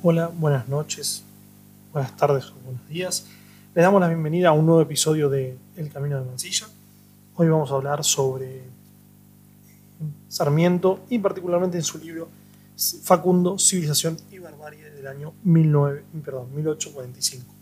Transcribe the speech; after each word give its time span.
Hola, 0.00 0.28
buenas 0.28 0.68
noches, 0.68 1.24
buenas 1.92 2.16
tardes 2.16 2.50
o 2.50 2.54
buenos 2.64 2.88
días. 2.88 3.26
Les 3.74 3.82
damos 3.82 4.00
la 4.00 4.06
bienvenida 4.06 4.50
a 4.50 4.52
un 4.52 4.64
nuevo 4.64 4.80
episodio 4.80 5.28
de 5.28 5.58
El 5.74 5.90
Camino 5.90 6.20
de 6.20 6.24
Mansilla. 6.24 6.68
Hoy 7.34 7.48
vamos 7.48 7.68
a 7.72 7.74
hablar 7.74 8.04
sobre 8.04 8.62
Sarmiento 10.28 11.00
y 11.10 11.18
particularmente 11.18 11.78
en 11.78 11.82
su 11.82 11.98
libro 11.98 12.28
Facundo, 13.02 13.58
Civilización 13.58 14.16
y 14.30 14.38
Barbarie 14.38 14.88
del 14.88 15.08
año 15.08 15.34
19, 15.42 16.04
perdón, 16.24 16.54
1845. 16.54 17.52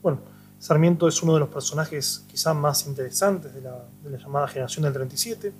Bueno, 0.00 0.20
Sarmiento 0.60 1.08
es 1.08 1.20
uno 1.24 1.34
de 1.34 1.40
los 1.40 1.48
personajes 1.48 2.24
quizás 2.28 2.54
más 2.54 2.86
interesantes 2.86 3.52
de 3.52 3.62
la, 3.62 3.84
de 4.04 4.10
la 4.10 4.18
llamada 4.18 4.46
generación 4.46 4.84
del 4.84 4.92
37. 4.92 5.52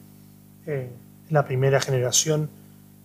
Eh, 0.66 0.90
la 1.30 1.44
primera 1.44 1.80
generación 1.80 2.48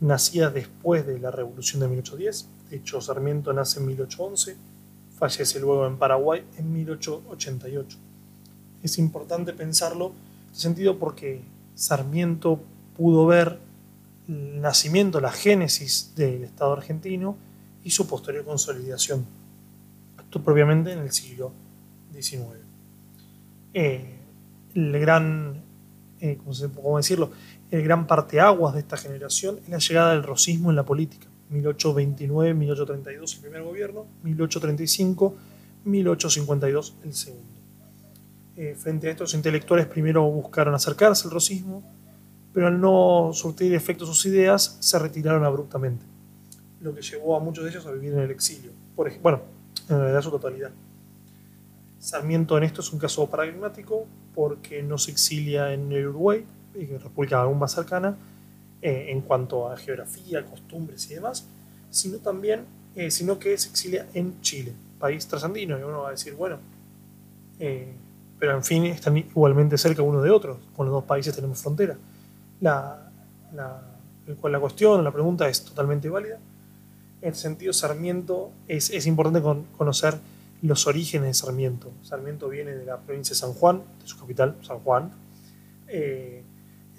nacida 0.02 0.50
después 0.50 1.08
de 1.08 1.20
la 1.20 1.32
Revolución 1.32 1.80
de 1.80 1.88
1810. 1.88 2.48
De 2.70 2.78
hecho, 2.78 3.00
Sarmiento 3.00 3.54
nace 3.54 3.80
en 3.80 3.86
1811, 3.86 4.58
fallece 5.18 5.60
luego 5.60 5.88
en 5.88 5.98
Paraguay 5.98 6.44
en 6.58 6.74
1888. 6.74 7.98
Es 8.84 8.98
importante 8.98 9.54
pensarlo 9.54 10.08
en 10.08 10.48
este 10.48 10.62
sentido 10.64 10.98
porque 10.98 11.42
Sarmiento 11.76 12.60
pudo 12.98 13.26
ver 13.26 13.60
el 14.28 14.60
nacimiento, 14.60 15.22
la 15.22 15.32
génesis 15.32 16.14
del 16.16 16.44
Estado 16.44 16.74
argentino 16.74 17.38
y 17.84 17.92
su 17.92 18.08
posterior 18.08 18.44
consolidación. 18.44 19.26
Esto 20.20 20.42
propiamente 20.42 20.94
en 20.94 21.00
el 21.00 21.12
siglo 21.12 21.52
XIX. 22.14 22.46
Eh, 23.74 24.16
el 24.74 25.00
gran, 25.00 25.62
eh, 26.20 26.40
¿cómo 26.44 26.98
decirlo? 26.98 27.32
El 27.72 27.84
gran 27.84 28.06
parteaguas 28.06 28.74
de 28.74 28.82
esta 28.82 28.98
generación 28.98 29.60
es 29.64 29.70
la 29.70 29.78
llegada 29.80 30.12
del 30.12 30.24
rosismo 30.24 30.70
en 30.70 30.76
la 30.76 30.84
política. 30.84 31.28
1829-1832 31.52 33.36
el 33.36 33.42
primer 33.42 33.64
gobierno, 33.64 34.08
1835-1852 34.24 36.94
el 37.04 37.14
segundo. 37.14 37.52
Eh, 38.58 38.76
frente 38.78 39.08
a 39.08 39.12
estos 39.12 39.34
intelectuales 39.34 39.86
primero 39.88 40.24
buscaron 40.24 40.76
acercarse 40.76 41.26
al 41.28 41.34
rosismo, 41.34 41.84
pero 42.54 42.68
al 42.68 42.80
no 42.80 43.32
surtir 43.34 43.74
efecto 43.74 44.06
sus 44.06 44.24
ideas 44.26 44.78
se 44.82 45.00
retiraron 45.00 45.46
abruptamente, 45.46 46.06
lo 46.82 46.94
que 46.94 47.02
llevó 47.02 47.38
a 47.38 47.40
muchos 47.40 47.64
de 47.64 47.70
ellos 47.70 47.86
a 47.86 47.92
vivir 47.92 48.12
en 48.14 48.20
el 48.20 48.32
exilio. 48.32 48.72
Por 48.96 49.10
bueno, 49.22 49.42
en 49.90 49.98
realidad 49.98 50.22
su 50.22 50.32
totalidad. 50.32 50.72
Sarmiento 52.00 52.58
en 52.58 52.66
esto 52.66 52.82
es 52.82 52.92
un 52.92 53.00
caso 53.00 53.30
paradigmático 53.30 54.06
porque 54.36 54.84
no 54.84 54.98
se 54.98 55.12
exilia 55.12 55.72
en 55.74 55.90
el 55.92 56.08
Uruguay, 56.08 56.46
República 56.74 57.42
aún 57.42 57.60
más 57.60 57.74
cercana, 57.74 58.18
eh, 58.82 59.08
en 59.10 59.22
cuanto 59.22 59.70
a 59.70 59.78
geografía, 59.78 60.46
costumbres 60.46 61.10
y 61.12 61.16
demás, 61.16 61.46
sino 61.90 62.18
también, 62.18 62.66
eh, 62.96 63.12
sino 63.12 63.38
que 63.38 63.58
se 63.58 63.70
exilia 63.70 64.08
en 64.14 64.42
Chile, 64.42 64.74
país 65.00 65.28
trasandino, 65.28 65.78
y 65.78 65.84
uno 65.84 66.02
va 66.02 66.10
a 66.10 66.12
decir, 66.12 66.34
bueno, 66.34 66.58
eh, 67.60 67.94
pero 68.40 68.56
en 68.56 68.64
fin, 68.64 68.86
están 68.86 69.18
igualmente 69.18 69.78
cerca 69.78 70.02
uno 70.02 70.22
de 70.22 70.32
otros, 70.32 70.58
con 70.76 70.88
los 70.88 70.94
dos 70.94 71.04
países 71.04 71.36
tenemos 71.36 71.62
frontera. 71.62 71.96
La, 72.60 73.12
la, 73.54 73.82
la 74.26 74.60
cuestión, 74.60 75.04
la 75.04 75.12
pregunta 75.12 75.48
es 75.48 75.64
totalmente 75.64 76.10
válida. 76.10 76.40
En 77.22 77.36
sentido, 77.36 77.72
Sarmiento, 77.72 78.52
es, 78.68 78.90
es 78.90 79.06
importante 79.06 79.42
conocer 79.78 80.18
los 80.64 80.88
orígenes 80.88 81.28
de 81.28 81.34
Sarmiento. 81.36 81.92
Sarmiento 82.02 82.50
viene 82.50 82.72
de 82.72 82.86
la 82.86 82.98
provincia 82.98 83.34
de 83.34 83.40
San 83.40 83.54
Juan, 83.54 83.84
de 84.02 84.08
su 84.08 84.18
capital, 84.18 84.56
San 84.64 84.80
Juan, 84.80 85.12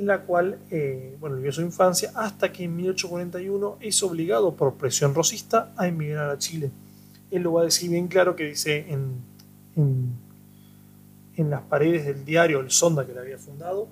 la 0.07 0.23
cual 0.23 0.59
eh, 0.71 1.17
bueno, 1.21 1.37
vivió 1.37 1.53
su 1.53 1.63
infancia 1.63 2.13
hasta 2.15 2.53
que 2.53 2.65
en 2.65 2.77
1841 2.77 3.79
es 3.81 4.03
obligado 4.03 4.55
por 4.55 4.75
presión 4.75 5.15
rosista 5.15 5.73
a 5.77 5.87
emigrar 5.87 6.31
a 6.31 6.39
Chile. 6.39 6.71
Él 7.31 7.43
lo 7.43 7.55
va 7.55 7.63
a 7.63 7.65
decir 7.65 7.91
bien 7.91 8.09
claro 8.09 8.37
que 8.37 8.45
dice 8.45 8.87
en, 8.89 9.17
en, 11.37 11.51
las 11.51 11.63
paredes 11.63 12.05
del 12.05 12.25
diario 12.25 12.61
El 12.61 12.71
Sonda 12.71 13.07
que 13.07 13.13
le 13.13 13.21
había 13.21 13.39
fundado, 13.39 13.89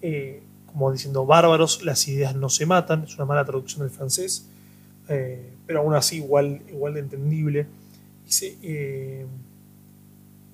eh, 0.00 0.42
como 0.66 0.90
diciendo 0.90 1.26
bárbaros, 1.26 1.82
las 1.84 2.06
ideas 2.08 2.34
no 2.34 2.48
se 2.48 2.66
matan, 2.66 3.04
es 3.04 3.14
una 3.16 3.24
mala 3.24 3.44
traducción 3.44 3.82
del 3.82 3.90
francés, 3.90 4.48
eh, 5.08 5.52
pero 5.66 5.80
aún 5.80 5.94
así 5.94 6.16
igual, 6.16 6.62
igual 6.68 6.94
de 6.94 7.00
entendible. 7.00 7.66
Dice, 8.24 9.26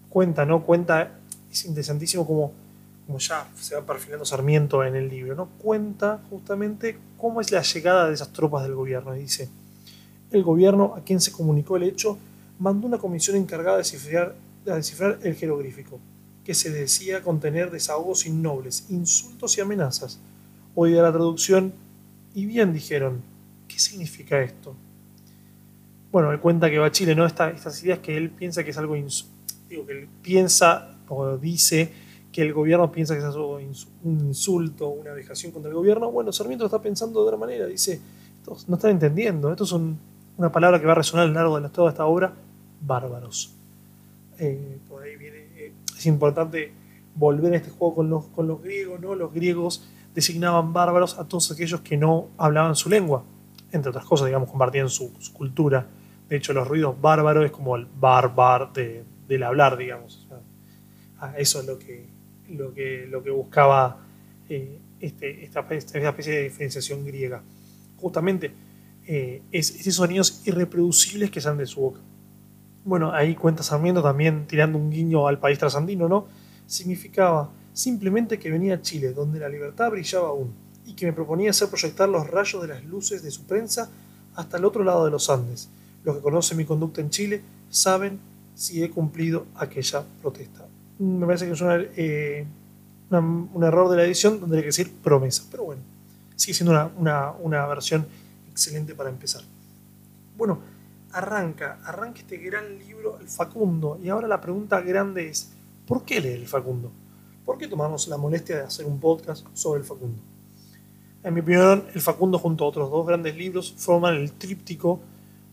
cuenta, 0.09 0.45
¿no? 0.45 0.65
Cuenta, 0.65 1.19
es 1.51 1.65
interesantísimo 1.65 2.27
como 2.27 2.53
como 3.09 3.21
ya 3.21 3.49
se 3.59 3.75
va 3.75 3.87
perfilando 3.87 4.27
Sarmiento 4.27 4.85
en 4.85 4.95
el 4.95 5.09
libro, 5.09 5.35
¿no? 5.35 5.49
cuenta 5.63 6.21
justamente 6.29 6.99
cómo 7.17 7.41
es 7.41 7.51
la 7.51 7.63
llegada 7.63 8.07
de 8.07 8.13
esas 8.13 8.35
tropas 8.35 8.65
del 8.65 8.75
gobierno. 8.75 9.15
dice, 9.15 9.49
el 10.31 10.43
gobierno 10.43 10.93
a 10.95 11.01
quien 11.01 11.19
se 11.19 11.33
comunicó 11.33 11.79
el 11.79 11.85
hecho 11.85 12.19
mandó 12.59 12.87
una 12.87 12.99
comisión 12.99 13.37
encargada 13.37 13.79
de 13.79 13.83
descifrar, 13.83 14.35
de 14.63 15.27
el 15.27 15.35
jeroglífico, 15.37 15.99
que 16.45 16.53
se 16.53 16.71
decía 16.71 17.23
contener 17.23 17.71
desahogos 17.71 18.27
innobles, 18.27 18.85
insultos 18.91 19.57
y 19.57 19.63
amenazas. 19.63 20.19
Oí 20.75 20.93
la 20.93 21.11
traducción 21.11 21.73
y 22.35 22.45
bien 22.45 22.75
dijeron, 22.75 23.23
¿qué 23.69 23.79
significa 23.79 24.39
esto? 24.43 24.77
Bueno, 26.13 26.31
él 26.31 26.41
cuenta 26.41 26.69
que 26.69 26.77
va 26.77 26.89
a 26.89 26.93
Chile, 26.93 27.15
¿no? 27.15 27.25
estas 27.25 27.83
ideas 27.83 28.01
que 28.01 28.19
él 28.19 28.29
piensa 28.29 28.65
que 28.65 28.73
es 28.73 28.77
algo, 28.77 28.97
digo, 29.67 29.87
que 29.87 29.93
él 29.93 30.09
piensa 30.21 30.95
o 31.09 31.39
dice 31.39 32.07
que 32.39 32.43
el 32.45 32.53
gobierno 32.53 32.93
piensa 32.93 33.15
que 33.15 33.21
es 33.21 33.35
un 34.05 34.21
insulto, 34.29 34.91
una 34.91 35.13
vejación 35.13 35.51
contra 35.51 35.71
el 35.71 35.75
gobierno. 35.75 36.13
Bueno, 36.13 36.33
Sarmiento 36.33 36.67
está 36.67 36.81
pensando 36.81 37.21
de 37.21 37.27
otra 37.27 37.37
manera. 37.37 37.67
Dice, 37.67 38.01
no 38.69 38.77
están 38.77 38.93
entendiendo. 38.93 39.51
Esto 39.51 39.65
es 39.65 39.73
una 39.73 40.53
palabra 40.53 40.79
que 40.79 40.87
va 40.87 40.93
a 40.93 40.95
resonar 40.95 41.25
a 41.25 41.29
lo 41.29 41.35
largo 41.35 41.61
de 41.61 41.69
toda 41.69 41.91
esta 41.91 42.07
obra. 42.07 42.33
Bárbaros. 42.81 43.57
Eh, 44.39 44.79
por 44.89 45.03
ahí 45.03 45.17
viene, 45.17 45.49
eh, 45.57 45.73
es 45.97 46.07
importante 46.07 46.71
volver 47.17 47.55
a 47.55 47.57
este 47.57 47.71
juego 47.71 47.97
con 47.97 48.09
los, 48.09 48.27
con 48.27 48.47
los 48.47 48.63
griegos. 48.63 49.01
¿no? 49.01 49.17
Los 49.17 49.33
griegos 49.33 49.89
designaban 50.15 50.73
bárbaros 50.73 51.19
a 51.19 51.27
todos 51.27 51.51
aquellos 51.51 51.81
que 51.81 51.97
no 51.97 52.29
hablaban 52.39 52.77
su 52.77 52.89
lengua. 52.89 53.25
Entre 53.73 53.91
otras 53.91 54.05
cosas, 54.05 54.27
digamos, 54.27 54.49
compartían 54.49 54.89
su, 54.89 55.13
cultura. 55.33 55.89
De 56.29 56.37
hecho, 56.37 56.53
los 56.53 56.69
ruidos 56.69 56.95
bárbaros 57.01 57.47
es 57.47 57.51
como 57.51 57.75
el 57.75 57.89
barbar 57.99 58.73
de, 58.73 59.03
del 59.27 59.43
hablar, 59.43 59.77
digamos. 59.77 60.29
eso 61.37 61.59
es 61.59 61.67
lo 61.67 61.81
que, 61.81 62.17
lo 62.51 62.73
que, 62.73 63.07
lo 63.07 63.23
que 63.23 63.31
buscaba 63.31 63.99
eh, 64.49 64.79
este, 65.01 65.45
esta, 65.45 65.61
especie 65.61 66.35
de 66.35 66.43
diferenciación 66.45 67.05
griega. 67.05 67.43
Justamente 67.97 68.53
eh, 69.07 69.43
es, 69.53 69.71
esos 69.71 69.95
sonidos 69.95 70.43
irreproducibles 70.47 71.31
que 71.31 71.41
salen 71.41 71.59
de 71.59 71.67
su 71.67 71.81
boca. 71.81 72.01
Bueno, 72.85 73.13
ahí 73.13 73.35
cuenta 73.35 73.63
Sarmiento 73.63 74.03
también 74.03 74.47
tirando 74.47 74.79
un 74.79 74.91
guiño 74.91 75.29
al 75.29 75.39
país 75.39 75.59
trasandino, 75.59 76.09
¿no? 76.09 76.27
Significaba 76.67 77.51
simplemente 77.73 78.39
que 78.39 78.51
venía 78.51 78.75
a 78.75 78.83
Chile, 78.83 79.13
donde 79.13 79.39
la 79.39 79.49
libertad 79.49 79.91
brillaba 79.91 80.29
aún, 80.29 80.53
y 80.87 80.95
que 80.95 81.07
me 81.07 81.13
proponía 81.13 81.51
hacer 81.51 81.69
proyectar 81.69 82.09
los 82.09 82.27
rayos 82.29 82.63
de 82.63 82.69
las 82.69 82.85
luces 82.85 83.23
de 83.23 83.31
su 83.31 83.47
prensa 83.47 83.91
hasta 84.35 84.57
el 84.57 84.65
otro 84.65 84.85
lado 84.85 85.05
de 85.05 85.11
los 85.11 85.29
Andes. 85.29 85.69
Los 86.05 86.17
que 86.17 86.23
conocen 86.23 86.57
mi 86.57 86.65
conducta 86.65 87.01
en 87.01 87.11
Chile 87.11 87.43
saben 87.69 88.19
si 88.55 88.83
he 88.83 88.91
cumplido 88.91 89.47
aquella 89.55 90.05
protesta 90.21 90.67
me 90.99 91.27
parece 91.27 91.47
que 91.47 91.53
es 91.53 91.63
eh, 91.97 92.47
un 93.11 93.63
error 93.63 93.89
de 93.91 93.97
la 93.97 94.05
edición 94.05 94.41
hay 94.45 94.61
que 94.61 94.67
decir 94.67 94.93
promesa. 95.03 95.45
Pero 95.51 95.65
bueno, 95.65 95.83
sigue 96.37 96.55
siendo 96.55 96.93
una, 96.99 97.67
versión 97.67 98.07
excelente 98.51 98.95
para 98.95 99.11
empezar. 99.11 99.43
Bueno, 100.37 100.59
arranca, 101.13 101.79
arranca 101.85 102.21
este 102.21 102.39
gran 102.39 102.79
libro, 102.79 103.19
el 103.21 103.29
Facundo. 103.29 103.99
Y 104.03 104.09
ahora 104.09 104.29
la 104.29 104.41
pregunta 104.41 104.81
grande 104.81 105.29
es, 105.29 105.53
¿por 105.87 106.05
qué 106.05 106.21
leer 106.21 106.41
el 106.41 106.49
Facundo? 106.49 106.91
¿Por 107.45 107.59
qué 107.59 107.67
tomamos 107.67 108.09
la 108.09 108.19
molestia 108.19 108.57
de 108.57 108.63
hacer 108.63 108.85
un 108.85 109.01
podcast 109.01 109.47
sobre 109.55 109.81
el 109.81 109.87
Facundo? 109.87 110.21
En 111.23 111.35
mi 111.35 111.41
opinión, 111.41 111.85
el 111.95 112.01
Facundo 112.01 112.39
junto 112.39 112.65
a 112.65 112.69
otros 112.69 112.91
dos 112.91 113.07
grandes 113.07 113.37
libros 113.37 113.75
forman 113.77 114.15
el 114.15 114.33
tríptico, 114.33 115.01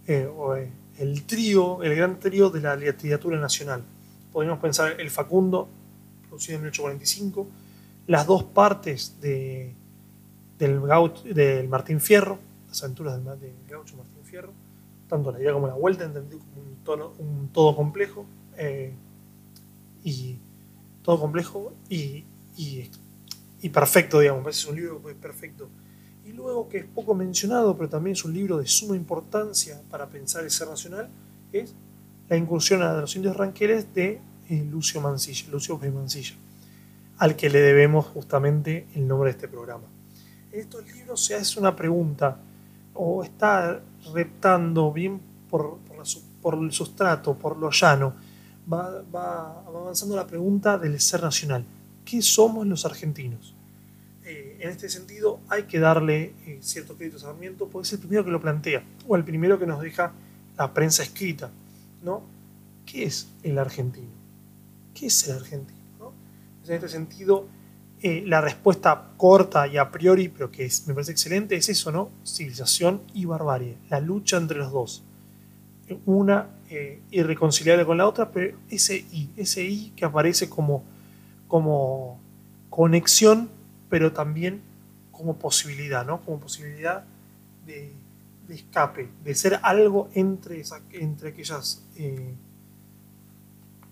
eh, 0.08 0.26
o 0.26 0.56
eh, 0.56 0.72
el 1.00 1.24
trío, 1.24 1.82
el 1.82 1.96
gran 1.96 2.20
trío 2.20 2.50
de 2.50 2.62
la 2.62 2.76
literatura 2.76 3.40
nacional 3.40 3.84
podríamos 4.36 4.60
pensar 4.60 5.00
el 5.00 5.10
Facundo, 5.10 5.70
producido 6.28 6.58
en 6.58 6.64
1845, 6.64 7.48
las 8.08 8.28
dos 8.28 8.44
partes 8.44 9.22
de, 9.22 9.74
del, 10.58 10.82
del 11.34 11.70
Martín 11.70 12.02
Fierro, 12.02 12.38
las 12.68 12.84
aventuras 12.84 13.24
del, 13.40 13.54
gaucho 13.66 13.96
Martín 13.96 14.26
Fierro, 14.26 14.52
tanto 15.08 15.32
la 15.32 15.40
idea 15.40 15.54
como 15.54 15.68
la 15.68 15.76
vuelta, 15.76 16.04
entendido 16.04 16.40
como 16.40 17.08
un, 17.18 17.50
todo 17.54 17.74
complejo, 17.78 18.26
eh, 18.58 18.94
y 20.04 20.38
todo 21.02 21.18
complejo 21.18 21.72
y, 21.88 22.26
y, 22.58 23.70
perfecto, 23.70 24.20
digamos, 24.20 24.46
es 24.50 24.66
un 24.66 24.76
libro 24.76 25.02
perfecto. 25.22 25.70
Y 26.26 26.34
luego, 26.34 26.68
que 26.68 26.80
es 26.80 26.86
poco 26.86 27.16
mencionado, 27.16 27.78
pero 27.78 27.88
también 27.88 28.16
es 28.16 28.26
un 28.26 28.34
libro 28.34 28.58
de 28.58 28.68
suma 28.68 28.98
importancia 28.98 29.82
para 29.90 30.10
pensar 30.10 30.44
el 30.44 30.52
ser 30.52 30.68
nacional, 30.68 31.08
es 31.54 31.74
la 32.30 32.38
incursión 32.38 32.82
a 32.82 32.94
los 32.94 33.16
indios 33.16 33.36
ranqueles 33.36 33.94
de 33.94 34.20
eh, 34.50 34.68
Lucio 34.70 35.02
Mancilla, 35.02 35.50
Lucio 35.52 35.80
P. 35.80 35.92
Mancilla, 35.92 36.36
al 37.18 37.36
que 37.36 37.50
le 37.50 37.60
debemos 37.60 38.06
justamente 38.08 38.88
el 38.96 39.08
nombre 39.08 39.28
de 39.28 39.32
este 39.32 39.48
programa. 39.48 39.84
En 40.52 40.60
estos 40.60 40.86
libros 40.94 41.24
se 41.24 41.36
hace 41.36 41.60
una 41.60 41.76
pregunta 41.76 42.38
o 42.94 43.24
está 43.24 43.82
reptando 44.14 44.92
bien 44.92 45.20
por, 45.50 45.78
por, 46.42 46.56
el 46.56 46.72
sustrato, 46.72 47.38
por 47.38 47.58
lo 47.58 47.72
llano, 47.72 48.14
va, 48.72 49.02
va, 49.14 49.64
avanzando 49.68 50.16
la 50.16 50.28
pregunta 50.28 50.78
del 50.78 51.00
ser 51.00 51.24
nacional. 51.24 51.66
¿Qué 52.04 52.22
somos 52.22 52.66
los 52.68 52.86
argentinos? 52.86 53.56
Eh, 54.24 54.58
en 54.60 54.70
este 54.70 54.90
sentido 54.90 55.40
hay 55.50 55.64
que 55.64 55.80
darle 55.80 56.34
eh, 56.46 56.58
cierto 56.62 56.96
crédito 56.96 57.18
a 57.18 57.20
Sarmiento 57.20 57.68
porque 57.68 57.86
es 57.86 57.94
el 57.94 58.00
primero 58.00 58.26
que 58.26 58.32
lo 58.32 58.42
plantea, 58.42 58.84
o 59.08 59.16
el 59.16 59.24
primero 59.24 59.60
que 59.60 59.68
nos 59.68 59.82
deja 59.82 60.14
la 60.58 60.74
prensa 60.74 61.04
escrita. 61.04 61.52
¿No? 62.06 62.22
¿Qué 62.86 63.04
es 63.04 63.28
el 63.44 63.58
argentino? 63.58 64.14
¿Qué 64.94 65.08
es 65.08 65.28
el 65.28 65.36
argentino? 65.36 65.82
En 66.66 66.74
este 66.74 66.88
sentido, 66.88 67.48
eh, 68.02 68.24
la 68.26 68.42
respuesta 68.42 69.12
corta 69.18 69.68
y 69.68 69.78
a 69.78 69.92
priori, 69.92 70.30
pero 70.30 70.50
que 70.50 70.70
me 70.88 70.94
parece 70.94 71.12
excelente, 71.12 71.56
es 71.56 71.70
eso, 71.70 71.92
¿no? 71.92 72.10
Civilización 72.26 73.02
y 73.14 73.26
barbarie, 73.26 73.78
la 73.90 74.00
lucha 74.00 74.38
entre 74.38 74.58
los 74.58 74.72
dos. 74.72 75.04
Una 76.06 76.48
eh, 76.70 77.02
irreconciliable 77.12 77.86
con 77.86 77.98
la 77.98 78.08
otra, 78.08 78.32
pero 78.32 78.58
ese 78.70 78.98
I, 78.98 79.30
ese 79.38 79.64
I 79.64 79.94
que 79.96 80.06
aparece 80.06 80.50
como, 80.50 80.84
como 81.48 82.20
conexión, 82.70 83.50
pero 83.90 84.12
también 84.12 84.62
como 85.12 85.38
posibilidad, 85.38 86.06
¿no? 86.06 86.22
Como 86.22 86.40
posibilidad 86.40 87.06
de, 87.66 87.94
escape, 88.54 89.10
de 89.24 89.36
ser 89.36 89.60
algo 89.64 90.10
entre, 90.14 90.64
entre 90.92 91.30
aquellas... 91.30 91.84
Eh, 91.96 92.36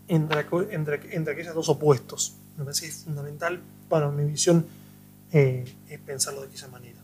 entre, 0.08 0.46
entre, 0.72 1.16
entre 1.16 1.34
aquellos 1.34 1.56
dos 1.56 1.70
opuestos. 1.70 2.38
Me 2.58 2.64
parece 2.64 2.92
fundamental 2.92 3.62
para 3.90 4.10
mi 4.12 4.26
visión 4.26 4.66
eh, 5.32 5.66
es 5.90 6.00
pensarlo 6.00 6.42
de 6.42 6.48
aquella 6.48 6.68
manera. 6.68 7.02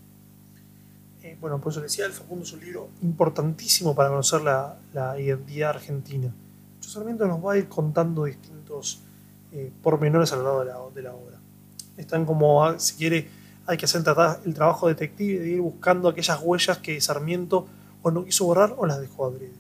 Eh, 1.24 1.38
bueno, 1.40 1.60
por 1.60 1.72
eso 1.72 1.81
decía, 1.81 2.06
El 2.06 2.12
Facundo 2.12 2.44
es 2.44 2.54
un 2.54 2.60
libro 2.60 2.90
importantísimo 3.01 3.96
para 3.96 4.10
conocer 4.10 4.42
la, 4.42 4.78
la 4.94 5.19
identidad 5.19 5.72
argentina. 5.72 6.34
Yo 6.81 6.90
Sarmiento 6.90 7.28
nos 7.28 7.44
va 7.44 7.54
a 7.54 7.57
ir 7.57 7.68
contando 7.68 8.25
distintos 8.25 9.01
eh, 9.51 9.72
pormenores 9.81 10.31
a 10.31 10.36
lo 10.36 10.44
largo 10.44 10.60
de 10.60 10.66
la, 10.66 10.78
de 10.94 11.01
la, 11.01 11.16
obra. 11.16 11.40
Están 11.98 12.25
como, 12.25 12.63
ah, 12.63 12.78
si 12.78 12.96
quiere, 12.96 13.28
hay 13.69 13.77
que 13.77 13.86
hacer 13.86 14.04
el, 14.45 14.54
trabajo 14.56 14.88
detective 14.88 15.42
de 15.42 15.50
ir 15.51 15.62
buscando 15.62 16.10
aquellas 16.10 16.39
huellas 16.42 16.80
que 16.80 17.00
Sarmiento 17.00 17.68
o 18.01 18.10
no 18.10 18.25
quiso 18.25 18.45
borrar 18.45 18.74
o 18.75 18.88
las 18.88 19.00
dejó 19.00 19.25
abrir. 19.25 19.54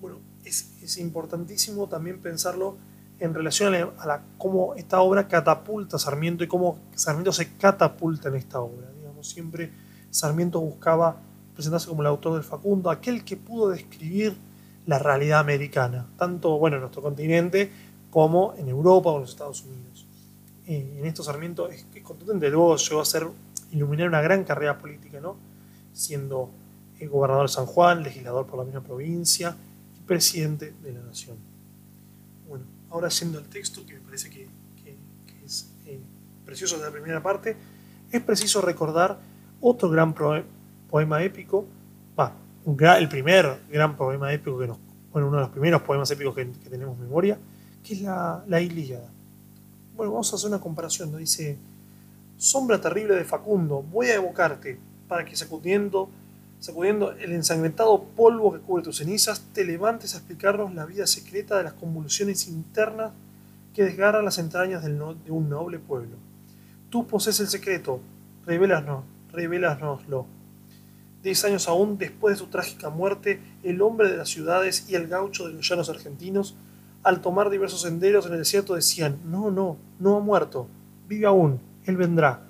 bueno, 0.00 0.20
es, 0.44 0.80
es 0.80 0.98
importantísimo 0.98 1.88
también 1.88 2.20
pensarlo 2.20 2.76
en 3.18 3.34
relación 3.34 3.74
a, 3.98 4.06
la, 4.06 4.22
cómo 4.38 4.76
esta 4.76 5.00
obra 5.00 5.26
catapulta 5.26 5.96
a 5.96 5.98
Sarmiento 5.98 6.44
y 6.44 6.46
cómo 6.46 6.78
Sarmiento 6.94 7.32
se 7.32 7.56
catapulta 7.56 8.28
en 8.28 8.36
esta 8.36 8.60
obra. 8.60 8.88
Digamos, 9.00 9.28
siempre 9.28 9.72
Sarmiento 10.10 10.60
buscaba 10.60 11.16
presentarse 11.54 11.88
como 11.88 12.02
el 12.02 12.06
autor 12.06 12.34
del 12.34 12.44
Facundo, 12.44 12.88
aquel 12.88 13.24
que 13.24 13.36
pudo 13.36 13.70
describir 13.70 14.36
la 14.86 15.00
realidad 15.00 15.40
americana, 15.40 16.06
tanto 16.16 16.56
bueno, 16.56 16.76
en 16.76 16.82
nuestro 16.82 17.02
continente 17.02 17.72
como 18.10 18.54
en 18.56 18.68
Europa 18.68 19.10
o 19.10 19.16
en 19.16 19.22
los 19.22 19.30
Estados 19.30 19.64
Unidos. 19.64 19.93
Eh, 20.66 20.96
en 20.98 21.06
esto 21.06 21.22
Sarmiento 21.22 21.68
es, 21.68 21.86
es 21.94 22.02
contundente, 22.02 22.48
luego 22.50 22.76
llegó 22.76 23.00
a 23.00 23.04
ser 23.04 23.26
iluminar 23.70 24.08
una 24.08 24.22
gran 24.22 24.44
carrera 24.44 24.78
política, 24.78 25.20
¿no? 25.20 25.36
siendo 25.92 26.50
el 26.98 27.08
gobernador 27.08 27.48
de 27.48 27.52
San 27.52 27.66
Juan, 27.66 28.02
legislador 28.02 28.46
por 28.46 28.58
la 28.58 28.64
misma 28.64 28.82
provincia 28.82 29.56
y 29.96 30.00
presidente 30.00 30.74
de 30.82 30.92
la 30.92 31.00
nación 31.00 31.54
ahora 32.94 33.10
siendo 33.10 33.40
el 33.40 33.46
texto, 33.46 33.84
que 33.84 33.94
me 33.94 34.00
parece 34.00 34.30
que, 34.30 34.48
es 35.44 35.68
eh, 35.84 36.00
precioso 36.44 36.78
de 36.78 36.84
la 36.84 36.90
primera 36.92 37.22
parte, 37.22 37.56
es 38.10 38.22
preciso 38.22 38.62
recordar 38.62 39.18
otro 39.60 39.90
gran 39.90 40.14
poema 40.14 41.22
épico, 41.22 41.66
el 42.66 43.08
primer 43.10 43.60
gran 43.68 43.94
poema 43.94 44.32
épico 44.32 44.58
que 44.58 44.68
nos, 44.68 44.78
bueno, 45.12 45.28
uno 45.28 45.36
de 45.36 45.42
los 45.42 45.50
primeros 45.50 45.82
poemas 45.82 46.10
épicos 46.12 46.34
que, 46.34 46.46
tenemos 46.46 46.96
memoria, 46.96 47.36
que 47.82 47.94
es 47.94 48.00
la, 48.00 48.42
la 48.46 48.60
Ilíada. 48.60 49.10
Bueno, 49.96 50.12
vamos 50.12 50.32
a 50.32 50.36
hacer 50.36 50.48
una 50.48 50.60
comparación, 50.60 51.12
¿no? 51.12 51.18
dice, 51.18 51.56
sombra 52.36 52.80
terrible 52.80 53.14
de 53.14 53.24
Facundo, 53.24 53.82
voy 53.82 54.08
a 54.08 54.16
evocarte 54.16 54.78
para 55.08 55.24
que 55.24 55.36
sacudiendo 55.36 56.10
sacudiendo 56.64 57.12
el 57.12 57.32
ensangrentado 57.32 58.02
polvo 58.02 58.54
que 58.54 58.60
cubre 58.60 58.82
tus 58.82 58.96
cenizas, 58.96 59.42
te 59.52 59.64
levantes 59.64 60.14
a 60.14 60.18
explicarnos 60.18 60.74
la 60.74 60.86
vida 60.86 61.06
secreta 61.06 61.58
de 61.58 61.64
las 61.64 61.74
convulsiones 61.74 62.48
internas 62.48 63.12
que 63.74 63.84
desgarran 63.84 64.24
las 64.24 64.38
entrañas 64.38 64.82
de 64.82 65.30
un 65.30 65.50
noble 65.50 65.78
pueblo. 65.78 66.16
Tú 66.88 67.06
posees 67.06 67.40
el 67.40 67.48
secreto, 67.48 68.00
revélanos, 68.46 69.04
revélanoslo. 69.30 70.26
Diez 71.22 71.44
años 71.44 71.68
aún 71.68 71.98
después 71.98 72.34
de 72.34 72.38
su 72.38 72.46
trágica 72.46 72.88
muerte, 72.88 73.42
el 73.62 73.82
hombre 73.82 74.10
de 74.10 74.16
las 74.16 74.30
ciudades 74.30 74.88
y 74.88 74.94
el 74.94 75.06
gaucho 75.06 75.46
de 75.46 75.52
los 75.52 75.68
llanos 75.68 75.90
argentinos, 75.90 76.54
al 77.04 77.20
tomar 77.20 77.50
diversos 77.50 77.82
senderos 77.82 78.26
en 78.26 78.32
el 78.32 78.38
desierto, 78.38 78.74
decían, 78.74 79.18
no, 79.26 79.50
no, 79.50 79.76
no 80.00 80.16
ha 80.16 80.20
muerto, 80.20 80.66
vive 81.06 81.26
aún, 81.26 81.60
él 81.84 81.96
vendrá. 81.96 82.40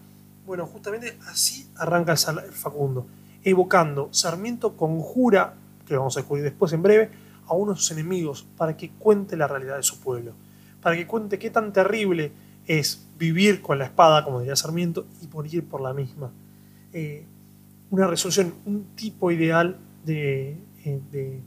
Bueno, 0.47 0.67
justamente 0.67 1.19
así 1.27 1.69
arranca 1.77 2.13
el 2.13 2.53
Facundo 2.53 3.07
evocando, 3.45 4.09
Sarmiento 4.11 4.77
conjura, 4.77 5.55
que 5.87 5.97
vamos 5.97 6.17
a 6.17 6.21
descubrir 6.21 6.45
después 6.45 6.73
en 6.73 6.83
breve, 6.83 7.11
a 7.47 7.55
uno 7.55 7.73
de 7.73 7.79
sus 7.79 7.91
enemigos 7.91 8.47
para 8.57 8.77
que 8.77 8.91
cuente 8.91 9.37
la 9.37 9.47
realidad 9.47 9.77
de 9.77 9.83
su 9.83 10.01
pueblo, 10.01 10.33
para 10.81 10.97
que 10.97 11.07
cuente 11.07 11.39
qué 11.39 11.51
tan 11.51 11.73
terrible 11.73 12.33
es 12.67 13.07
vivir 13.19 13.61
con 13.61 13.79
la 13.79 13.85
espada, 13.85 14.25
como 14.25 14.41
diría 14.41 14.57
Sarmiento, 14.57 15.07
y 15.23 15.29
morir 15.29 15.69
por 15.69 15.83
la 15.83 15.93
misma. 15.93 16.31
Eh, 16.95 17.27
una 17.91 18.07
resolución, 18.07 18.55
un 18.65 18.85
tipo 18.97 19.31
ideal 19.31 19.77
de, 20.05 20.57
eh, 20.85 21.43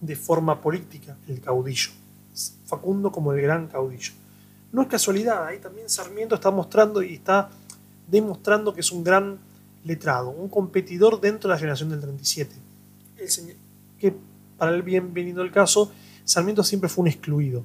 de, 0.00 0.16
forma 0.16 0.60
política, 0.60 1.16
el 1.26 1.40
caudillo. 1.40 1.90
Facundo 2.66 3.10
como 3.10 3.32
el 3.32 3.40
gran 3.40 3.68
caudillo. 3.68 4.12
No 4.72 4.82
es 4.82 4.88
casualidad, 4.88 5.46
ahí 5.46 5.58
también 5.58 5.88
Sarmiento 5.88 6.34
está 6.34 6.50
mostrando 6.50 7.02
y 7.02 7.14
está 7.14 7.50
demostrando 8.08 8.74
que 8.74 8.80
es 8.80 8.92
un 8.92 9.04
gran 9.04 9.38
letrado, 9.84 10.30
un 10.30 10.48
competidor 10.48 11.20
dentro 11.20 11.48
de 11.48 11.54
la 11.54 11.58
generación 11.58 11.90
del 11.90 12.00
37. 12.00 12.54
que 13.98 14.14
para 14.58 14.74
el 14.74 14.82
bien 14.82 15.14
venido 15.14 15.42
el 15.42 15.50
caso, 15.50 15.92
Sarmiento 16.24 16.64
siempre 16.64 16.88
fue 16.88 17.02
un 17.02 17.08
excluido, 17.08 17.62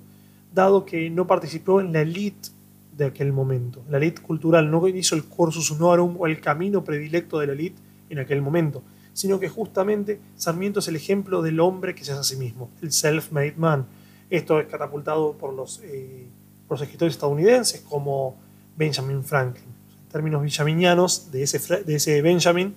dado 0.54 0.86
que 0.86 1.10
no 1.10 1.26
participó 1.28 1.82
en 1.82 1.92
la 1.94 2.02
elite 2.02 2.50
de 2.96 3.06
aquel 3.06 3.34
momento. 3.34 3.82
La 3.90 3.98
elite 3.98 4.22
cultural 4.22 4.70
no 4.70 4.88
hizo 4.88 5.16
el 5.16 5.24
cursus 5.26 5.72
honorum 5.72 6.16
o 6.20 6.28
el 6.28 6.40
camino 6.40 6.84
predilecto 6.84 7.40
de 7.40 7.48
la 7.48 7.54
elite 7.54 7.82
en 8.10 8.20
aquel 8.20 8.42
momento, 8.42 8.84
sino 9.14 9.40
que 9.40 9.50
justamente 9.50 10.20
Sarmiento 10.36 10.80
es 10.80 10.88
el 10.88 10.96
ejemplo 10.96 11.42
del 11.42 11.60
hombre 11.60 11.96
que 11.96 12.04
se 12.04 12.12
hace 12.12 12.22
a 12.22 12.24
sí 12.24 12.36
mismo, 12.36 12.70
el 12.82 12.92
self-made 12.92 13.56
man. 13.58 13.86
Esto 14.32 14.60
es 14.60 14.68
catapultado 14.68 15.34
por 15.34 15.54
los, 15.54 15.80
eh, 15.84 16.28
por 16.68 16.80
los 16.80 16.82
escritores 16.82 17.14
estadounidenses 17.14 17.82
como 17.82 18.38
Benjamin 18.76 19.24
Franklin 19.24 19.72
términos 20.12 20.42
villaminianos 20.42 21.32
de 21.32 21.44
ese, 21.44 21.84
de 21.84 21.96
ese 21.96 22.22
Benjamin, 22.22 22.76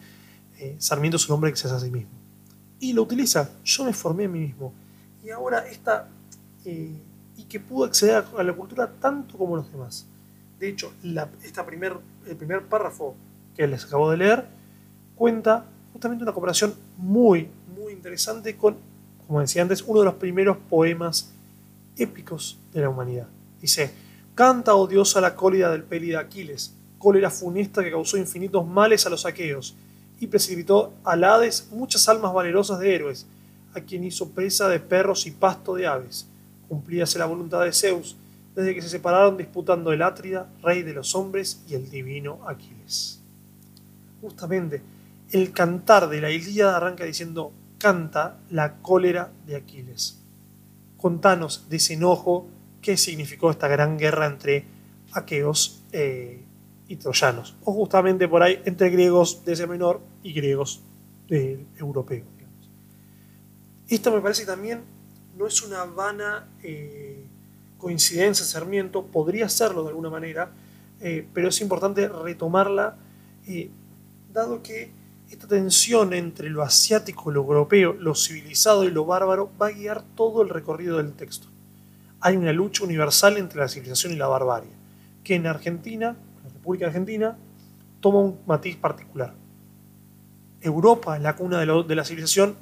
eh, 0.58 0.76
Sarmiento 0.78 1.16
es 1.16 1.28
un 1.28 1.34
hombre 1.34 1.50
que 1.50 1.56
se 1.56 1.66
hace 1.66 1.76
a 1.76 1.80
sí 1.80 1.90
mismo. 1.90 2.12
Y 2.78 2.92
lo 2.92 3.02
utiliza, 3.02 3.50
yo 3.64 3.84
me 3.84 3.92
formé 3.92 4.26
a 4.26 4.28
mí 4.28 4.38
mismo. 4.38 4.72
Y 5.22 5.30
ahora 5.30 5.66
esta, 5.66 6.08
eh, 6.64 6.96
y 7.36 7.44
que 7.44 7.60
pudo 7.60 7.84
acceder 7.84 8.24
a 8.36 8.42
la 8.42 8.52
cultura 8.52 8.90
tanto 9.00 9.36
como 9.36 9.56
los 9.56 9.70
demás. 9.70 10.06
De 10.58 10.68
hecho, 10.68 10.92
la, 11.02 11.28
esta 11.42 11.66
primer, 11.66 11.96
el 12.26 12.36
primer 12.36 12.62
párrafo 12.62 13.16
que 13.56 13.66
les 13.66 13.84
acabo 13.84 14.10
de 14.10 14.16
leer 14.16 14.46
cuenta 15.16 15.66
justamente 15.92 16.22
una 16.22 16.32
comparación 16.32 16.74
muy, 16.96 17.48
muy 17.76 17.92
interesante 17.92 18.56
con, 18.56 18.76
como 19.26 19.40
decía 19.40 19.62
antes, 19.62 19.82
uno 19.82 20.00
de 20.00 20.06
los 20.06 20.14
primeros 20.14 20.56
poemas 20.68 21.33
épicos 21.96 22.58
de 22.72 22.80
la 22.80 22.88
humanidad. 22.88 23.28
Dice, 23.60 23.92
canta 24.34 24.74
odiosa 24.74 25.20
la 25.20 25.34
cólida 25.34 25.70
del 25.70 25.84
peli 25.84 26.08
de 26.08 26.16
Aquiles, 26.16 26.74
cólera 26.98 27.30
funesta 27.30 27.82
que 27.82 27.90
causó 27.90 28.16
infinitos 28.16 28.66
males 28.66 29.06
a 29.06 29.10
los 29.10 29.26
aqueos, 29.26 29.76
y 30.20 30.26
precipitó 30.26 30.94
al 31.04 31.24
Hades 31.24 31.68
muchas 31.70 32.08
almas 32.08 32.32
valerosas 32.32 32.78
de 32.78 32.94
héroes, 32.94 33.26
a 33.74 33.80
quien 33.80 34.04
hizo 34.04 34.30
presa 34.30 34.68
de 34.68 34.80
perros 34.80 35.26
y 35.26 35.32
pasto 35.32 35.74
de 35.74 35.86
aves. 35.86 36.26
Cumplíase 36.68 37.18
la 37.18 37.26
voluntad 37.26 37.62
de 37.64 37.72
Zeus, 37.72 38.16
desde 38.54 38.74
que 38.74 38.82
se 38.82 38.88
separaron 38.88 39.36
disputando 39.36 39.92
el 39.92 40.02
Átrida, 40.02 40.48
rey 40.62 40.82
de 40.82 40.94
los 40.94 41.14
hombres, 41.14 41.62
y 41.68 41.74
el 41.74 41.90
divino 41.90 42.38
Aquiles. 42.46 43.20
Justamente, 44.20 44.80
el 45.30 45.52
cantar 45.52 46.08
de 46.08 46.20
la 46.20 46.30
Ilíada 46.30 46.76
arranca 46.76 47.04
diciendo, 47.04 47.52
canta 47.78 48.38
la 48.50 48.76
cólera 48.76 49.30
de 49.46 49.56
Aquiles. 49.56 50.23
Contanos 51.04 51.68
de 51.68 51.76
ese 51.76 51.92
enojo, 51.92 52.48
qué 52.80 52.96
significó 52.96 53.50
esta 53.50 53.68
gran 53.68 53.98
guerra 53.98 54.24
entre 54.24 54.64
aqueos 55.12 55.84
eh, 55.92 56.42
y 56.88 56.96
troyanos, 56.96 57.58
o 57.62 57.74
justamente 57.74 58.26
por 58.26 58.42
ahí 58.42 58.62
entre 58.64 58.88
griegos 58.88 59.44
de 59.44 59.52
ese 59.52 59.66
menor 59.66 60.00
y 60.22 60.32
griegos 60.32 60.82
europeos. 61.28 62.26
Esto 63.86 64.14
me 64.14 64.22
parece 64.22 64.46
también 64.46 64.80
no 65.36 65.46
es 65.46 65.60
una 65.60 65.84
vana 65.84 66.48
eh, 66.62 67.26
coincidencia, 67.76 68.46
Sarmiento, 68.46 69.04
podría 69.04 69.50
serlo 69.50 69.82
de 69.82 69.90
alguna 69.90 70.08
manera, 70.08 70.52
eh, 71.02 71.28
pero 71.34 71.48
es 71.48 71.60
importante 71.60 72.08
retomarla, 72.08 72.96
dado 74.32 74.62
que 74.62 74.90
esta 75.34 75.48
tensión 75.48 76.12
entre 76.12 76.48
lo 76.48 76.62
asiático, 76.62 77.30
lo 77.30 77.40
europeo, 77.42 77.92
lo 77.92 78.14
civilizado 78.14 78.84
y 78.84 78.90
lo 78.90 79.04
bárbaro 79.04 79.50
va 79.60 79.68
a 79.68 79.72
guiar 79.72 80.02
todo 80.14 80.42
el 80.42 80.48
recorrido 80.48 80.96
del 80.98 81.12
texto. 81.12 81.48
Hay 82.20 82.36
una 82.36 82.52
lucha 82.52 82.84
universal 82.84 83.36
entre 83.36 83.60
la 83.60 83.68
civilización 83.68 84.12
y 84.12 84.16
la 84.16 84.28
barbarie, 84.28 84.70
que 85.22 85.34
en 85.34 85.46
Argentina, 85.46 86.16
en 86.38 86.44
la 86.44 86.50
República 86.50 86.86
Argentina, 86.86 87.36
toma 88.00 88.20
un 88.20 88.38
matiz 88.46 88.76
particular. 88.76 89.34
Europa 90.60 91.16
es 91.16 91.22
la 91.22 91.36
cuna 91.36 91.58
de, 91.60 91.94
la 91.94 92.04
civilización, 92.04 92.56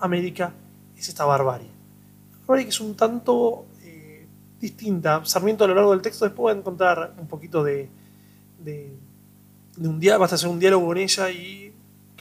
América 0.00 0.52
es 0.96 1.08
esta 1.08 1.24
barbarie. 1.24 1.68
La 2.32 2.38
barbarie 2.38 2.64
que 2.64 2.70
es 2.70 2.80
un 2.80 2.96
tanto 2.96 3.66
eh, 3.82 4.26
distinta. 4.58 5.24
Sarmiento 5.24 5.64
a 5.64 5.68
lo 5.68 5.74
largo 5.74 5.92
del 5.92 6.02
texto 6.02 6.24
después 6.24 6.52
va 6.52 6.56
a 6.56 6.60
encontrar 6.60 7.14
un 7.18 7.28
poquito 7.28 7.62
de, 7.62 7.88
un 9.78 10.00
día, 10.00 10.18
basta 10.18 10.36
hacer 10.36 10.48
un 10.48 10.58
diálogo 10.58 10.86
con 10.86 10.98
ella 10.98 11.30
y 11.30 11.63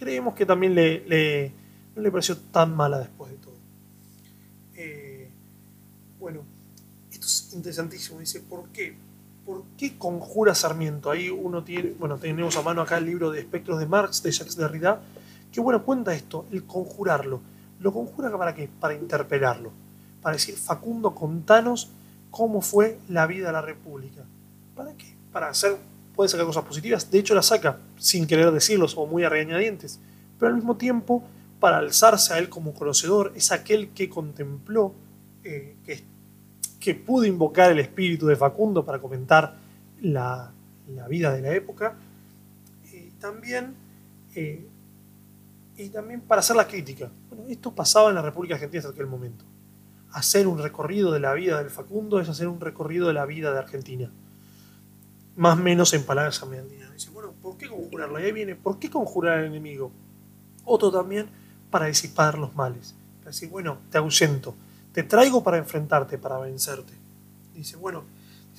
creemos 0.04 0.36
que 0.36 0.46
también 0.46 0.76
le, 0.76 1.52
no 1.96 2.02
le 2.02 2.12
pareció 2.12 2.38
tan 2.38 2.76
mala 2.76 3.00
después 3.00 3.32
de 3.32 3.38
todo. 3.38 3.54
Eh, 4.76 5.30
bueno, 6.20 6.42
esto 7.10 7.26
es 7.26 7.54
interesantísimo. 7.54 8.20
Dice, 8.20 8.42
¿por 8.42 8.68
qué? 8.70 8.98
¿Por 9.46 9.64
qué 9.78 9.98
conjura 9.98 10.54
Sarmiento? 10.56 11.10
Ahí 11.10 11.30
uno 11.30 11.64
tiene, 11.64 11.92
bueno, 11.98 12.18
tenemos 12.18 12.58
a 12.58 12.62
mano 12.62 12.82
acá 12.82 12.98
el 12.98 13.06
libro 13.06 13.32
de 13.32 13.40
Espectros 13.40 13.80
de 13.80 13.86
Marx, 13.86 14.22
de 14.24 14.32
Jacques 14.32 14.58
Derrida, 14.58 15.02
que 15.52 15.62
bueno, 15.62 15.84
cuenta 15.84 16.14
esto, 16.14 16.46
el 16.52 16.66
conjurarlo. 16.66 17.40
¿Lo 17.80 17.94
conjura 17.94 18.38
para 18.38 18.54
qué? 18.54 18.70
Para 18.80 18.96
interpelarlo. 18.96 19.72
Para 20.22 20.36
decir, 20.36 20.56
Facundo, 20.56 21.16
contanos 21.16 21.92
cómo 22.30 22.62
fue 22.62 23.00
la 23.08 23.26
vida 23.26 23.48
de 23.48 23.54
la 23.54 23.62
República. 23.62 24.24
¿Para 24.76 24.94
qué? 24.96 25.16
Para 25.32 25.50
hacer, 25.50 25.78
puede 26.16 26.30
sacar 26.30 26.46
cosas 26.46 26.64
positivas. 26.64 27.10
De 27.10 27.20
hecho, 27.20 27.36
la 27.36 27.42
saca 27.42 27.80
sin 27.98 28.28
querer 28.28 28.52
decirlo 28.52 28.88
o 28.96 29.08
muy 29.08 29.24
a. 29.24 30.00
Pero 30.40 30.50
al 30.50 30.56
mismo 30.56 30.78
tiempo, 30.78 31.24
para 31.60 31.78
alzarse 31.78 32.34
a 32.34 32.40
él 32.40 32.50
como 32.50 32.74
conocedor, 32.74 33.32
es 33.36 33.52
aquel 33.52 33.90
que 33.90 34.10
contempló, 34.10 34.94
eh, 35.44 35.76
que 36.80 36.96
pudo 36.96 37.26
invocar 37.26 37.72
el 37.72 37.80
espíritu 37.80 38.28
de 38.28 38.36
Facundo 38.36 38.84
para 38.84 39.00
comentar 39.00 39.56
la, 40.02 40.52
vida 41.10 41.34
de 41.34 41.42
la 41.42 41.54
época, 41.54 41.96
y 42.92 43.12
también, 43.20 43.74
eh, 44.36 44.68
y 45.78 45.90
también 45.90 46.22
para 46.22 46.40
hacer 46.40 46.56
la 46.56 46.68
crítica. 46.68 47.10
Esto 47.48 47.74
pasaba 47.74 48.10
en 48.10 48.16
la 48.16 48.22
República 48.22 48.56
Argentina 48.56 48.80
hasta 48.80 48.92
aquel 48.92 49.08
momento. 49.08 49.46
Hacer 50.12 50.48
un 50.48 50.60
recorrido 50.60 51.12
de 51.12 51.20
la 51.20 51.34
vida 51.34 51.58
del 51.60 51.70
Facundo 51.70 52.20
es 52.20 52.30
hacer 52.30 52.48
un 52.48 52.60
recorrido 52.60 53.08
de 53.08 53.14
la 53.14 53.26
vida 53.26 53.52
de 53.52 53.60
Argentina. 53.60 54.12
Más 55.36 55.58
o 55.58 55.62
menos 55.62 55.94
en 55.94 56.04
palabras 56.04 56.42
argentinas. 56.42 56.94
Dice, 56.94 57.10
bueno, 57.10 57.34
¿por 57.42 57.58
qué 57.58 57.68
conjurarlo? 57.68 58.20
Y 58.20 58.24
ahí 58.24 58.32
viene, 58.32 58.56
¿por 58.56 58.80
qué 58.80 58.90
conjurar 58.90 59.40
al 59.40 59.46
enemigo? 59.46 59.92
Otro 60.66 60.92
también 60.92 61.28
para 61.70 61.88
disipar 61.88 62.38
los 62.38 62.56
males. 62.56 62.96
Para 63.20 63.32
decir, 63.32 63.50
bueno, 63.50 63.80
te 63.90 63.98
ahuyento 63.98 64.56
te 64.94 65.02
traigo 65.02 65.44
para 65.44 65.58
enfrentarte, 65.58 66.20
para 66.20 66.38
vencerte. 66.38 66.94
Dice, 67.56 67.76
bueno, 67.76 68.04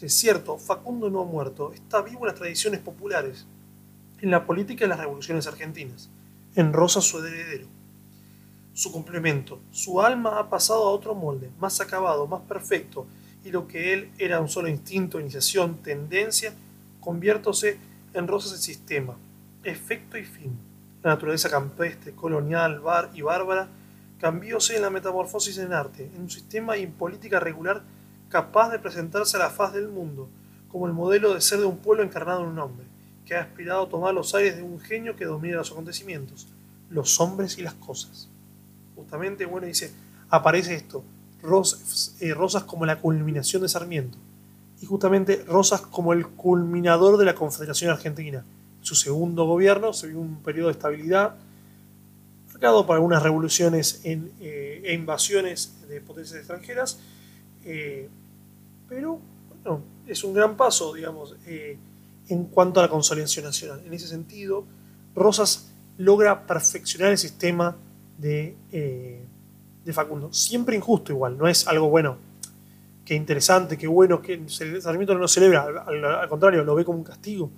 es 0.03 0.13
cierto, 0.13 0.59
Facundo 0.59 1.09
no 1.09 1.21
ha 1.21 1.25
muerto, 1.25 1.73
está 1.73 2.03
vivo 2.03 2.21
en 2.21 2.27
las 2.27 2.35
tradiciones 2.35 2.81
populares, 2.81 3.47
en 4.21 4.31
la 4.33 4.45
política 4.45 4.85
de 4.85 4.89
las 4.89 4.99
revoluciones 4.99 5.47
argentinas, 5.47 6.11
en 6.57 6.73
Rosa 6.73 7.01
su 7.01 7.25
heredero. 7.25 7.69
Su 8.75 8.91
complemento, 8.91 9.61
su 9.71 10.03
alma 10.03 10.41
ha 10.41 10.51
pasado 10.51 10.89
a 10.89 10.91
otro 10.91 11.15
molde, 11.15 11.51
más 11.61 11.81
acabado, 11.81 12.27
más 12.27 12.43
perfecto, 12.43 13.07
y 13.45 13.51
lo 13.51 13.69
que 13.69 13.93
él 13.93 14.11
era 14.19 14.41
un 14.41 14.49
solo 14.49 14.69
instinto, 14.69 15.21
iniciación, 15.21 15.77
tendencia, 15.77 16.53
conviértose 17.05 17.79
en 18.15 18.27
Rosas 18.27 18.53
el 18.53 18.59
sistema, 18.59 19.15
efecto 19.63 20.17
y 20.17 20.25
fin. 20.25 20.59
La 21.03 21.11
naturaleza 21.11 21.51
campestre, 21.51 22.13
colonial, 22.13 22.81
bar 22.81 23.11
y 23.15 23.21
bárbara 23.21 23.69
cambióse 24.19 24.77
en 24.77 24.83
la 24.83 24.91
metamorfosis 24.91 25.59
en 25.59 25.73
arte, 25.73 26.11
en 26.15 26.23
un 26.23 26.31
sistema 26.31 26.79
y 26.79 26.83
en 26.83 26.93
política 26.93 27.41
regular 27.41 27.83
capaz 28.31 28.71
de 28.71 28.79
presentarse 28.79 29.37
a 29.37 29.41
la 29.41 29.51
faz 29.51 29.75
del 29.75 29.89
mundo, 29.89 30.29
como 30.69 30.87
el 30.87 30.93
modelo 30.93 31.35
de 31.35 31.41
ser 31.41 31.61
de 31.61 31.67
un 31.67 31.79
pueblo 31.79 32.03
encarnado 32.03 32.43
en 32.43 32.49
un 32.49 32.59
hombre, 32.59 32.87
que 33.27 33.35
ha 33.35 33.43
aspirado 33.43 33.83
a 33.85 33.89
tomar 33.89 34.15
los 34.15 34.35
aires 34.35 34.57
de 34.57 34.63
un 34.63 34.81
genio 34.81 35.15
que 35.15 35.27
domina 35.27 35.57
los 35.57 35.73
acontecimientos, 35.73 36.49
los 36.89 37.21
hombres 37.21 37.59
y 37.59 37.63
las 37.63 37.75
cosas. 37.75 38.31
Justamente, 38.97 39.45
bueno, 39.45 39.67
dice, 39.67 39.93
aparece 40.31 40.75
esto, 40.75 41.05
Rosas, 41.43 42.17
eh, 42.21 42.33
Rosas 42.33 42.65
como 42.65 42.87
la 42.87 43.01
culminación 43.01 43.63
de 43.63 43.69
Sarmiento, 43.69 44.17
y 44.85 44.87
justamente 44.87 45.43
Rosas 45.49 45.81
como 45.81 46.13
el 46.13 46.27
culminador 46.27 47.17
de 47.17 47.25
la 47.25 47.35
Confederación 47.35 47.91
Argentina. 47.91 48.45
Su 48.83 48.95
segundo 48.95 49.47
gobierno 49.47 49.95
se 49.95 50.09
vio 50.09 50.21
un 50.21 50.43
periodo 50.43 50.67
de 50.67 50.73
estabilidad, 50.73 51.37
marcado 52.49 52.85
por 52.85 52.97
algunas 52.97 53.23
revoluciones 53.23 54.03
eh, 54.05 54.83
e 54.85 54.93
invasiones 54.93 55.89
de 55.89 56.03
potencias 56.03 56.41
extranjeras, 56.41 57.01
eh, 57.65 58.11
pero 58.87 59.21
bueno, 59.63 59.81
es 60.07 60.23
un 60.23 60.35
gran 60.35 60.55
paso, 60.55 60.93
digamos, 60.93 61.35
eh, 61.47 61.79
en 62.29 62.45
cuanto 62.45 62.81
a 62.81 62.83
la 62.83 62.91
consolidación 62.91 63.47
nacional. 63.47 63.81
En 63.87 63.95
ese 63.95 64.07
sentido, 64.07 64.67
Rosas 65.15 65.73
logra 65.97 66.47
perfeccionar 66.47 67.11
el 67.11 67.17
sistema 67.17 67.75
de, 68.19 68.55
de 68.71 69.93
Facundo. 69.95 70.31
Siempre 70.35 70.77
injusto 70.77 71.11
igual, 71.11 71.39
no 71.39 71.49
es 71.49 71.67
algo 71.67 71.89
bueno, 71.89 72.19
que 73.05 73.15
interesante, 73.15 73.77
que 73.77 73.87
bueno, 73.87 74.23
que 74.23 74.43
Sarmiento 74.49 75.15
no 75.15 75.21
lo 75.21 75.29
celebra, 75.29 75.63
al 75.87 76.29
contrario, 76.29 76.65
lo 76.65 76.75
ve 76.75 76.85
como 76.85 76.99
un 76.99 77.05
castigo. 77.05 77.51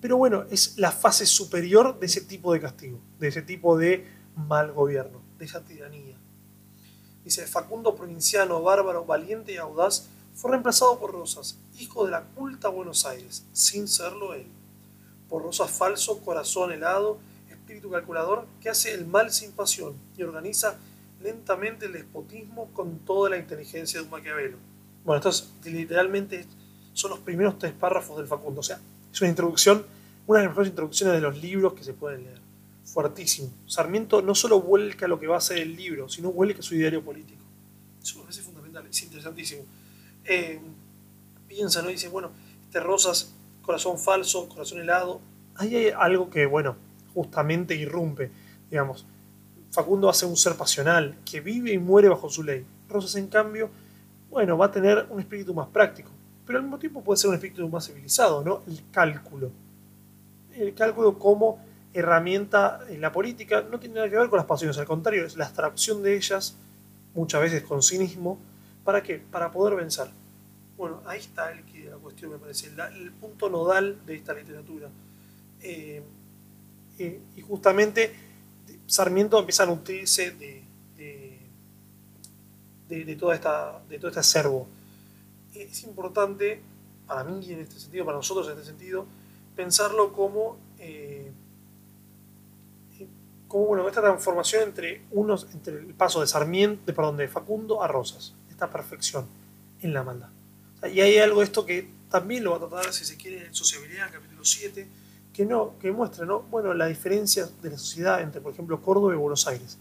Pero 0.00 0.16
bueno, 0.16 0.44
es 0.50 0.78
la 0.78 0.92
fase 0.92 1.26
superior 1.26 1.98
de 1.98 2.06
ese 2.06 2.22
tipo 2.22 2.52
de 2.52 2.60
castigo, 2.60 3.00
de 3.18 3.28
ese 3.28 3.42
tipo 3.42 3.76
de 3.76 4.06
mal 4.36 4.72
gobierno, 4.72 5.20
de 5.38 5.44
esa 5.44 5.64
tiranía. 5.64 6.16
Dice, 7.24 7.46
Facundo 7.46 7.94
provinciano, 7.94 8.62
bárbaro, 8.62 9.04
valiente 9.04 9.52
y 9.52 9.56
audaz, 9.56 10.08
fue 10.34 10.52
reemplazado 10.52 10.98
por 11.00 11.12
Rosas, 11.12 11.58
hijo 11.78 12.04
de 12.04 12.12
la 12.12 12.22
culta 12.22 12.68
Buenos 12.68 13.04
Aires, 13.04 13.44
sin 13.52 13.88
serlo 13.88 14.34
él. 14.34 14.46
Por 15.28 15.42
Rosas 15.42 15.70
falso, 15.70 16.20
corazón 16.20 16.72
helado, 16.72 17.18
espíritu 17.50 17.90
calculador, 17.90 18.46
que 18.60 18.70
hace 18.70 18.94
el 18.94 19.06
mal 19.06 19.32
sin 19.32 19.52
pasión 19.52 19.94
y 20.16 20.22
organiza 20.22 20.78
lentamente 21.20 21.86
el 21.86 21.92
despotismo 21.92 22.70
con 22.72 23.00
toda 23.00 23.30
la 23.30 23.36
inteligencia 23.36 23.98
de 23.98 24.04
un 24.04 24.10
Maquiavelo. 24.10 24.56
Bueno, 25.08 25.20
estos 25.20 25.54
literalmente 25.64 26.44
son 26.92 27.12
los 27.12 27.20
primeros 27.20 27.58
tres 27.58 27.72
párrafos 27.72 28.18
del 28.18 28.26
Facundo. 28.26 28.60
O 28.60 28.62
sea, 28.62 28.78
es 29.10 29.18
una 29.22 29.30
introducción, 29.30 29.86
una 30.26 30.40
de 30.40 30.44
las 30.44 30.52
mejores 30.52 30.68
introducciones 30.68 31.14
de 31.14 31.22
los 31.22 31.40
libros 31.40 31.72
que 31.72 31.82
se 31.82 31.94
pueden 31.94 32.24
leer 32.24 32.38
fuertísimo. 32.84 33.50
Sarmiento 33.66 34.20
no 34.20 34.34
solo 34.34 34.60
vuelca 34.60 35.08
lo 35.08 35.18
que 35.18 35.26
va 35.26 35.38
a 35.38 35.40
ser 35.40 35.60
el 35.60 35.74
libro, 35.74 36.10
sino 36.10 36.30
vuelca 36.30 36.60
su 36.60 36.74
diario 36.74 37.02
político. 37.02 37.40
Eso 38.02 38.20
parece 38.20 38.42
fundamental, 38.42 38.86
es 38.86 39.02
interesantísimo. 39.02 39.62
Eh, 40.26 40.60
piensa, 41.48 41.80
¿no? 41.80 41.88
Dice, 41.88 42.08
bueno, 42.08 42.30
este 42.64 42.78
Rosas, 42.78 43.32
corazón 43.62 43.98
falso, 43.98 44.46
corazón 44.46 44.78
helado. 44.78 45.22
Ahí 45.54 45.74
hay 45.74 45.88
algo 45.88 46.28
que, 46.28 46.44
bueno, 46.44 46.76
justamente 47.14 47.74
irrumpe, 47.74 48.30
digamos. 48.70 49.06
Facundo 49.70 50.10
hace 50.10 50.26
un 50.26 50.36
ser 50.36 50.54
pasional, 50.56 51.16
que 51.24 51.40
vive 51.40 51.72
y 51.72 51.78
muere 51.78 52.10
bajo 52.10 52.28
su 52.28 52.42
ley. 52.42 52.66
Rosas, 52.90 53.14
en 53.14 53.28
cambio, 53.28 53.70
bueno, 54.30 54.58
va 54.58 54.66
a 54.66 54.70
tener 54.70 55.06
un 55.10 55.20
espíritu 55.20 55.54
más 55.54 55.68
práctico, 55.68 56.10
pero 56.46 56.58
al 56.58 56.64
mismo 56.64 56.78
tiempo 56.78 57.02
puede 57.02 57.18
ser 57.18 57.28
un 57.30 57.34
espíritu 57.34 57.68
más 57.68 57.86
civilizado, 57.86 58.44
¿no? 58.44 58.62
El 58.66 58.82
cálculo. 58.90 59.50
El 60.54 60.74
cálculo 60.74 61.18
como 61.18 61.64
herramienta 61.92 62.80
en 62.88 63.00
la 63.00 63.12
política 63.12 63.62
no 63.62 63.78
tiene 63.78 63.96
nada 63.96 64.10
que 64.10 64.16
ver 64.16 64.28
con 64.28 64.36
las 64.36 64.46
pasiones, 64.46 64.76
al 64.78 64.86
contrario, 64.86 65.24
es 65.24 65.36
la 65.36 65.46
abstracción 65.46 66.02
de 66.02 66.16
ellas, 66.16 66.56
muchas 67.14 67.40
veces 67.40 67.62
con 67.62 67.82
cinismo, 67.82 68.38
¿para 68.84 69.02
qué? 69.02 69.18
Para 69.18 69.50
poder 69.50 69.76
vencer. 69.76 70.08
Bueno, 70.76 71.02
ahí 71.06 71.18
está 71.18 71.50
el 71.50 71.64
la 71.90 71.96
cuestión, 71.96 72.30
me 72.30 72.38
parece, 72.38 72.68
el 72.68 73.12
punto 73.12 73.48
nodal 73.48 73.98
de 74.06 74.14
esta 74.14 74.34
literatura. 74.34 74.88
Eh, 75.60 76.02
eh, 76.98 77.20
y 77.36 77.40
justamente 77.40 78.14
Sarmiento 78.86 79.38
empieza 79.38 79.64
a 79.64 79.66
nutrirse 79.66 80.32
de, 80.32 80.62
de, 82.88 83.16
toda 83.16 83.34
esta, 83.34 83.80
de 83.88 83.98
todo 83.98 84.08
este 84.08 84.20
acervo. 84.20 84.66
Es 85.54 85.82
importante, 85.84 86.62
para 87.06 87.24
mí 87.24 87.44
en 87.50 87.60
este 87.60 87.78
sentido, 87.78 88.04
para 88.04 88.16
nosotros 88.16 88.46
en 88.46 88.52
este 88.52 88.64
sentido, 88.64 89.06
pensarlo 89.54 90.12
como 90.12 90.56
eh, 90.78 91.32
como 93.48 93.64
bueno, 93.64 93.88
esta 93.88 94.02
transformación 94.02 94.62
entre 94.64 95.02
unos, 95.10 95.48
entre 95.54 95.78
el 95.78 95.94
paso 95.94 96.20
de 96.20 96.26
Sarmiento, 96.26 96.82
de, 96.84 96.92
perdón, 96.92 97.18
Facundo 97.28 97.82
a 97.82 97.88
Rosas, 97.88 98.34
esta 98.50 98.70
perfección 98.70 99.26
en 99.80 99.94
la 99.94 100.02
maldad. 100.02 100.28
y 100.92 101.00
hay 101.00 101.18
algo 101.18 101.42
esto 101.42 101.64
que 101.64 101.88
también 102.10 102.44
lo 102.44 102.50
va 102.50 102.58
a 102.58 102.68
tratar, 102.68 102.92
si 102.92 103.04
se 103.04 103.16
quiere, 103.16 103.46
en 103.46 103.54
Sociabilidad, 103.54 104.10
capítulo 104.12 104.44
7, 104.44 104.86
que, 105.32 105.46
no, 105.46 105.78
que 105.80 105.90
muestra 105.90 106.26
¿no? 106.26 106.42
bueno, 106.42 106.74
la 106.74 106.86
diferencia 106.86 107.48
de 107.62 107.70
la 107.70 107.78
sociedad 107.78 108.20
entre, 108.20 108.40
por 108.40 108.52
ejemplo, 108.52 108.80
Córdoba 108.82 109.14
y 109.14 109.16
Buenos 109.16 109.46
Aires. 109.46 109.78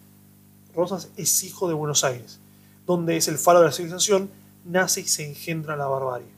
Rosas 0.73 1.09
es 1.17 1.43
hijo 1.43 1.67
de 1.67 1.73
Buenos 1.73 2.03
Aires, 2.03 2.39
donde 2.87 3.17
es 3.17 3.27
el 3.27 3.37
faro 3.37 3.59
de 3.59 3.65
la 3.65 3.71
civilización, 3.71 4.31
nace 4.65 5.01
y 5.01 5.05
se 5.05 5.27
engendra 5.27 5.75
la 5.75 5.85
barbarie. 5.85 6.31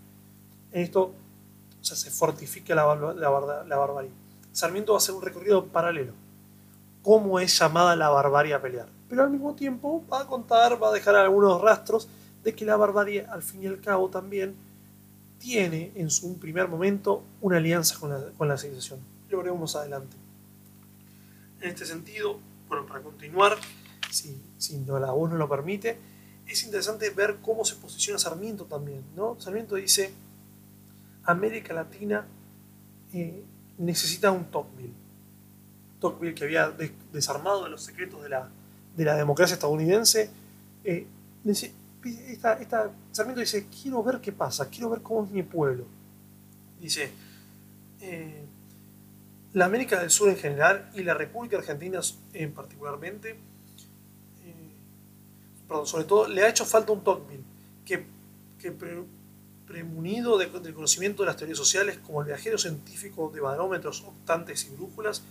En 0.73 0.83
esto 0.83 1.13
o 1.79 1.83
sea, 1.83 1.95
se 1.95 2.11
fortifica 2.11 2.75
la, 2.75 2.83
la, 3.15 3.77
barbarie. 3.77 4.11
Sarmiento 4.51 4.91
va 4.91 4.97
a 4.97 5.01
hacer 5.01 5.15
un 5.15 5.21
recorrido 5.21 5.65
paralelo 5.67 6.11
cómo 7.01 7.39
es 7.39 7.57
llamada 7.57 7.95
la 7.95 8.09
barbarie 8.09 8.53
a 8.53 8.61
pelear. 8.61 8.87
Pero 9.07 9.23
al 9.23 9.29
mismo 9.29 9.55
tiempo 9.55 10.03
va 10.11 10.21
a 10.21 10.27
contar, 10.27 10.81
va 10.81 10.89
a 10.89 10.91
dejar 10.91 11.15
algunos 11.15 11.61
rastros 11.61 12.07
de 12.43 12.53
que 12.53 12.65
la 12.65 12.75
barbarie, 12.75 13.25
al 13.25 13.41
fin 13.41 13.63
y 13.63 13.67
al 13.67 13.81
cabo, 13.81 14.09
también 14.09 14.55
tiene 15.39 15.91
en 15.95 16.09
su 16.09 16.37
primer 16.37 16.67
momento 16.67 17.23
una 17.41 17.57
alianza 17.57 17.97
con 17.97 18.11
la, 18.11 18.31
con 18.37 18.47
la 18.47 18.57
civilización. 18.57 18.99
Lo 19.29 19.39
veremos 19.39 19.75
adelante. 19.75 20.15
En 21.61 21.69
este 21.69 21.85
sentido, 21.85 22.39
bueno, 22.67 22.85
para 22.85 23.01
continuar, 23.01 23.57
si, 24.11 24.39
si 24.57 24.77
no, 24.77 24.99
la 24.99 25.11
voz 25.11 25.31
no 25.31 25.37
lo 25.37 25.49
permite, 25.49 25.97
es 26.49 26.63
interesante 26.63 27.09
ver 27.11 27.37
cómo 27.41 27.63
se 27.63 27.75
posiciona 27.75 28.17
Sarmiento 28.17 28.65
también. 28.65 29.03
¿no? 29.15 29.39
Sarmiento 29.39 29.75
dice, 29.75 30.11
América 31.23 31.73
Latina 31.73 32.25
eh, 33.13 33.43
necesita 33.77 34.31
un 34.31 34.45
Tocqueville. 34.45 34.93
Tocqueville 35.99 36.33
que 36.33 36.45
había 36.45 36.73
desarmado 37.13 37.67
los 37.69 37.83
secretos 37.83 38.23
de 38.23 38.29
la, 38.29 38.49
de 38.97 39.05
la 39.05 39.15
democracia 39.15 39.53
estadounidense. 39.53 40.31
Eh, 40.83 41.05
esta, 41.45 42.91
Sarmiento 43.11 43.41
dice, 43.41 43.67
quiero 43.67 44.01
ver 44.03 44.19
qué 44.19 44.31
pasa, 44.31 44.69
quiero 44.69 44.89
ver 44.89 45.01
cómo 45.01 45.25
es 45.25 45.31
mi 45.31 45.43
pueblo. 45.43 45.85
Dice, 46.79 47.11
eh, 48.01 48.43
la 49.53 49.65
América 49.65 49.99
del 49.99 50.09
Sur 50.09 50.29
en 50.29 50.37
general 50.37 50.89
y 50.95 51.03
la 51.03 51.13
República 51.13 51.57
Argentina 51.57 51.99
en 52.33 52.53
particularmente, 52.53 53.37
perdón, 55.69 55.85
sobre 55.85 56.03
todo, 56.03 56.27
le 56.27 56.43
ha 56.43 56.49
hecho 56.49 56.65
falta 56.65 56.91
un 56.91 57.03
Tocqueville 57.03 57.43
que, 57.85 58.05
que 58.59 58.75
premunido 59.67 60.39
del 60.39 60.73
conocimiento 60.73 61.21
de 61.21 61.27
las 61.27 61.37
teorías 61.37 61.59
sociales 61.59 61.99
como 61.99 62.21
el 62.21 62.27
viajero 62.27 62.57
científico 62.57 63.31
de 63.31 63.39
barómetros, 63.39 64.01
octantes 64.01 64.65
y 64.65 64.75
brújulas, 64.75 65.21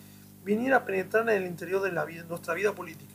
viniera 0.45 0.77
a 0.77 0.85
penetrar 0.85 1.29
en 1.29 1.43
el 1.43 1.49
interior 1.49 1.83
de 1.83 1.91
la 1.91 2.05
vida, 2.05 2.23
nuestra 2.23 2.55
vida 2.55 2.73
política, 2.73 3.15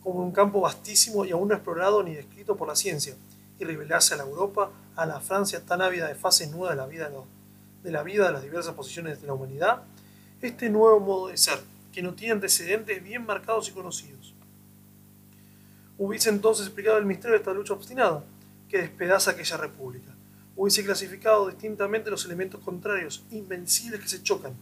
como 0.00 0.20
un 0.24 0.30
campo 0.30 0.60
vastísimo 0.60 1.24
y 1.24 1.32
aún 1.32 1.48
no 1.48 1.54
explorado 1.54 2.02
ni 2.04 2.14
descrito 2.14 2.56
por 2.56 2.68
la 2.68 2.76
ciencia, 2.76 3.16
y 3.58 3.64
revelarse 3.64 4.14
a 4.14 4.18
la 4.18 4.22
Europa, 4.22 4.70
a 4.94 5.04
la 5.04 5.20
Francia 5.20 5.60
tan 5.66 5.82
ávida 5.82 6.06
de 6.06 6.14
fases 6.14 6.50
nuevas 6.50 6.70
de 6.70 6.76
la 6.76 6.86
vida 6.86 7.10
de 7.82 7.90
la 7.90 8.04
vida 8.04 8.26
de 8.26 8.32
las 8.32 8.42
diversas 8.42 8.74
posiciones 8.74 9.20
de 9.20 9.26
la 9.26 9.34
humanidad, 9.34 9.82
este 10.40 10.70
nuevo 10.70 11.00
modo 11.00 11.28
de 11.28 11.36
ser, 11.36 11.58
que 11.92 12.02
no 12.02 12.14
tiene 12.14 12.34
antecedentes 12.34 13.02
bien 13.02 13.26
marcados 13.26 13.68
y 13.68 13.72
conocidos. 13.72 14.21
Hubiese 16.04 16.30
entonces 16.30 16.66
explicado 16.66 16.98
el 16.98 17.06
misterio 17.06 17.34
de 17.34 17.38
esta 17.38 17.54
lucha 17.54 17.74
obstinada, 17.74 18.24
que 18.68 18.78
despedaza 18.78 19.30
aquella 19.30 19.56
república. 19.56 20.12
Hubiese 20.56 20.84
clasificado 20.84 21.46
distintamente 21.46 22.10
los 22.10 22.24
elementos 22.24 22.60
contrarios, 22.60 23.24
invencibles 23.30 24.00
que 24.00 24.08
se 24.08 24.20
chocan, 24.20 24.52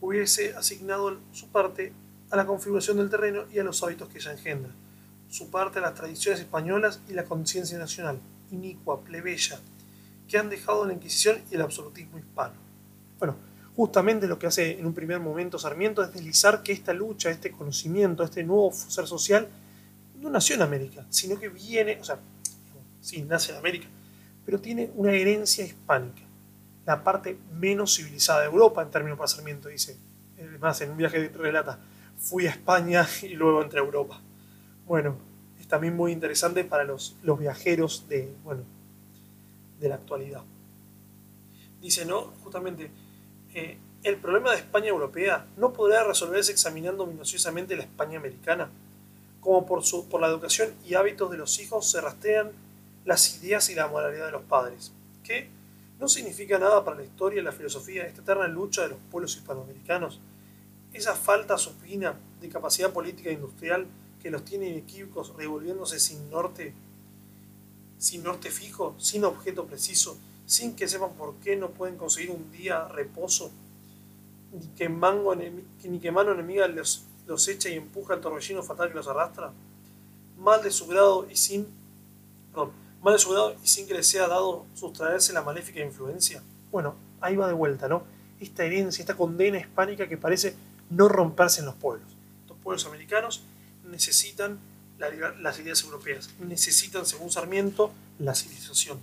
hubiese 0.00 0.54
asignado 0.54 1.18
su 1.32 1.48
parte 1.48 1.92
a 2.30 2.36
la 2.36 2.46
configuración 2.46 2.96
del 2.96 3.10
terreno 3.10 3.44
y 3.52 3.58
a 3.58 3.62
los 3.62 3.82
hábitos 3.82 4.08
que 4.08 4.20
ella 4.20 4.32
engendra, 4.32 4.70
su 5.28 5.50
parte 5.50 5.80
a 5.80 5.82
las 5.82 5.94
tradiciones 5.94 6.40
españolas 6.40 7.02
y 7.10 7.12
la 7.12 7.24
conciencia 7.24 7.76
nacional, 7.76 8.18
inicua, 8.50 9.02
plebeya, 9.02 9.60
que 10.26 10.38
han 10.38 10.48
dejado 10.48 10.86
la 10.86 10.94
Inquisición 10.94 11.42
y 11.50 11.56
el 11.56 11.60
absolutismo 11.60 12.18
hispano. 12.18 12.54
Bueno, 13.18 13.36
justamente 13.76 14.26
lo 14.26 14.38
que 14.38 14.46
hace 14.46 14.78
en 14.78 14.86
un 14.86 14.94
primer 14.94 15.20
momento 15.20 15.58
Sarmiento 15.58 16.02
es 16.02 16.14
deslizar 16.14 16.62
que 16.62 16.72
esta 16.72 16.94
lucha, 16.94 17.28
este 17.28 17.52
conocimiento, 17.52 18.22
este 18.22 18.44
nuevo 18.44 18.72
ser 18.72 19.06
social, 19.06 19.46
no 20.20 20.30
nació 20.30 20.56
en 20.56 20.62
América, 20.62 21.06
sino 21.08 21.38
que 21.38 21.48
viene, 21.48 21.98
o 22.00 22.04
sea, 22.04 22.18
sí, 23.00 23.22
nace 23.22 23.52
en 23.52 23.58
América, 23.58 23.86
pero 24.44 24.60
tiene 24.60 24.90
una 24.94 25.12
herencia 25.12 25.64
hispánica, 25.64 26.22
la 26.86 27.02
parte 27.02 27.38
menos 27.52 27.96
civilizada 27.96 28.40
de 28.40 28.46
Europa 28.46 28.82
en 28.82 28.90
términos 28.90 29.18
de 29.18 29.20
pasamiento, 29.20 29.68
dice. 29.68 29.96
Además, 30.38 30.80
en 30.80 30.90
un 30.90 30.96
viaje 30.96 31.28
relata, 31.28 31.78
fui 32.18 32.46
a 32.46 32.50
España 32.50 33.06
y 33.22 33.28
luego 33.28 33.62
entré 33.62 33.80
a 33.80 33.84
Europa. 33.84 34.20
Bueno, 34.86 35.16
es 35.60 35.68
también 35.68 35.94
muy 35.94 36.12
interesante 36.12 36.64
para 36.64 36.84
los, 36.84 37.16
los 37.22 37.38
viajeros 37.38 38.08
de, 38.08 38.32
bueno, 38.42 38.62
de 39.78 39.88
la 39.88 39.96
actualidad. 39.96 40.42
Dice, 41.80 42.04
¿no? 42.04 42.32
Justamente, 42.42 42.90
eh, 43.54 43.78
el 44.02 44.16
problema 44.16 44.50
de 44.52 44.58
España 44.58 44.88
europea 44.88 45.46
no 45.56 45.72
podrá 45.72 46.04
resolverse 46.04 46.52
examinando 46.52 47.06
minuciosamente 47.06 47.76
la 47.76 47.82
España 47.82 48.18
americana, 48.18 48.70
como 49.40 49.66
por, 49.66 49.84
su, 49.84 50.08
por 50.08 50.20
la 50.20 50.28
educación 50.28 50.74
y 50.86 50.94
hábitos 50.94 51.30
de 51.30 51.38
los 51.38 51.58
hijos 51.60 51.90
se 51.90 52.00
rastrean 52.00 52.52
las 53.04 53.36
ideas 53.36 53.70
y 53.70 53.74
la 53.74 53.88
moralidad 53.88 54.26
de 54.26 54.32
los 54.32 54.42
padres, 54.42 54.92
que 55.24 55.48
no 55.98 56.08
significa 56.08 56.58
nada 56.58 56.84
para 56.84 56.96
la 56.96 57.04
historia 57.04 57.40
y 57.40 57.44
la 57.44 57.52
filosofía, 57.52 58.06
esta 58.06 58.22
eterna 58.22 58.48
lucha 58.48 58.82
de 58.82 58.88
los 58.90 58.98
pueblos 59.10 59.36
hispanoamericanos, 59.36 60.20
esa 60.92 61.14
falta 61.14 61.56
supina 61.56 62.14
de 62.40 62.48
capacidad 62.48 62.92
política 62.92 63.30
e 63.30 63.34
industrial 63.34 63.86
que 64.20 64.30
los 64.30 64.44
tiene 64.44 64.76
equívocos 64.76 65.34
revolviéndose 65.36 65.98
sin 66.00 66.30
norte, 66.30 66.74
sin 67.98 68.22
norte 68.22 68.50
fijo, 68.50 68.94
sin 68.98 69.24
objeto 69.24 69.66
preciso, 69.66 70.18
sin 70.46 70.74
que 70.74 70.88
sepan 70.88 71.12
por 71.14 71.36
qué 71.36 71.56
no 71.56 71.70
pueden 71.70 71.96
conseguir 71.96 72.30
un 72.30 72.50
día 72.50 72.88
reposo, 72.88 73.50
ni 74.52 74.66
que, 74.76 74.88
mango 74.88 75.34
ni 75.34 76.00
que 76.00 76.10
mano 76.10 76.32
enemiga 76.32 76.66
los, 76.66 77.04
los 77.30 77.46
echa 77.46 77.68
y 77.68 77.74
empuja 77.74 78.14
al 78.14 78.20
torbellino 78.20 78.60
fatal 78.62 78.88
que 78.88 78.96
los 78.96 79.06
arrastra, 79.06 79.52
mal 80.36 80.62
de 80.62 80.70
su 80.72 80.88
grado 80.88 81.28
y 81.30 81.36
sin, 81.36 81.66
mal 83.02 83.16
de 83.16 83.56
y 83.62 83.68
sin 83.68 83.86
que 83.86 83.94
le 83.94 84.02
sea 84.02 84.26
dado 84.26 84.66
sustraerse 84.74 85.32
la 85.32 85.42
maléfica 85.42 85.80
influencia. 85.80 86.42
Bueno, 86.72 86.96
ahí 87.20 87.36
va 87.36 87.46
de 87.46 87.52
vuelta, 87.52 87.86
¿no? 87.86 88.02
Esta 88.40 88.64
herencia, 88.64 89.02
esta 89.02 89.16
condena 89.16 89.58
hispánica 89.58 90.08
que 90.08 90.16
parece 90.16 90.56
no 90.90 91.08
romperse 91.08 91.60
en 91.60 91.66
los 91.66 91.76
pueblos. 91.76 92.08
Los 92.48 92.58
pueblos 92.58 92.84
americanos 92.86 93.42
necesitan 93.88 94.58
las 94.98 95.58
ideas 95.60 95.82
europeas, 95.84 96.30
necesitan, 96.40 97.06
según 97.06 97.30
Sarmiento, 97.30 97.92
la 98.18 98.34
civilización. 98.34 98.98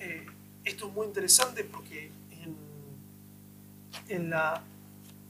Eh, 0.00 0.26
esto 0.64 0.88
es 0.88 0.92
muy 0.92 1.06
interesante 1.06 1.62
porque 1.62 2.10
en, 4.08 4.30
la, 4.30 4.62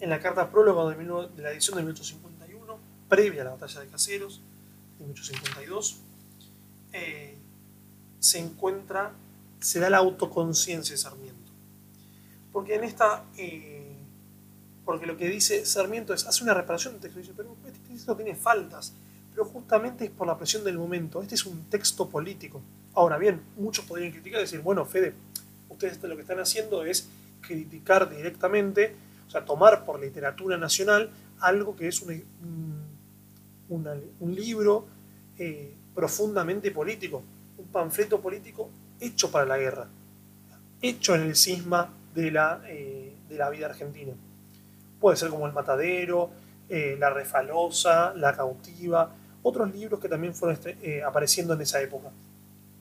en 0.01 0.11
la 0.11 0.21
carta 0.21 0.51
prólogo 0.51 0.89
de, 0.91 1.43
la 1.43 1.53
edición 1.53 1.77
de 1.77 1.83
1851, 1.83 2.79
previa 3.09 3.43
a 3.43 3.45
la 3.47 3.51
batalla 3.53 3.81
de 3.81 3.89
Caseros, 3.89 4.41
de 4.99 5.05
1852, 5.05 6.01
eh, 6.93 7.37
se 8.21 8.39
encuentra, 8.39 9.13
se 9.61 9.81
da 9.81 9.91
la 9.91 9.99
autoconciencia 9.99 10.95
de 10.95 10.99
Sarmiento. 10.99 11.53
Porque 12.53 12.75
en 12.75 12.85
esta, 12.85 13.25
eh, 13.37 13.97
porque 14.85 15.07
lo 15.07 15.17
que 15.17 15.29
dice 15.29 15.65
Sarmiento 15.67 16.15
es, 16.15 16.27
hace 16.27 16.43
una 16.45 16.55
reparación 16.55 16.95
del 16.95 17.03
texto, 17.03 17.21
dice, 17.21 17.33
pero 17.37 17.57
este 17.67 17.79
texto 17.89 18.17
tiene 18.17 18.35
faltas, 18.35 18.95
pero 19.31 19.45
justamente 19.45 20.07
es 20.07 20.11
por 20.11 20.27
la 20.27 20.37
presión 20.37 20.65
del 20.65 20.79
momento, 20.79 21.23
este 21.23 21.35
es 21.35 21.47
un 21.47 21.65
texto 21.65 22.09
político. 22.09 22.61
Ahora 22.95 23.19
bien, 23.19 23.41
muchos 23.57 23.85
podrían 23.85 24.11
criticar 24.11 24.41
y 24.41 24.45
decir, 24.45 24.61
bueno, 24.61 24.85
Fede, 24.85 25.15
ustedes 25.69 26.03
lo 26.03 26.17
que 26.17 26.23
están 26.23 26.41
haciendo 26.41 26.85
es 26.85 27.09
criticar 27.41 28.11
directamente, 28.11 28.97
o 29.29 29.31
sea, 29.31 29.45
tomar 29.45 29.85
por 29.85 30.01
literatura 30.01 30.57
nacional 30.57 31.11
algo 31.41 31.77
que 31.77 31.87
es 31.87 32.01
un, 32.03 32.25
un, 33.69 34.35
libro 34.35 34.87
eh, 35.39 35.75
profundamente 35.95 36.71
político, 36.71 37.23
un 37.59 37.67
panfleto 37.67 38.21
político 38.21 38.71
hecho 38.99 39.31
para 39.31 39.45
la 39.45 39.59
guerra, 39.59 39.87
hecho 40.81 41.15
en 41.15 41.23
el 41.23 41.37
cisma 41.37 41.91
de 42.15 42.31
la, 42.31 42.63
eh, 42.67 43.13
de 43.29 43.37
la 43.37 43.51
vida 43.51 43.67
argentina. 43.67 44.13
Puede 44.99 45.17
ser 45.17 45.29
como 45.29 45.47
El 45.47 45.53
Matadero, 45.53 46.31
eh, 46.69 46.97
La 46.99 47.11
Refalosa, 47.11 48.15
La 48.15 48.35
Cautiva, 48.35 49.13
otros 49.43 49.73
libros 49.73 50.01
que 50.01 50.09
también 50.09 50.35
fueron 50.35 50.59
apareciendo 51.07 51.53
en 51.53 51.61
esa 51.61 51.81
época. 51.81 52.11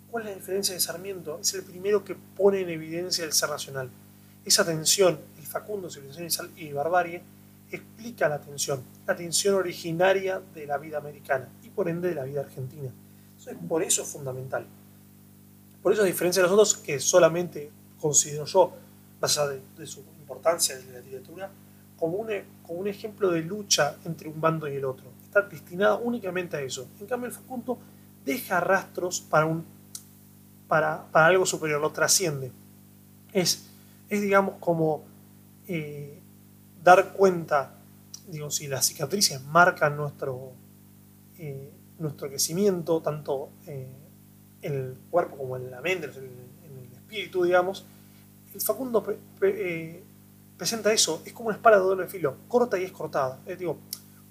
¿Cuál 0.09 0.23
es 0.23 0.29
la 0.29 0.35
diferencia 0.37 0.73
de 0.73 0.79
Sarmiento? 0.79 1.37
Es 1.41 1.53
el 1.53 1.63
primero 1.63 2.03
que 2.03 2.15
pone 2.15 2.61
en 2.61 2.69
evidencia 2.69 3.25
el 3.25 3.33
ser 3.33 3.49
racional. 3.49 3.89
Esa 4.45 4.65
tensión, 4.65 5.19
Facundo, 5.59 5.89
civilización 5.89 6.51
y 6.55 6.71
barbarie, 6.71 7.21
explica 7.71 8.29
la 8.29 8.39
tensión, 8.39 8.81
la 9.05 9.15
tensión 9.15 9.55
originaria 9.55 10.41
de 10.53 10.65
la 10.65 10.77
vida 10.77 10.97
americana 10.97 11.49
y 11.63 11.69
por 11.69 11.89
ende 11.89 12.09
de 12.09 12.15
la 12.15 12.23
vida 12.23 12.41
argentina 12.41 12.91
por 13.67 13.83
eso 13.83 14.01
es 14.01 14.07
fundamental. 14.07 14.65
Por 15.81 15.93
eso, 15.93 16.01
a 16.01 16.05
diferencia 16.05 16.41
de 16.41 16.49
nosotros, 16.49 16.75
que 16.75 16.99
solamente 16.99 17.71
considero 17.99 18.45
yo, 18.45 18.73
allá 19.21 19.47
de, 19.47 19.87
su 19.87 19.99
importancia 20.19 20.77
en 20.77 20.93
la 20.93 20.99
literatura, 20.99 21.49
como 21.97 22.17
un, 22.17 22.29
como 22.65 22.79
un 22.79 22.87
ejemplo 22.87 23.31
de 23.31 23.41
lucha 23.41 23.95
entre 24.05 24.27
un 24.27 24.39
bando 24.39 24.67
y 24.67 24.75
el 24.75 24.85
otro. 24.85 25.05
Está 25.23 25.41
destinada 25.43 25.95
únicamente 25.95 26.57
a 26.57 26.61
eso. 26.61 26.87
En 26.99 27.07
cambio, 27.07 27.27
el 27.27 27.33
Facundo 27.33 27.77
deja 28.25 28.59
rastros 28.59 29.21
para, 30.67 31.05
algo 31.13 31.45
superior, 31.45 31.79
lo 31.79 31.91
trasciende. 31.91 32.51
Es 33.33 33.63
digamos, 34.09 34.55
como 34.59 35.03
eh, 35.67 36.19
dar 36.83 37.13
cuenta, 37.13 37.73
digo, 38.27 38.49
si 38.49 38.67
las 38.67 38.85
cicatrices 38.85 39.43
marcan 39.43 39.97
nuestro, 39.97 40.53
eh, 41.37 41.71
nuestro 41.99 42.29
crecimiento, 42.29 43.01
tanto 43.01 43.49
eh, 43.65 43.87
en 44.61 44.73
el 44.73 44.97
cuerpo 45.09 45.37
como 45.37 45.57
en 45.57 45.69
la 45.69 45.81
mente, 45.81 46.07
en 46.07 46.13
el, 46.13 46.93
espíritu, 46.93 47.43
digamos, 47.43 47.85
el 48.53 48.59
Facundo 48.59 49.05
presenta 50.57 50.91
eso, 50.91 51.21
es 51.25 51.31
como 51.31 51.47
una 51.47 51.55
espada 51.55 51.77
de 51.77 51.83
doble 51.83 52.07
filo, 52.07 52.35
corta 52.49 52.77
y 52.77 52.83
es 52.83 52.91
cortada. 52.91 53.39
Digo, 53.57 53.77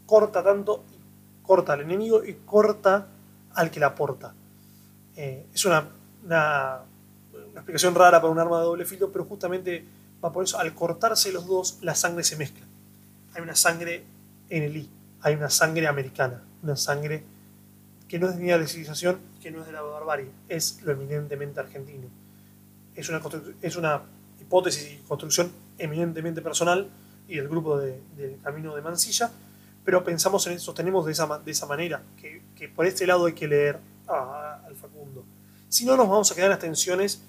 corta 0.04 0.42
tanto, 0.42 0.84
corta 1.42 1.72
al 1.72 1.82
enemigo 1.82 2.22
y 2.22 2.34
corta 2.44 3.06
al 3.54 3.70
que 3.70 3.80
la 3.80 3.94
porta. 3.94 4.34
Es 5.14 5.64
una, 5.64 5.88
una, 6.24 6.80
explicación 7.54 7.94
rara 7.94 8.20
para 8.20 8.30
un 8.30 8.38
arma 8.38 8.58
de 8.58 8.64
doble 8.64 8.84
filo, 8.84 9.10
pero 9.10 9.24
justamente 9.24 9.84
va 10.24 10.32
por 10.32 10.44
eso, 10.44 10.58
al 10.58 10.74
cortarse 10.74 11.32
los 11.32 11.46
dos, 11.46 11.78
la 11.82 11.94
sangre 11.94 12.24
se 12.24 12.36
mezcla. 12.36 12.64
Hay 13.34 13.42
una 13.42 13.54
sangre 13.54 14.04
en 14.48 14.62
el 14.62 14.76
I, 14.76 14.90
hay 15.20 15.34
una 15.34 15.50
sangre 15.50 15.86
americana, 15.86 16.42
una 16.62 16.76
sangre 16.76 17.24
que 18.08 18.18
no 18.18 18.28
es 18.28 18.36
de 18.36 18.58
la 18.58 18.66
civilización, 18.66 19.18
que 19.42 19.50
no 19.50 19.60
es 19.60 19.66
de 19.66 19.72
la 19.72 19.82
barbarie, 19.82 20.30
es 20.48 20.80
lo 20.82 20.92
eminentemente 20.92 21.60
argentino. 21.60 22.06
Es 22.94 23.08
una, 23.08 23.20
es 23.60 23.76
una 23.76 24.02
hipótesis 24.40 24.92
y 24.92 24.96
construcción 25.08 25.50
eminentemente 25.78 26.40
personal 26.40 26.88
y 27.28 27.36
del 27.36 27.48
grupo 27.48 27.78
del 27.78 28.38
Camino 28.42 28.74
de 28.74 28.82
Mansilla, 28.82 29.30
pero 29.84 30.02
pensamos 30.04 30.46
en 30.46 30.58
sostenemos 30.58 31.04
de 31.06 31.12
esa, 31.12 31.26
de 31.38 31.50
esa 31.50 31.66
manera, 31.66 32.02
que, 32.20 32.42
que 32.54 32.68
por 32.68 32.86
este 32.86 33.06
lado 33.06 33.26
hay 33.26 33.34
que 33.34 33.48
leer 33.48 33.78
al 34.06 34.74
Facundo. 34.76 35.24
Si 35.68 35.84
no, 35.84 35.96
nos 35.96 36.08
vamos 36.08 36.30
a 36.30 36.34
quedar 36.34 36.46
en 36.46 36.50
las 36.50 36.60
tensiones, 36.60 37.22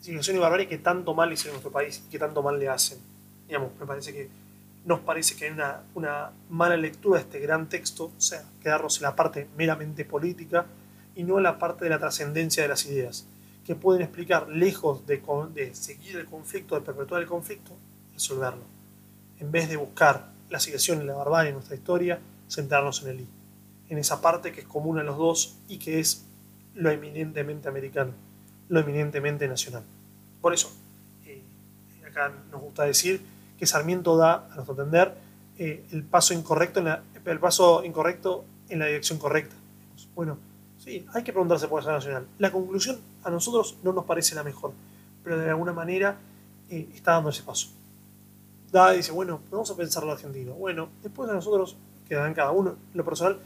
civilización 0.00 0.36
y 0.36 0.40
barbarie 0.40 0.68
que 0.68 0.78
tanto 0.78 1.14
mal 1.14 1.32
hicieron 1.32 1.54
nuestro 1.54 1.72
país 1.72 2.02
y 2.06 2.10
que 2.10 2.18
tanto 2.18 2.42
mal 2.42 2.58
le 2.58 2.68
hacen. 2.68 2.98
Digamos, 3.46 3.70
me 3.78 3.86
parece 3.86 4.12
que 4.12 4.28
nos 4.84 5.00
parece 5.00 5.36
que 5.36 5.46
hay 5.46 5.50
una, 5.50 5.82
una 5.94 6.30
mala 6.48 6.76
lectura 6.76 7.18
de 7.18 7.24
este 7.24 7.40
gran 7.40 7.68
texto, 7.68 8.12
o 8.16 8.20
sea, 8.20 8.44
quedarnos 8.62 8.96
en 8.98 9.02
la 9.02 9.14
parte 9.14 9.48
meramente 9.56 10.04
política 10.04 10.66
y 11.14 11.24
no 11.24 11.36
en 11.36 11.42
la 11.42 11.58
parte 11.58 11.84
de 11.84 11.90
la 11.90 11.98
trascendencia 11.98 12.62
de 12.62 12.68
las 12.68 12.86
ideas 12.86 13.26
que 13.64 13.74
pueden 13.74 14.02
explicar, 14.02 14.48
lejos 14.48 15.06
de, 15.06 15.22
de, 15.54 15.74
seguir 15.74 16.16
el 16.16 16.26
conflicto, 16.26 16.74
de 16.74 16.80
perpetuar 16.80 17.22
el 17.22 17.28
conflicto, 17.28 17.76
resolverlo. 18.12 18.64
En 19.38 19.52
vez 19.52 19.68
de 19.68 19.76
buscar 19.76 20.32
la 20.48 20.58
situación 20.58 21.02
y 21.02 21.04
la 21.04 21.14
barbarie 21.14 21.50
en 21.50 21.54
nuestra 21.54 21.76
historia, 21.76 22.20
centrarnos 22.48 23.02
en 23.02 23.08
el 23.10 23.20
I. 23.20 23.28
En 23.88 23.98
esa 23.98 24.20
parte 24.20 24.52
que 24.52 24.62
es 24.62 24.66
común 24.66 24.98
a 24.98 25.02
los 25.02 25.18
dos 25.18 25.58
y 25.68 25.78
que 25.78 26.00
es 26.00 26.26
lo 26.74 26.90
eminentemente 26.90 27.68
americano, 27.68 28.12
lo 28.70 28.80
eminentemente 28.80 29.46
nacional. 29.46 29.82
Por 30.40 30.54
eso, 30.54 30.72
eh, 31.26 31.42
acá 32.08 32.32
nos 32.50 32.62
gusta 32.62 32.84
decir 32.84 33.20
que 33.58 33.66
Sarmiento 33.66 34.16
da, 34.16 34.48
a 34.50 34.54
nuestro 34.54 34.72
entender, 34.72 35.14
eh, 35.58 35.84
el, 35.92 36.02
paso 36.04 36.32
incorrecto 36.32 36.78
en 36.78 36.86
la, 36.86 37.02
el 37.26 37.38
paso 37.38 37.84
incorrecto 37.84 38.46
en 38.70 38.78
la 38.78 38.86
dirección 38.86 39.18
correcta. 39.18 39.54
Bueno, 40.14 40.38
Sí, 40.82 41.06
hay 41.12 41.22
que 41.22 41.32
preguntarse 41.32 41.68
por 41.68 41.84
la 41.84 41.92
nacional. 41.92 42.26
La 42.38 42.50
conclusión 42.50 42.98
a 43.22 43.28
nosotros 43.28 43.76
no 43.82 43.92
nos 43.92 44.06
parece 44.06 44.34
la 44.34 44.42
mejor, 44.42 44.72
pero 45.22 45.38
de 45.38 45.50
alguna 45.50 45.74
manera 45.74 46.16
eh, 46.70 46.88
está 46.94 47.12
dando 47.12 47.28
ese 47.28 47.42
paso. 47.42 47.68
Da 48.72 48.92
dice, 48.92 49.12
bueno, 49.12 49.40
vamos 49.50 49.70
a 49.70 49.76
pensar 49.76 50.04
lo 50.04 50.12
argentino. 50.12 50.54
Bueno, 50.54 50.88
después 51.02 51.28
a 51.28 51.34
nosotros, 51.34 51.76
queda 52.08 52.26
en 52.26 52.32
cada 52.32 52.52
uno, 52.52 52.76
lo 52.94 53.04
personal, 53.04 53.38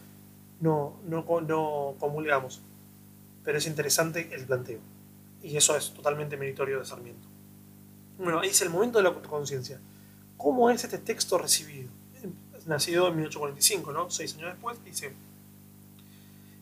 no, 0.61 0.95
no, 1.09 1.25
no 1.41 1.95
comulgamos. 1.99 2.63
Pero 3.43 3.59
es 3.59 3.67
interesante 3.67 4.33
el 4.33 4.47
planteo. 4.47 4.79
Y 5.45 5.59
eso 5.59 5.77
es 5.77 5.93
totalmente 5.93 6.39
meritorio 6.39 6.79
de 6.79 6.87
Sarmiento. 6.87 7.29
Bueno, 8.19 8.41
ahí 8.41 8.49
dice 8.49 8.65
el 8.65 8.71
momento 8.71 8.97
de 8.99 9.05
la 9.05 9.13
conciencia. 9.13 9.79
¿Cómo 10.39 10.71
es 10.71 10.83
este 10.83 10.99
texto 10.99 11.37
recibido? 11.37 11.91
Nacido 12.67 13.09
en 13.09 13.17
1845, 13.17 13.93
¿no? 13.93 14.11
Seis 14.11 14.35
años 14.37 14.55
después, 14.55 14.83
dice 14.83 15.13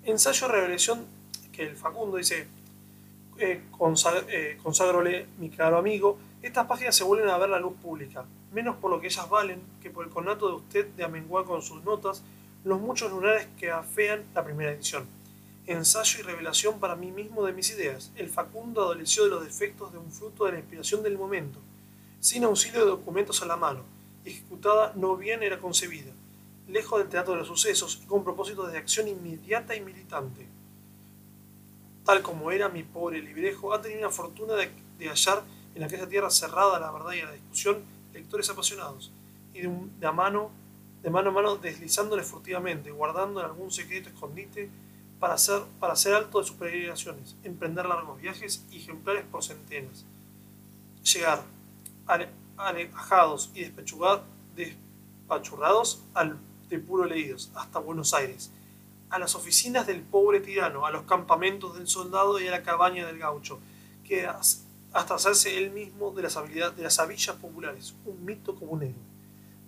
Ensayo 0.03 0.49
revelación 0.49 1.07
que 1.53 1.63
el 1.63 1.77
Facundo 1.77 2.17
dice, 2.17 2.49
eh, 3.39 3.63
eh, 4.29 4.59
consagrole 4.61 5.27
mi 5.39 5.49
caro 5.49 5.79
amigo, 5.79 6.19
estas 6.43 6.67
páginas 6.67 6.97
se 6.97 7.05
vuelven 7.05 7.29
a 7.29 7.39
ver 7.39 7.51
la 7.51 7.61
luz 7.61 7.75
pública, 7.81 8.25
menos 8.53 8.77
por 8.77 8.91
lo 8.91 9.01
que 9.01 9.07
ellas 9.07 9.31
valen 9.31 9.61
que 9.81 9.91
por 9.91 10.05
el 10.05 10.11
conato 10.11 10.49
de 10.49 10.55
usted 10.55 10.89
de 10.89 11.05
amenguar 11.05 11.45
con 11.45 11.63
sus 11.63 11.85
notas 11.85 12.25
los 12.65 12.81
muchos 12.81 13.13
lunares 13.13 13.47
que 13.57 13.71
afean 13.71 14.25
la 14.35 14.43
primera 14.43 14.73
edición. 14.73 15.07
Ensayo 15.67 16.21
y 16.21 16.23
revelación 16.23 16.81
para 16.81 16.97
mí 16.97 17.13
mismo 17.13 17.45
de 17.45 17.53
mis 17.53 17.71
ideas. 17.71 18.13
El 18.17 18.29
Facundo 18.29 18.83
adoleció 18.83 19.25
de 19.25 19.31
los 19.31 19.45
defectos 19.45 19.93
de 19.93 19.99
un 19.99 20.11
fruto 20.11 20.45
de 20.45 20.53
la 20.53 20.59
inspiración 20.59 21.03
del 21.03 21.19
momento, 21.19 21.61
sin 22.21 22.45
auxilio 22.45 22.81
de 22.81 22.91
documentos 22.91 23.43
a 23.43 23.47
la 23.47 23.57
mano, 23.57 23.85
ejecutada 24.25 24.93
no 24.97 25.17
bien 25.17 25.43
era 25.43 25.61
concebida 25.61 26.13
lejos 26.69 26.99
del 27.01 27.09
teatro 27.09 27.35
de 27.35 27.41
los 27.41 27.49
sucesos 27.49 28.01
y 28.03 28.07
con 28.07 28.25
propósito 28.25 28.67
de 28.67 28.79
acción 28.79 29.09
inmediata 29.09 29.75
y 29.75 29.81
militante. 29.81 30.47
Tal 32.05 32.23
como 32.23 32.51
era 32.51 32.69
mi 32.69 32.83
pobre 32.83 33.21
librejo, 33.21 33.73
ha 33.73 33.83
tenido 33.83 34.03
la 34.03 34.11
fortuna 34.11 34.55
de, 34.55 34.71
hallar 35.09 35.43
en 35.75 35.83
aquella 35.83 36.09
tierra 36.09 36.31
cerrada 36.31 36.77
a 36.77 36.81
la 36.81 36.91
verdad 36.91 37.13
y 37.13 37.21
a 37.21 37.27
la 37.27 37.33
discusión 37.33 37.83
lectores 38.13 38.49
apasionados, 38.51 39.13
y 39.55 39.61
de, 39.61 39.73
de, 40.01 40.13
mano, 40.13 40.51
de 41.03 41.11
mano 41.11 41.31
a 41.31 41.33
mano 41.33 41.57
deslizándole 41.57 42.23
furtivamente, 42.23 42.91
guardando 42.91 43.41
en 43.41 43.47
algún 43.47 43.71
secreto 43.71 44.09
escondite 44.09 44.71
para 45.23 45.35
hacer, 45.35 45.63
para 45.79 45.93
hacer 45.93 46.15
alto 46.15 46.41
de 46.41 46.45
sus 46.45 46.57
peregrinaciones, 46.57 47.37
emprender 47.45 47.87
largos 47.87 48.21
viajes 48.21 48.67
y 48.73 48.79
ejemplares 48.79 49.25
por 49.31 49.45
centenas. 49.45 50.05
Llegar 51.15 51.45
alejados 52.57 53.53
y 53.55 53.71
despachurrados 54.57 56.03
al 56.15 56.41
de 56.69 56.79
puro 56.81 57.05
leídos, 57.05 57.53
hasta 57.55 57.79
Buenos 57.79 58.15
Aires, 58.15 58.51
a 59.11 59.21
las 59.21 59.37
oficinas 59.37 59.87
del 59.87 60.01
pobre 60.01 60.41
tirano, 60.41 60.87
a 60.87 60.91
los 60.91 61.05
campamentos 61.05 61.77
del 61.79 61.87
soldado 61.87 62.41
y 62.41 62.49
a 62.49 62.51
la 62.51 62.65
cabaña 62.65 63.07
del 63.07 63.21
gaucho, 63.21 63.61
que 64.03 64.27
hasta 64.27 65.15
hacerse 65.15 65.57
él 65.57 65.71
mismo 65.71 66.11
de 66.11 66.23
las 66.23 66.37
habilidades 66.37 66.77
de 66.77 66.83
las 66.83 66.99
habillas 66.99 67.37
populares, 67.37 67.95
un 68.07 68.25
mito 68.25 68.57
como 68.57 68.73
un 68.73 68.83
héroe. 68.83 68.97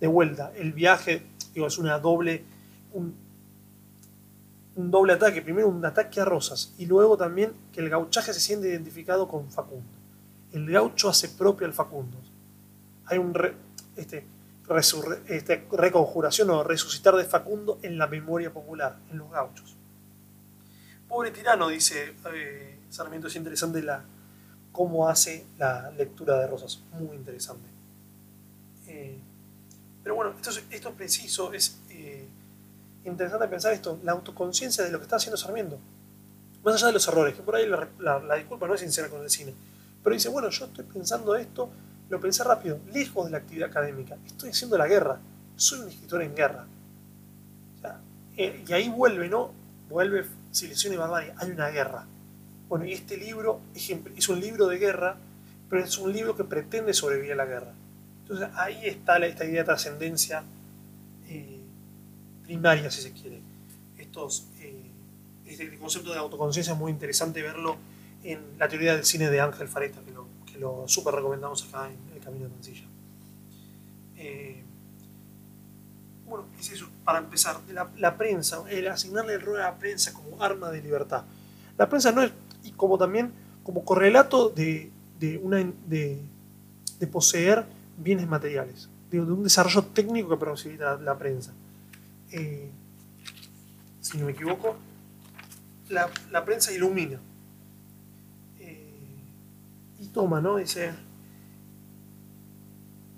De 0.01 0.07
vuelta, 0.07 0.51
el 0.57 0.73
viaje 0.73 1.25
digo, 1.53 1.67
es 1.67 1.77
una 1.77 1.97
doble, 1.97 2.43
un 4.75 4.91
doble 4.91 5.13
ataque. 5.13 5.41
Primero 5.41 5.67
un 5.67 5.83
ataque 5.85 6.21
a 6.21 6.25
Rosas 6.25 6.73
y 6.77 6.85
luego 6.85 7.17
también 7.17 7.53
que 7.71 7.81
el 7.81 7.89
gauchaje 7.89 8.33
se 8.33 8.39
siente 8.39 8.69
identificado 8.69 9.27
con 9.27 9.49
Facundo. 9.51 9.89
El 10.51 10.69
gaucho 10.69 11.09
hace 11.09 11.29
propio 11.29 11.67
al 11.67 11.73
Facundo. 11.73 12.17
Hay 13.05 13.17
un 13.17 13.33
este, 13.95 14.25
este, 15.27 15.67
reconjuración 15.71 16.49
o 16.49 16.63
resucitar 16.63 17.15
de 17.15 17.25
Facundo 17.25 17.79
en 17.81 17.97
la 17.97 18.07
memoria 18.07 18.51
popular, 18.51 18.97
en 19.11 19.17
los 19.17 19.31
gauchos. 19.31 19.75
Pobre 21.07 21.31
tirano, 21.31 21.67
dice 21.67 22.15
eh, 22.33 22.79
Sarmiento, 22.89 23.27
es 23.27 23.35
interesante 23.35 23.81
la, 23.81 24.03
cómo 24.71 25.07
hace 25.07 25.45
la 25.57 25.91
lectura 25.91 26.39
de 26.39 26.47
Rosas, 26.47 26.81
muy 26.93 27.15
interesante. 27.15 27.69
Eh, 28.87 29.19
pero 30.03 30.15
bueno, 30.15 30.33
esto 30.35 30.49
es, 30.49 30.63
esto 30.69 30.89
es 30.89 30.95
preciso, 30.95 31.53
es 31.53 31.79
interesante 33.05 33.47
pensar 33.47 33.73
esto, 33.73 33.99
la 34.03 34.11
autoconciencia 34.13 34.83
de 34.83 34.91
lo 34.91 34.97
que 34.99 35.03
está 35.03 35.15
haciendo 35.15 35.37
Sarmiento. 35.37 35.79
Más 36.63 36.75
allá 36.75 36.87
de 36.87 36.93
los 36.93 37.07
errores, 37.07 37.35
que 37.35 37.41
por 37.41 37.55
ahí 37.55 37.67
la, 37.67 38.19
la 38.19 38.35
disculpa 38.35 38.67
no 38.67 38.73
es 38.73 38.81
sincera 38.81 39.07
con 39.09 39.21
el 39.21 39.29
cine, 39.29 39.53
pero 40.03 40.13
dice, 40.13 40.29
bueno, 40.29 40.49
yo 40.49 40.65
estoy 40.65 40.85
pensando 40.85 41.35
esto, 41.35 41.69
lo 42.09 42.19
pensé 42.19 42.43
rápido, 42.43 42.79
lejos 42.93 43.25
de 43.25 43.31
la 43.31 43.37
actividad 43.37 43.69
académica. 43.69 44.17
Estoy 44.25 44.49
haciendo 44.49 44.77
la 44.77 44.87
guerra. 44.87 45.19
Soy 45.55 45.79
un 45.79 45.89
escritor 45.89 46.21
en 46.21 46.35
guerra. 46.35 46.65
Eh, 48.37 48.63
y 48.67 48.73
ahí 48.73 48.89
vuelve, 48.89 49.29
¿no? 49.29 49.51
Vuelve 49.89 50.25
Silesia 50.51 50.93
y 50.93 50.97
Barbarie. 50.97 51.33
Hay 51.37 51.49
una 51.49 51.69
guerra. 51.69 52.05
Bueno, 52.67 52.85
y 52.85 52.93
este 52.93 53.17
libro 53.17 53.61
es 53.73 54.29
un 54.29 54.39
libro 54.39 54.67
de 54.67 54.77
guerra, 54.77 55.17
pero 55.69 55.83
es 55.83 55.97
un 55.97 56.11
libro 56.11 56.35
que 56.35 56.43
pretende 56.43 56.93
sobrevivir 56.93 57.33
a 57.33 57.35
la 57.35 57.45
guerra. 57.45 57.73
Entonces 58.21 58.49
ahí 58.55 58.85
está 58.85 59.17
esta 59.17 59.45
idea 59.45 59.61
de 59.61 59.65
trascendencia 59.65 60.43
primaria, 62.45 62.89
si 62.91 63.01
se 63.01 63.11
quiere. 63.11 63.39
Estos, 63.97 64.47
eh, 64.59 64.91
este 65.45 65.77
concepto 65.77 66.11
de 66.11 66.19
autoconciencia 66.19 66.73
es 66.73 66.79
muy 66.79 66.91
interesante 66.91 67.41
verlo 67.41 67.77
en 68.23 68.39
la 68.57 68.67
teoría 68.67 68.95
del 68.95 69.05
cine 69.05 69.29
de 69.29 69.39
Ángel 69.41 69.67
Fareta, 69.67 70.01
que 70.01 70.11
lo 70.11 70.25
lo 70.59 70.87
súper 70.87 71.15
recomendamos 71.15 71.67
acá 71.67 71.89
en 71.89 72.15
el 72.15 72.21
Camino 72.21 72.45
de 72.45 72.51
Mansilla. 72.51 72.85
Eh, 74.17 74.63
bueno, 76.25 76.45
es 76.59 76.71
eso, 76.71 76.87
para 77.03 77.19
empezar, 77.19 77.57
la, 77.97 78.17
prensa, 78.17 78.63
el 78.69 78.87
asignarle 78.87 79.35
el 79.35 79.41
rol 79.41 79.57
a 79.57 79.63
la 79.63 79.77
prensa 79.77 80.13
como 80.13 80.41
arma 80.41 80.71
de 80.71 80.81
libertad. 80.81 81.23
La 81.77 81.87
prensa 81.87 82.11
no 82.11 82.23
es, 82.23 82.31
y 82.63 82.71
como 82.71 82.97
también 82.97 83.31
como 83.63 83.83
correlato 83.85 84.49
de, 84.49 84.91
una, 85.41 85.57
de, 85.87 86.21
poseer 87.11 87.65
bienes 87.97 88.27
materiales, 88.27 88.89
de, 89.11 89.21
un 89.21 89.43
desarrollo 89.43 89.83
técnico 89.83 90.29
que 90.29 90.37
posibilita 90.37 90.97
la, 90.97 91.17
prensa. 91.17 91.53
Eh, 92.31 92.69
si 94.01 94.17
no 94.17 94.25
me 94.25 94.31
equivoco, 94.31 94.75
la, 95.89 96.09
la 96.31 96.43
prensa 96.45 96.71
ilumina, 96.71 97.19
y 99.99 100.07
toma, 100.07 100.41
¿no? 100.41 100.57
Dice 100.57 100.91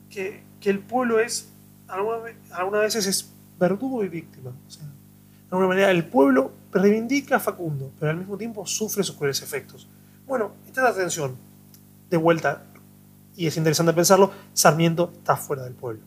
que, 0.09 0.45
el 0.63 0.79
pueblo 0.79 1.21
es, 1.21 1.49
algunas 1.87 2.81
veces 2.81 3.07
es 3.07 3.31
verdugo 3.57 4.03
y 4.03 4.09
víctima. 4.09 4.51
de 4.51 5.45
alguna 5.49 5.69
manera 5.69 5.91
el 5.91 6.03
pueblo 6.03 6.51
reivindica 6.73 7.37
a 7.37 7.39
Facundo, 7.39 7.91
pero 7.97 8.11
al 8.11 8.17
mismo 8.17 8.37
tiempo 8.37 8.65
sufre 8.65 9.01
sus 9.03 9.15
crueles 9.15 9.41
efectos. 9.41 9.87
Bueno, 10.27 10.51
esta 10.65 10.81
es 10.81 10.83
la 10.83 10.89
atención. 10.89 11.37
De 12.09 12.17
vuelta, 12.17 12.63
y 13.37 13.47
es 13.47 13.55
interesante 13.55 13.93
pensarlo, 13.93 14.31
Sarmiento 14.53 15.13
está 15.15 15.37
fuera 15.37 15.63
del 15.63 15.73
pueblo. 15.73 16.01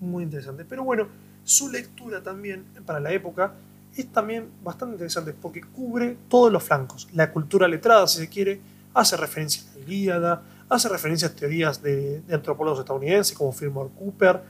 Muy 0.00 0.24
interesante. 0.24 0.66
Pero 0.66 0.84
bueno, 0.84 1.06
su 1.44 1.70
lectura 1.70 2.22
también 2.22 2.64
para 2.86 3.00
la 3.00 3.12
época 3.12 3.54
es 3.94 4.10
también 4.12 4.50
bastante 4.62 4.94
interesante 4.94 5.32
porque 5.32 5.62
cubre 5.62 6.16
todos 6.28 6.52
los 6.52 6.62
flancos. 6.62 7.08
La 7.12 7.30
cultura 7.30 7.68
letrada, 7.68 8.06
si 8.08 8.18
se 8.18 8.28
quiere, 8.28 8.60
hace 8.92 9.16
referencia 9.16 9.62
a 9.70 9.78
la 9.78 9.84
Ilíada, 9.84 10.42
hace 10.68 10.88
referencia 10.88 11.28
a 11.28 11.30
teorías 11.30 11.82
de, 11.82 12.22
antropólogos 12.32 12.80
estadounidenses 12.80 13.36
como 13.36 13.52
Fillmore 13.52 13.90
Cooper, 13.96 14.42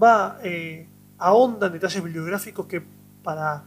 va 0.00 0.38
eh, 0.42 0.86
ahonda 1.18 1.66
en 1.66 1.74
detalles 1.74 2.02
bibliográficos 2.02 2.66
que 2.66 2.82
para, 3.22 3.64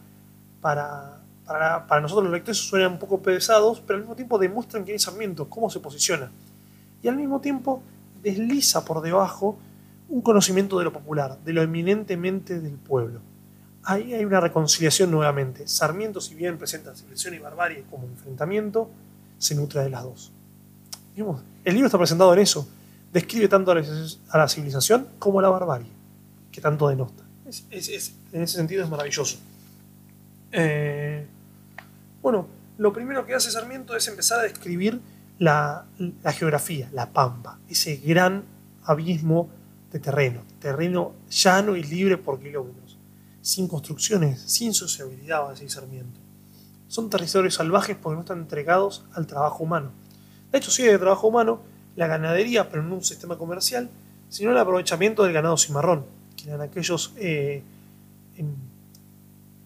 para, 0.62 1.22
para, 1.46 2.02
nosotros 2.02 2.26
los 2.26 2.34
lectores 2.34 2.58
suenan 2.58 2.94
un 2.94 3.00
poco 3.00 3.22
pesados, 3.22 3.82
pero 3.86 3.98
al 3.98 4.02
mismo 4.02 4.16
tiempo 4.16 4.40
demuestran 4.40 4.84
quién 4.84 4.96
es 4.96 5.04
Sarmiento, 5.04 5.50
cómo 5.50 5.70
se 5.70 5.80
posiciona. 5.80 6.32
Y 7.02 7.08
al 7.08 7.18
mismo 7.18 7.42
tiempo 7.42 7.84
desliza 8.24 8.86
por 8.86 9.02
debajo 9.02 9.58
un 10.10 10.22
conocimiento 10.22 10.78
de 10.78 10.86
lo 10.86 10.94
popular, 10.94 11.40
de 11.44 11.54
lo 11.54 11.62
eminentemente 11.62 12.60
del 12.60 12.74
pueblo. 12.74 13.22
Ahí 13.84 14.14
hay 14.14 14.24
una 14.24 14.40
reconciliación 14.40 15.12
nuevamente. 15.12 15.68
Sarmiento, 15.68 16.22
si 16.22 16.36
bien 16.36 16.58
presenta 16.58 16.96
civilización 16.96 17.34
y 17.34 17.40
barbarie 17.40 17.84
como 17.90 18.06
enfrentamiento, 18.06 18.90
se 19.38 19.56
nutre 19.56 19.82
de 19.82 19.90
las 19.90 20.04
dos. 20.04 20.32
el 21.16 21.74
libro 21.74 21.88
está 21.88 21.98
presentado 21.98 22.34
en 22.34 22.40
eso. 22.40 22.68
Describe 23.12 23.48
tanto 23.48 23.72
a 23.72 23.76
la, 23.76 24.48
civilización 24.48 25.08
como 25.20 25.40
a 25.40 25.42
la 25.42 25.50
barbarie, 25.50 25.92
que 26.52 26.62
tanto 26.62 26.88
denota. 26.88 27.24
en 27.46 28.42
ese 28.42 28.56
sentido 28.56 28.84
es 28.84 28.90
maravilloso. 28.90 29.38
Eh, 30.52 31.26
bueno, 32.22 32.48
lo 32.78 32.94
primero 32.94 33.26
que 33.26 33.34
hace 33.34 33.52
Sarmiento 33.52 33.96
es 33.96 34.08
empezar 34.08 34.40
a 34.40 34.44
describir 34.44 35.02
la, 35.40 35.86
la 36.24 36.32
geografía, 36.32 36.90
la 36.94 37.12
pampa, 37.12 37.60
ese 37.68 37.98
gran 37.98 38.44
abismo 38.86 39.50
de 39.94 40.00
terreno, 40.00 40.42
terreno 40.60 41.14
llano 41.30 41.76
y 41.76 41.84
libre 41.84 42.18
por 42.18 42.40
kilómetros, 42.40 42.98
sin 43.42 43.68
construcciones, 43.68 44.42
sin 44.42 44.74
sociabilidad, 44.74 45.44
va 45.44 45.52
a 45.52 45.70
Sarmiento. 45.70 46.20
Son 46.88 47.12
territorios 47.12 47.54
salvajes 47.54 47.96
porque 47.96 48.16
no 48.16 48.22
están 48.22 48.40
entregados 48.40 49.06
al 49.14 49.28
trabajo 49.28 49.64
humano. 49.64 49.92
De 50.52 50.58
hecho, 50.58 50.72
sí 50.72 50.82
hay 50.82 50.98
trabajo 50.98 51.28
humano, 51.28 51.62
la 51.96 52.08
ganadería, 52.08 52.70
pero 52.70 52.82
no 52.82 52.96
un 52.96 53.04
sistema 53.04 53.38
comercial, 53.38 53.88
sino 54.30 54.50
el 54.50 54.58
aprovechamiento 54.58 55.24
del 55.24 55.34
ganado 55.34 55.58
cimarrón, 55.58 56.06
que 56.36 56.50
eran 56.50 56.62
aquellos 56.62 57.14
eh, 57.18 57.62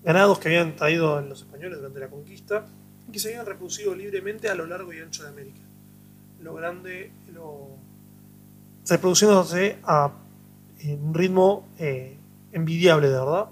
ganados 0.04 0.40
que 0.40 0.50
habían 0.50 0.76
traído 0.76 1.22
los 1.22 1.40
españoles 1.40 1.78
durante 1.78 2.02
la 2.02 2.10
conquista 2.10 2.66
y 3.08 3.14
que 3.14 3.20
se 3.20 3.30
habían 3.30 3.46
reproducido 3.46 3.96
libremente 3.96 4.50
a 4.50 4.56
lo 4.56 4.68
largo 4.68 4.92
y 4.92 5.00
ancho 5.00 5.24
de 5.24 5.30
América. 5.30 5.62
Lo 6.42 6.54
grande, 6.54 7.12
lo 7.34 7.77
reproduciéndose 8.88 9.78
a 9.84 10.12
un 10.86 11.14
ritmo 11.14 11.66
eh, 11.80 12.18
envidiable, 12.52 13.08
de 13.10 13.14
verdad. 13.14 13.46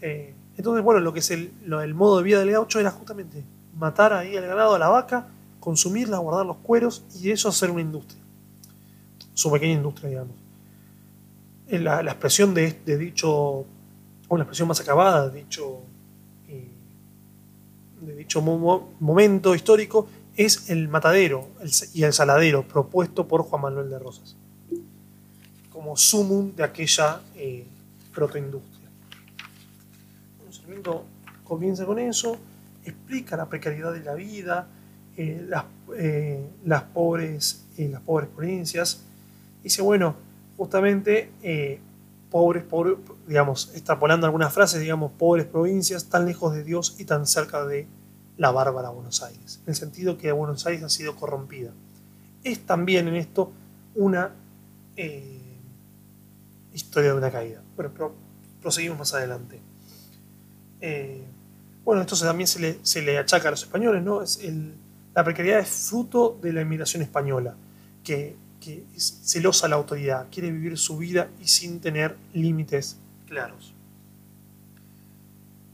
Eh, 0.00 0.34
entonces, 0.56 0.84
bueno, 0.84 1.00
lo 1.00 1.12
que 1.12 1.20
es 1.20 1.30
el, 1.30 1.52
modo 1.94 2.18
de 2.18 2.22
vida 2.22 2.38
del 2.38 2.50
gaucho 2.50 2.80
era 2.80 2.90
justamente 2.90 3.44
matar 3.76 4.12
ahí 4.12 4.36
al 4.36 4.46
ganado, 4.46 4.74
a 4.74 4.78
la 4.78 4.88
vaca, 4.88 5.28
consumirla, 5.60 6.18
guardar 6.18 6.46
los 6.46 6.58
cueros 6.58 7.04
y 7.20 7.30
eso 7.30 7.48
hacer 7.48 7.70
una 7.70 7.80
industria. 7.82 8.22
Su 9.34 9.50
pequeña 9.50 9.74
industria, 9.74 10.08
digamos. 10.10 10.36
Eh, 11.68 11.78
la, 11.78 12.00
expresión 12.02 12.54
de, 12.54 12.72
dicho, 12.96 13.30
o 14.28 14.36
la 14.36 14.44
expresión 14.44 14.68
más 14.68 14.80
acabada 14.80 15.28
de 15.28 15.42
dicho, 15.42 15.80
de 18.00 18.14
dicho 18.14 18.40
momento 18.42 19.54
histórico 19.54 20.06
es 20.36 20.70
el 20.70 20.88
matadero 20.88 21.48
y 21.94 22.02
el 22.04 22.12
saladero 22.12 22.68
propuesto 22.68 23.26
por 23.26 23.42
Juan 23.42 23.62
Manuel 23.62 23.88
de 23.88 23.98
Rosas 23.98 24.36
como 25.76 25.94
sumum 25.94 26.56
de 26.56 26.64
aquella 26.64 27.20
eh, 27.34 27.66
protoindustria. 28.14 28.88
El 30.46 30.54
Sarmiento 30.54 31.04
comienza 31.44 31.84
con 31.84 31.98
eso, 31.98 32.38
explica 32.82 33.36
la 33.36 33.46
precariedad 33.46 33.92
de 33.92 34.00
la 34.00 34.14
vida, 34.14 34.68
eh, 35.18 35.44
las, 35.46 35.66
eh, 35.98 36.42
las, 36.64 36.82
pobres, 36.84 37.66
las 37.76 38.00
pobres 38.00 38.30
provincias. 38.34 39.04
Dice, 39.62 39.82
bueno, 39.82 40.16
justamente 40.56 41.30
pobres, 42.30 42.64
pobres, 42.64 42.96
digamos, 43.28 43.70
extrapolando 43.74 44.24
algunas 44.26 44.54
frases, 44.54 44.80
digamos, 44.80 45.12
pobres 45.12 45.44
provincias 45.44 46.06
tan 46.06 46.24
lejos 46.24 46.54
de 46.54 46.64
Dios 46.64 46.96
y 46.98 47.04
tan 47.04 47.26
cerca 47.26 47.66
de 47.66 47.86
la 48.38 48.50
bárbara 48.50 48.88
Buenos 48.88 49.22
Aires, 49.22 49.60
en 49.64 49.68
el 49.68 49.76
sentido 49.76 50.16
que 50.16 50.32
Buenos 50.32 50.64
Aires 50.64 50.82
ha 50.84 50.88
sido 50.88 51.16
corrompida. 51.16 51.72
Es 52.44 52.60
también 52.64 53.08
en 53.08 53.16
esto 53.16 53.52
una 53.94 54.30
historia 56.76 57.10
de 57.10 57.16
una 57.16 57.30
caída. 57.30 57.62
Bueno, 57.74 57.90
pero 57.92 58.14
proseguimos 58.60 58.98
más 58.98 59.14
adelante. 59.14 59.60
Eh, 60.80 61.24
bueno, 61.84 62.02
esto 62.02 62.16
también 62.18 62.46
se 62.46 62.60
le, 62.60 62.78
se 62.82 63.02
le, 63.02 63.18
achaca 63.18 63.48
a 63.48 63.50
los 63.52 63.62
españoles, 63.62 64.02
¿no? 64.02 64.22
Es 64.22 64.40
la 65.14 65.24
precariedad 65.24 65.60
es 65.60 65.68
fruto 65.68 66.38
de 66.42 66.52
la 66.52 66.60
inmigración 66.60 67.02
española, 67.02 67.56
que, 68.04 68.36
que 68.60 68.84
es 68.94 69.22
celosa 69.24 69.66
la 69.66 69.76
autoridad, 69.76 70.26
quiere 70.30 70.50
vivir 70.50 70.76
su 70.76 70.98
vida 70.98 71.28
y 71.40 71.46
sin 71.48 71.80
tener 71.80 72.16
límites 72.34 72.98
claros. 73.26 73.72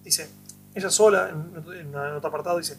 Dice, 0.05 0.29
ella 0.75 0.91
sola, 0.91 1.31
en, 1.31 1.75
en 1.75 1.95
otro 1.97 2.29
apartado, 2.29 2.59
dice, 2.59 2.77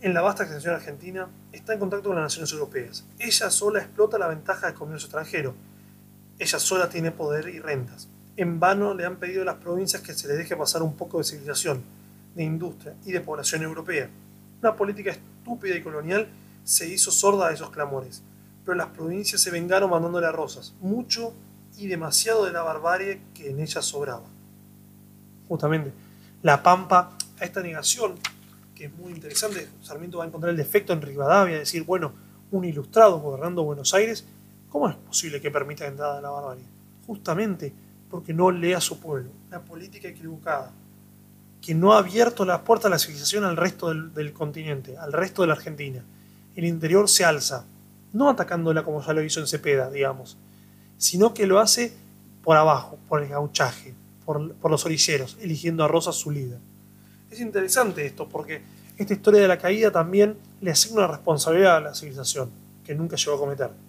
en 0.00 0.14
la 0.14 0.20
vasta 0.20 0.44
extensión 0.44 0.74
argentina, 0.74 1.28
está 1.50 1.72
en 1.72 1.80
contacto 1.80 2.10
con 2.10 2.16
las 2.16 2.24
naciones 2.24 2.52
europeas. 2.52 3.04
Ella 3.18 3.50
sola 3.50 3.80
explota 3.80 4.18
la 4.18 4.28
ventaja 4.28 4.66
del 4.66 4.76
comercio 4.76 5.06
extranjero 5.06 5.54
ella 6.38 6.58
sola 6.58 6.88
tiene 6.88 7.10
poder 7.10 7.48
y 7.48 7.60
rentas. 7.60 8.08
En 8.36 8.58
vano 8.58 8.94
le 8.94 9.04
han 9.04 9.16
pedido 9.16 9.42
a 9.42 9.44
las 9.44 9.56
provincias 9.56 10.02
que 10.02 10.14
se 10.14 10.26
les 10.26 10.38
deje 10.38 10.56
pasar 10.56 10.82
un 10.82 10.96
poco 10.96 11.18
de 11.18 11.24
civilización, 11.24 11.82
de 12.34 12.42
industria 12.42 12.94
y 13.04 13.12
de 13.12 13.20
población 13.20 13.62
europea. 13.62 14.10
Una 14.60 14.74
política 14.74 15.12
estúpida 15.12 15.76
y 15.76 15.82
colonial 15.82 16.28
se 16.64 16.88
hizo 16.88 17.10
sorda 17.10 17.48
a 17.48 17.52
esos 17.52 17.70
clamores, 17.70 18.22
pero 18.64 18.76
las 18.76 18.88
provincias 18.88 19.40
se 19.40 19.50
vengaron 19.50 19.90
mandándole 19.90 20.26
a 20.26 20.32
rosas, 20.32 20.74
mucho 20.80 21.34
y 21.76 21.86
demasiado 21.86 22.44
de 22.44 22.52
la 22.52 22.62
barbarie 22.62 23.20
que 23.34 23.50
en 23.50 23.60
ellas 23.60 23.84
sobraba. 23.84 24.24
Justamente, 25.48 25.92
la 26.42 26.62
pampa 26.62 27.16
a 27.38 27.44
esta 27.44 27.62
negación, 27.62 28.14
que 28.74 28.86
es 28.86 28.94
muy 28.94 29.12
interesante, 29.12 29.68
Sarmiento 29.82 30.18
va 30.18 30.24
a 30.24 30.26
encontrar 30.26 30.50
el 30.50 30.56
defecto 30.56 30.92
en 30.92 31.02
Rivadavia, 31.02 31.58
decir, 31.58 31.84
bueno, 31.84 32.12
un 32.50 32.64
ilustrado 32.64 33.20
gobernando 33.20 33.62
Buenos 33.62 33.94
Aires 33.94 34.24
¿Cómo 34.74 34.88
es 34.88 34.96
posible 34.96 35.40
que 35.40 35.52
permita 35.52 35.86
entrada 35.86 36.16
de 36.16 36.22
la 36.22 36.30
barbarie? 36.30 36.64
Justamente 37.06 37.72
porque 38.10 38.34
no 38.34 38.50
lee 38.50 38.72
a 38.72 38.80
su 38.80 38.98
pueblo, 38.98 39.30
la 39.48 39.60
política 39.60 40.08
equivocada, 40.08 40.72
que 41.62 41.76
no 41.76 41.92
ha 41.92 41.98
abierto 41.98 42.44
las 42.44 42.62
puertas 42.62 42.86
a 42.86 42.88
la 42.88 42.98
civilización 42.98 43.44
al 43.44 43.56
resto 43.56 43.94
del, 43.94 44.32
continente, 44.32 44.98
al 44.98 45.12
resto 45.12 45.42
de 45.42 45.46
la 45.46 45.54
Argentina. 45.54 46.02
El 46.56 46.64
interior 46.64 47.08
se 47.08 47.24
alza, 47.24 47.64
no 48.12 48.28
atacándola 48.28 48.82
como 48.82 49.00
ya 49.00 49.12
lo 49.12 49.22
hizo 49.22 49.38
en 49.38 49.46
Cepeda, 49.46 49.90
digamos, 49.90 50.38
sino 50.98 51.34
que 51.34 51.46
lo 51.46 51.60
hace 51.60 51.94
por 52.42 52.56
abajo, 52.56 52.98
por 53.08 53.22
el 53.22 53.28
gauchaje, 53.28 53.94
por, 54.24 54.54
por 54.54 54.72
los 54.72 54.84
orilleros, 54.84 55.38
eligiendo 55.40 55.84
a 55.84 55.88
Rosas 55.88 56.16
su 56.16 56.32
líder. 56.32 56.58
Es 57.30 57.38
interesante 57.38 58.04
esto 58.04 58.28
porque 58.28 58.60
esta 58.98 59.12
historia 59.12 59.40
de 59.40 59.46
la 59.46 59.58
caída 59.58 59.92
también 59.92 60.36
le 60.60 60.72
asigna 60.72 61.04
una 61.04 61.12
responsabilidad 61.12 61.76
a 61.76 61.80
la 61.80 61.94
civilización 61.94 62.50
que 62.84 62.96
nunca 62.96 63.14
llegó 63.14 63.36
a 63.36 63.38
cometer 63.38 63.83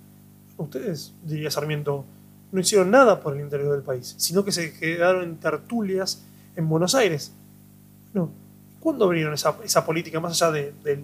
ustedes, 0.58 1.14
diría 1.24 1.52
Sarmiento, 1.52 2.06
no 2.52 2.60
hicieron 2.60 2.92
nada 2.92 3.20
por 3.20 3.36
el 3.36 3.42
interior 3.42 3.72
del 3.74 3.82
país, 3.82 4.16
sino 4.18 4.46
que 4.46 4.52
se 4.52 4.74
quedaron 4.74 5.24
en 5.24 5.38
tertulias 5.38 6.24
en 6.56 6.70
Buenos 6.70 6.96
Aires. 6.96 7.34
No. 8.14 8.30
¿Cuándo 8.80 9.06
abrieron 9.06 9.34
esa, 9.34 9.86
política, 9.86 10.20
más 10.20 10.42
allá 10.42 10.52
de, 10.52 11.04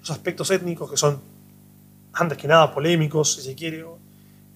los 0.00 0.10
aspectos 0.10 0.50
étnicos 0.50 0.90
que 0.90 0.96
son, 0.96 1.20
antes 2.12 2.38
que 2.38 2.48
nada, 2.48 2.74
polémicos, 2.74 3.34
si 3.34 3.42
se 3.42 3.54
quiere, 3.54 3.84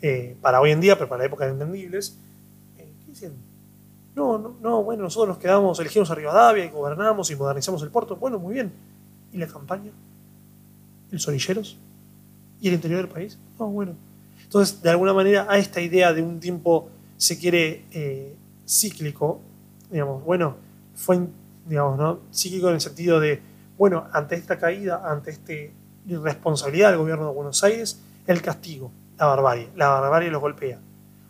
eh, 0.00 0.36
para 0.40 0.60
hoy 0.60 0.70
en 0.70 0.80
día, 0.80 0.96
pero 0.96 1.08
para 1.08 1.20
la 1.20 1.26
época 1.26 1.46
entendibles? 1.46 2.16
Eh, 2.78 2.92
¿Qué 3.04 3.12
hicieron? 3.12 3.36
No, 4.14 4.38
no, 4.38 4.56
no, 4.60 4.82
bueno, 4.82 5.04
nosotros 5.04 5.28
nos 5.28 5.38
quedamos, 5.38 5.78
elegimos 5.80 6.10
a 6.10 6.14
Rivadavia 6.14 6.64
y 6.64 6.70
gobernamos 6.70 7.30
y 7.30 7.36
modernizamos 7.36 7.82
el 7.82 7.90
puerto. 7.90 8.16
Bueno, 8.16 8.38
muy 8.38 8.54
bien. 8.54 8.72
¿Y 9.32 9.38
la 9.38 9.46
campaña? 9.46 9.90
¿Los 11.10 11.26
orilleros? 11.28 11.78
¿Y 12.60 12.68
el 12.68 12.74
interior 12.74 13.00
del 13.00 13.08
país? 13.08 13.38
No, 13.58 13.68
bueno. 13.68 13.94
Entonces, 14.52 14.82
de 14.82 14.90
alguna 14.90 15.14
manera, 15.14 15.46
a 15.48 15.56
esta 15.56 15.80
idea 15.80 16.12
de 16.12 16.20
un 16.20 16.38
tiempo, 16.38 16.90
se 17.16 17.38
quiere, 17.38 17.86
eh, 17.90 18.36
cíclico, 18.68 19.40
digamos, 19.90 20.22
bueno, 20.24 20.56
fue, 20.94 21.20
digamos, 21.66 21.98
¿no? 21.98 22.20
cíclico 22.34 22.68
en 22.68 22.74
el 22.74 22.82
sentido 22.82 23.18
de, 23.18 23.40
bueno, 23.78 24.06
ante 24.12 24.34
esta 24.34 24.58
caída, 24.58 25.10
ante 25.10 25.30
esta 25.30 25.54
irresponsabilidad 26.06 26.90
del 26.90 26.98
gobierno 26.98 27.28
de 27.28 27.32
Buenos 27.32 27.64
Aires, 27.64 28.02
el 28.26 28.42
castigo, 28.42 28.92
la 29.18 29.24
barbarie, 29.24 29.70
la 29.74 29.88
barbarie 29.88 30.30
los 30.30 30.42
golpea. 30.42 30.78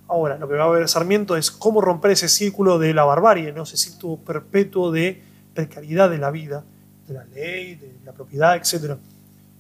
Ahora, 0.09 0.37
lo 0.37 0.49
que 0.49 0.55
va 0.55 0.65
a 0.65 0.71
ver 0.71 0.89
Sarmiento 0.89 1.37
es 1.37 1.53
cómo 1.53 1.81
romper 1.81 2.11
ese 2.11 2.29
círculo 2.29 2.81
de 2.81 2.93
la 2.93 3.05
barbarie, 3.05 3.53
¿no? 3.53 3.63
ese 3.63 3.77
círculo 3.77 4.17
perpetuo 4.17 4.91
de 4.91 5.23
precariedad 5.55 6.11
de 6.11 6.19
la 6.19 6.33
vida, 6.33 6.65
de 7.07 7.15
la 7.15 7.25
ley, 7.27 7.77
de 7.77 7.95
la 8.05 8.15
propiedad, 8.15 8.57
etc. 8.57 8.97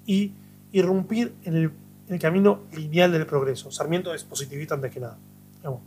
Y 0.04 0.32
irrumpir 0.72 1.32
en 1.44 1.54
el 1.54 1.70
el 2.08 2.18
camino 2.18 2.60
lineal 2.72 3.12
del 3.12 3.26
progreso. 3.26 3.70
Sarmiento 3.70 4.12
es 4.14 4.24
positivista 4.24 4.74
antes 4.74 4.90
que 4.90 5.00
nada. 5.00 5.18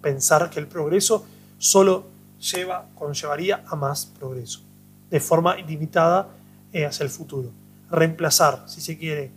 pensar 0.02 0.50
que 0.50 0.60
el 0.60 0.68
progreso 0.68 1.26
solo 1.58 2.06
lleva, 2.40 2.88
conllevaría 2.96 3.64
a 3.68 3.76
más 3.76 4.06
progreso, 4.06 4.62
de 5.10 5.20
forma 5.20 5.60
ilimitada 5.60 6.30
eh, 6.74 6.86
hacia 6.86 7.04
el 7.04 7.10
futuro. 7.10 7.52
Reemplazar, 7.90 8.64
si 8.68 8.82
se 8.82 8.98
quiere, 8.98 9.32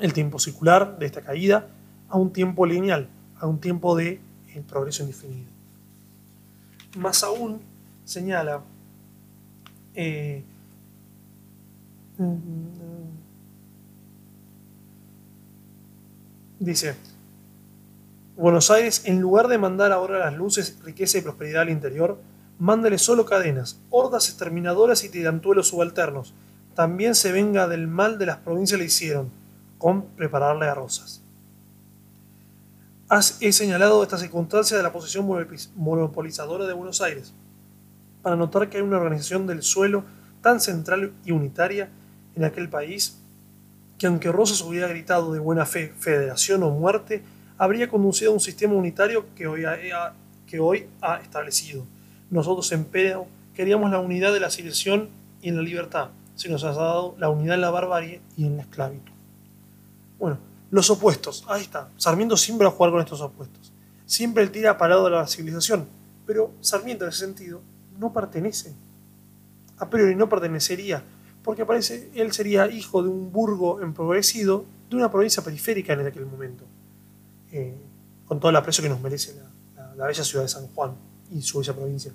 el 0.00 0.12
tiempo 0.12 0.38
circular 0.38 0.98
de 0.98 1.06
esta 1.06 1.20
caída 1.20 1.68
a 2.08 2.16
un 2.16 2.32
tiempo 2.32 2.66
lineal, 2.66 3.08
a 3.38 3.46
un 3.46 3.60
tiempo 3.60 3.96
de 3.96 4.20
eh, 4.48 4.62
progreso 4.68 5.02
indefinido. 5.02 5.50
Más 6.96 7.22
aún, 7.22 7.60
señala 8.04 8.62
eh, 9.94 10.42
dice 16.60 16.94
Buenos 18.36 18.70
Aires, 18.70 19.02
en 19.04 19.20
lugar 19.20 19.48
de 19.48 19.58
mandar 19.58 19.92
ahora 19.92 20.18
las 20.18 20.34
luces, 20.34 20.78
riqueza 20.84 21.18
y 21.18 21.20
prosperidad 21.20 21.62
al 21.62 21.70
interior, 21.70 22.18
mándale 22.58 22.96
solo 22.96 23.26
cadenas, 23.26 23.80
hordas 23.90 24.28
exterminadoras 24.28 25.04
y 25.04 25.10
tirantuelos 25.10 25.68
subalternos. 25.68 26.32
También 26.74 27.14
se 27.14 27.32
venga 27.32 27.68
del 27.68 27.86
mal 27.86 28.18
de 28.18 28.26
las 28.26 28.38
provincias 28.38 28.78
le 28.78 28.86
hicieron, 28.86 29.30
con 29.76 30.06
prepararle 30.16 30.66
a 30.66 30.74
rosas. 30.74 31.22
He 33.40 33.52
señalado 33.52 34.02
esta 34.02 34.16
circunstancia 34.16 34.76
de 34.76 34.82
la 34.82 34.92
posición 34.92 35.28
monopolizadora 35.74 36.66
de 36.66 36.72
Buenos 36.72 37.02
Aires, 37.02 37.34
para 38.22 38.36
notar 38.36 38.70
que 38.70 38.78
hay 38.78 38.82
una 38.82 38.98
organización 38.98 39.46
del 39.46 39.62
suelo 39.62 40.04
tan 40.40 40.60
central 40.60 41.12
y 41.24 41.32
unitaria 41.32 41.90
en 42.34 42.44
aquel 42.44 42.70
país 42.70 43.20
que 44.00 44.06
aunque 44.06 44.32
Rosas 44.32 44.62
hubiera 44.62 44.88
gritado 44.88 45.30
de 45.30 45.40
buena 45.40 45.66
fe 45.66 45.92
federación 45.98 46.62
o 46.62 46.70
muerte, 46.70 47.22
habría 47.58 47.90
conducido 47.90 48.30
a 48.30 48.34
un 48.34 48.40
sistema 48.40 48.72
unitario 48.72 49.26
que 49.34 49.46
hoy 49.46 50.86
ha, 51.02 51.16
establecido. 51.16 51.84
Nosotros, 52.30 52.72
empero, 52.72 53.26
queríamos 53.54 53.90
la 53.90 53.98
unidad 53.98 54.32
de 54.32 54.40
la 54.40 54.48
civilización 54.48 55.10
y 55.42 55.50
en 55.50 55.56
la 55.56 55.62
libertad. 55.62 56.08
Se 56.34 56.48
nos 56.48 56.64
ha 56.64 56.72
dado 56.72 57.14
la 57.18 57.28
unidad 57.28 57.56
en 57.56 57.60
la 57.60 57.70
barbarie 57.70 58.22
y 58.38 58.46
en 58.46 58.56
la 58.56 58.62
esclavitud. 58.62 59.12
Bueno, 60.18 60.38
los 60.70 60.88
opuestos. 60.88 61.44
Ahí 61.46 61.60
está. 61.60 61.90
Sarmiento 61.98 62.38
siempre 62.38 62.66
va 62.66 62.72
a 62.72 62.74
jugar 62.74 62.92
con 62.92 63.00
estos 63.00 63.20
opuestos. 63.20 63.70
Siempre 64.06 64.42
él 64.42 64.50
tira 64.50 64.78
parado 64.78 65.04
de 65.04 65.10
la 65.10 65.26
civilización. 65.26 65.86
Pero 66.26 66.52
Sarmiento, 66.62 67.04
en 67.04 67.10
ese 67.10 67.26
sentido, 67.26 67.60
no 67.98 68.14
pertenece. 68.14 68.72
A 69.76 69.90
priori 69.90 70.14
no 70.14 70.26
pertenecería, 70.30 71.04
porque 71.42 71.62
aparece, 71.62 72.10
él 72.14 72.32
sería 72.32 72.70
hijo 72.70 73.02
de 73.02 73.08
un 73.08 73.32
burgo 73.32 73.80
empobrecido 73.80 74.64
de 74.88 74.96
una 74.96 75.10
provincia 75.10 75.42
periférica 75.42 75.92
en 75.92 76.06
aquel 76.06 76.26
momento, 76.26 76.64
eh, 77.52 77.74
con 78.26 78.40
todo 78.40 78.50
el 78.50 78.56
aprecio 78.56 78.82
que 78.82 78.88
nos 78.88 79.00
merece 79.00 79.34
la, 79.96 80.06
bella 80.06 80.24
ciudad 80.24 80.44
de 80.44 80.48
San 80.48 80.66
Juan 80.68 80.92
y 81.30 81.42
su 81.42 81.58
bella 81.58 81.74
provincia. 81.74 82.12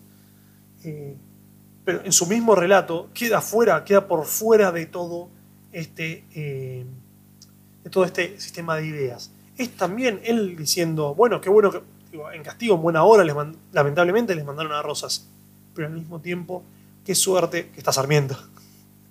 Eh, 0.84 1.16
pero 1.84 2.04
en 2.04 2.12
su 2.12 2.26
mismo 2.26 2.56
relato 2.56 3.10
queda 3.14 3.42
fuera, 3.42 3.84
queda 3.84 4.08
por 4.08 4.26
fuera 4.26 4.72
de 4.72 4.88
todo 4.88 5.30
este, 5.72 6.24
eh, 6.34 6.86
de 7.84 7.90
todo 7.90 8.06
este 8.06 8.40
sistema 8.40 8.76
de 8.78 8.88
ideas. 8.88 9.32
Es 9.58 9.70
también 9.78 10.20
él 10.24 10.58
diciendo, 10.58 11.14
bueno, 11.14 11.40
qué 11.42 11.50
bueno 11.50 11.72
que 11.72 11.82
en 12.34 12.44
castigo 12.44 12.76
en 12.76 12.82
buena 12.82 13.04
hora, 13.04 13.24
lamentablemente 13.72 14.36
les 14.36 14.46
mandaron 14.46 14.72
a 14.72 14.82
Rosas 14.82 15.28
pero 15.76 15.90
al 15.90 15.94
mismo 15.94 16.22
tiempo, 16.22 16.64
qué 17.06 17.14
suerte 17.14 17.70
que 17.70 17.80
está 17.80 17.92
Sarmiento, 17.92 18.38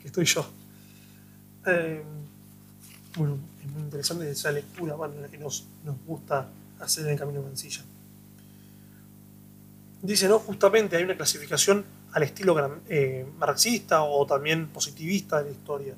que 0.05 0.09
estoy 0.09 0.27
yo. 0.27 0.47
Eh, 1.67 2.05
bueno, 3.17 3.39
es 3.65 3.73
muy 3.73 3.83
interesante 3.85 4.31
esa 4.31 4.53
lectura 4.53 4.95
bueno, 4.97 5.15
la 5.19 5.29
que 5.29 5.39
nos, 5.39 5.67
gusta 6.07 6.47
hacer 6.79 7.07
en 7.07 7.13
el 7.13 7.19
Camino 7.19 7.41
de 7.41 7.47
Mancilla. 7.47 7.81
Dice, 10.03 10.29
¿no? 10.29 10.41
Justamente 10.41 10.99
hay 10.99 11.05
una 11.05 11.17
clasificación 11.17 11.87
al 12.13 12.23
estilo 12.23 12.55
eh, 12.91 13.27
marxista 13.39 14.03
o 14.03 14.27
también 14.27 14.69
positivista 14.69 15.39
de 15.39 15.45
la 15.45 15.51
historia. 15.53 15.95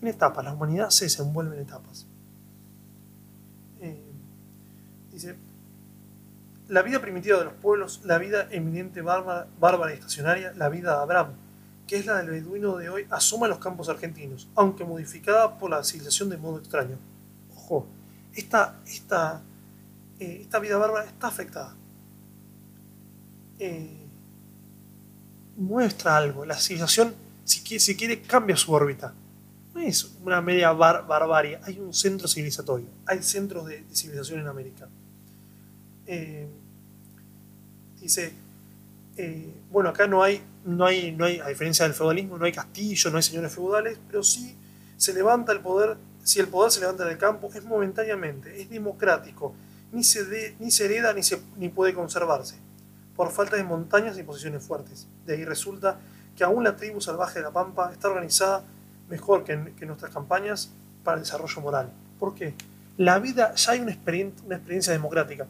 En 0.00 0.08
etapas, 0.08 0.42
la 0.42 0.54
humanidad 0.54 0.88
se 0.88 1.04
desenvuelve 1.04 1.56
en 1.56 1.62
etapas. 1.62 2.06
Eh, 3.82 4.02
dice, 5.12 5.36
la 6.68 6.80
vida 6.80 7.02
primitiva 7.02 7.38
de 7.38 7.44
los 7.44 7.54
pueblos, 7.54 8.00
la 8.04 8.16
vida 8.16 8.48
eminente 8.50 9.02
bárbara, 9.02 9.48
bárbara 9.60 9.92
y 9.92 9.96
estacionaria, 9.96 10.54
la 10.54 10.70
vida 10.70 10.96
de 10.96 11.02
Abraham, 11.02 11.34
que 11.90 11.96
es 11.96 12.06
la 12.06 12.18
del 12.18 12.30
beduino 12.30 12.76
de 12.76 12.88
hoy, 12.88 13.04
asoma 13.10 13.48
los 13.48 13.58
campos 13.58 13.88
argentinos, 13.88 14.48
aunque 14.54 14.84
modificada 14.84 15.58
por 15.58 15.70
la 15.70 15.82
civilización 15.82 16.28
de 16.28 16.36
modo 16.36 16.60
extraño. 16.60 16.96
Ojo, 17.52 17.84
esta, 18.32 18.78
esta, 18.86 19.42
eh, 20.20 20.38
esta 20.42 20.60
vida 20.60 20.76
bárbara 20.76 21.06
está 21.06 21.26
afectada. 21.26 21.74
Eh, 23.58 24.06
muestra 25.56 26.16
algo, 26.16 26.44
la 26.44 26.54
civilización, 26.54 27.12
si 27.42 27.62
quiere, 27.62 27.80
si 27.80 27.96
quiere, 27.96 28.22
cambia 28.22 28.56
su 28.56 28.72
órbita. 28.72 29.12
No 29.74 29.80
es 29.80 30.12
una 30.22 30.40
media 30.40 30.70
barbarie, 30.70 31.58
hay 31.64 31.80
un 31.80 31.92
centro 31.92 32.28
civilizatorio, 32.28 32.86
hay 33.04 33.20
centros 33.20 33.66
de, 33.66 33.84
civilización 33.92 34.38
en 34.38 34.46
América. 34.46 34.88
Eh, 36.06 36.46
dice, 38.00 38.32
bueno, 39.72 39.88
acá 39.88 40.06
no 40.06 40.22
hay, 40.22 40.40
no, 40.64 40.86
hay, 40.86 41.12
no 41.12 41.24
hay, 41.24 41.40
a 41.40 41.48
diferencia 41.48 41.84
del 41.84 41.94
feudalismo, 41.94 42.38
no 42.38 42.44
hay 42.44 42.52
castillo, 42.52 43.10
no 43.10 43.16
hay 43.16 43.22
señores 43.22 43.52
feudales, 43.52 43.98
pero 44.06 44.22
sí 44.22 44.56
se 44.96 45.14
levanta 45.14 45.52
el 45.52 45.60
poder, 45.60 45.96
si 46.22 46.40
el 46.40 46.48
poder 46.48 46.70
se 46.70 46.80
levanta 46.80 47.04
en 47.04 47.10
el 47.10 47.18
campo, 47.18 47.50
es 47.54 47.64
momentáneamente, 47.64 48.60
es 48.60 48.68
democrático, 48.68 49.54
ni 49.92 50.04
se, 50.04 50.56
ni 50.58 50.70
se 50.70 50.84
hereda 50.84 51.12
ni, 51.14 51.22
se, 51.22 51.40
ni 51.56 51.70
puede 51.70 51.94
conservarse, 51.94 52.56
por 53.16 53.30
falta 53.30 53.56
de 53.56 53.64
montañas 53.64 54.18
y 54.18 54.22
posiciones 54.22 54.62
fuertes. 54.62 55.08
De 55.24 55.34
ahí 55.34 55.44
resulta 55.44 55.98
que 56.36 56.44
aún 56.44 56.64
la 56.64 56.76
tribu 56.76 57.00
salvaje 57.00 57.38
de 57.38 57.46
la 57.46 57.50
Pampa 57.50 57.90
está 57.92 58.08
organizada 58.08 58.62
mejor 59.08 59.42
que, 59.42 59.72
que 59.76 59.86
nuestras 59.86 60.12
campañas 60.12 60.70
para 61.02 61.16
el 61.16 61.22
desarrollo 61.22 61.60
moral. 61.62 61.90
¿Por 62.18 62.34
qué? 62.34 62.54
La 62.98 63.18
vida 63.18 63.54
ya 63.54 63.72
hay 63.72 63.80
una 63.80 63.96
una 64.44 64.56
experiencia 64.56 64.92
democrática. 64.92 65.46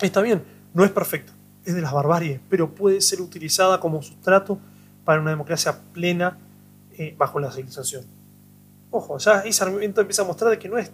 Está 0.00 0.20
bien, 0.20 0.42
no 0.74 0.84
es 0.84 0.90
perfecta, 0.90 1.32
es 1.64 1.74
de 1.74 1.80
las 1.80 1.92
barbaries, 1.92 2.40
pero 2.48 2.74
puede 2.74 3.00
ser 3.00 3.20
utilizada 3.20 3.80
como 3.80 4.02
sustrato 4.02 4.58
para 5.04 5.20
una 5.20 5.30
democracia 5.30 5.78
plena 5.92 6.38
eh, 6.92 7.14
bajo 7.16 7.40
la 7.40 7.50
civilización. 7.50 8.04
Ojo, 8.90 9.18
ya 9.18 9.40
ese 9.40 9.64
argumento 9.64 10.00
empieza 10.00 10.22
a 10.22 10.26
mostrar 10.26 10.58
que 10.58 10.68
no, 10.68 10.78
es, 10.78 10.90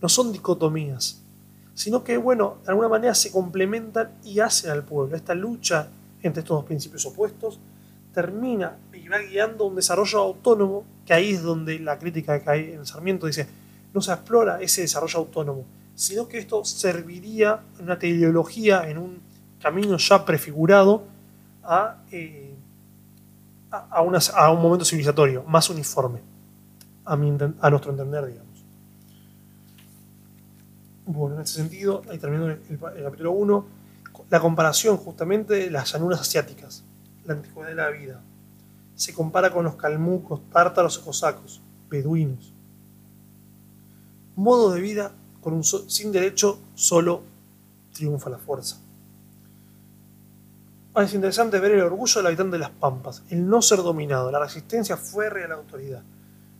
no 0.00 0.08
son 0.08 0.32
dicotomías, 0.32 1.22
sino 1.74 2.02
que, 2.04 2.16
bueno, 2.16 2.58
de 2.64 2.70
alguna 2.70 2.88
manera 2.88 3.14
se 3.14 3.30
complementan 3.30 4.12
y 4.24 4.40
hacen 4.40 4.70
al 4.70 4.84
pueblo. 4.84 5.16
Esta 5.16 5.34
lucha 5.34 5.88
entre 6.22 6.40
estos 6.40 6.56
dos 6.56 6.64
principios 6.64 7.04
opuestos 7.06 7.58
termina 8.14 8.78
y 8.92 9.08
va 9.08 9.18
guiando 9.18 9.64
un 9.64 9.76
desarrollo 9.76 10.18
autónomo, 10.20 10.84
que 11.04 11.14
ahí 11.14 11.32
es 11.32 11.42
donde 11.42 11.78
la 11.78 11.98
crítica 11.98 12.42
que 12.42 12.50
hay 12.50 12.72
en 12.72 12.86
Sarmiento 12.86 13.26
dice, 13.26 13.46
no 13.92 14.00
se 14.00 14.12
explora 14.12 14.60
ese 14.60 14.82
desarrollo 14.82 15.18
autónomo, 15.18 15.64
sino 15.94 16.28
que 16.28 16.38
esto 16.38 16.64
serviría 16.64 17.60
en 17.78 17.84
una 17.84 17.98
teleología, 17.98 18.88
en 18.88 18.98
un 18.98 19.31
camino 19.62 19.96
ya 19.96 20.24
prefigurado 20.24 21.04
eh, 22.10 22.54
a, 23.70 23.98
a, 23.98 24.50
un 24.50 24.62
momento 24.62 24.84
civilizatorio 24.84 25.44
más 25.44 25.70
uniforme, 25.70 26.20
a, 27.04 27.12
a 27.14 27.70
nuestro 27.70 27.90
entender, 27.92 28.26
digamos. 28.26 28.52
Bueno, 31.06 31.36
en 31.36 31.42
ese 31.42 31.54
sentido, 31.54 32.02
ahí 32.10 32.18
terminó 32.18 32.48
el, 32.48 32.60
capítulo 33.02 33.32
1, 33.32 33.66
la 34.30 34.40
comparación 34.40 34.96
justamente 34.96 35.54
de 35.54 35.70
las 35.70 35.92
llanuras 35.92 36.20
asiáticas, 36.20 36.84
la 37.24 37.34
antigüedad 37.34 37.68
de 37.68 37.74
la 37.74 37.90
vida. 37.90 38.20
Se 38.94 39.14
compara 39.14 39.50
con 39.50 39.64
los 39.64 39.76
calmucos, 39.76 40.40
tártaros 40.50 40.98
cosacos, 40.98 41.60
beduinos. 41.88 42.52
Modo 44.36 44.72
de 44.72 44.80
vida 44.80 45.12
con 45.40 45.54
un 45.54 45.64
sin 45.64 46.12
derecho 46.12 46.60
solo 46.74 47.22
triunfa 47.92 48.30
la 48.30 48.38
fuerza. 48.38 48.81
Ah, 50.94 51.04
es 51.04 51.14
interesante 51.14 51.58
ver 51.58 51.72
el 51.72 51.80
orgullo 51.80 52.14
del 52.16 52.26
habitante 52.26 52.52
de 52.52 52.58
las 52.58 52.70
Pampas, 52.70 53.22
el 53.30 53.48
no 53.48 53.62
ser 53.62 53.78
dominado, 53.78 54.30
la 54.30 54.40
resistencia 54.40 54.96
férrea 54.96 55.46
a 55.46 55.48
la 55.48 55.54
autoridad. 55.54 56.02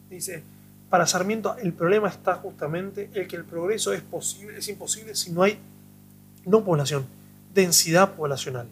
Dice, 0.09 0.43
para 0.89 1.07
Sarmiento 1.07 1.57
el 1.59 1.75
problema 1.75 2.09
está 2.09 2.37
justamente 2.37 3.11
el 3.13 3.29
que 3.29 3.37
el 3.37 3.45
progreso 3.45 3.93
es 3.93 4.01
posible, 4.01 4.59
es 4.59 4.69
imposible 4.69 5.15
si 5.15 5.33
no 5.33 5.43
hay 5.43 5.59
no 6.47 6.65
población, 6.65 7.05
densidad 7.53 8.15
poblacional. 8.15 8.67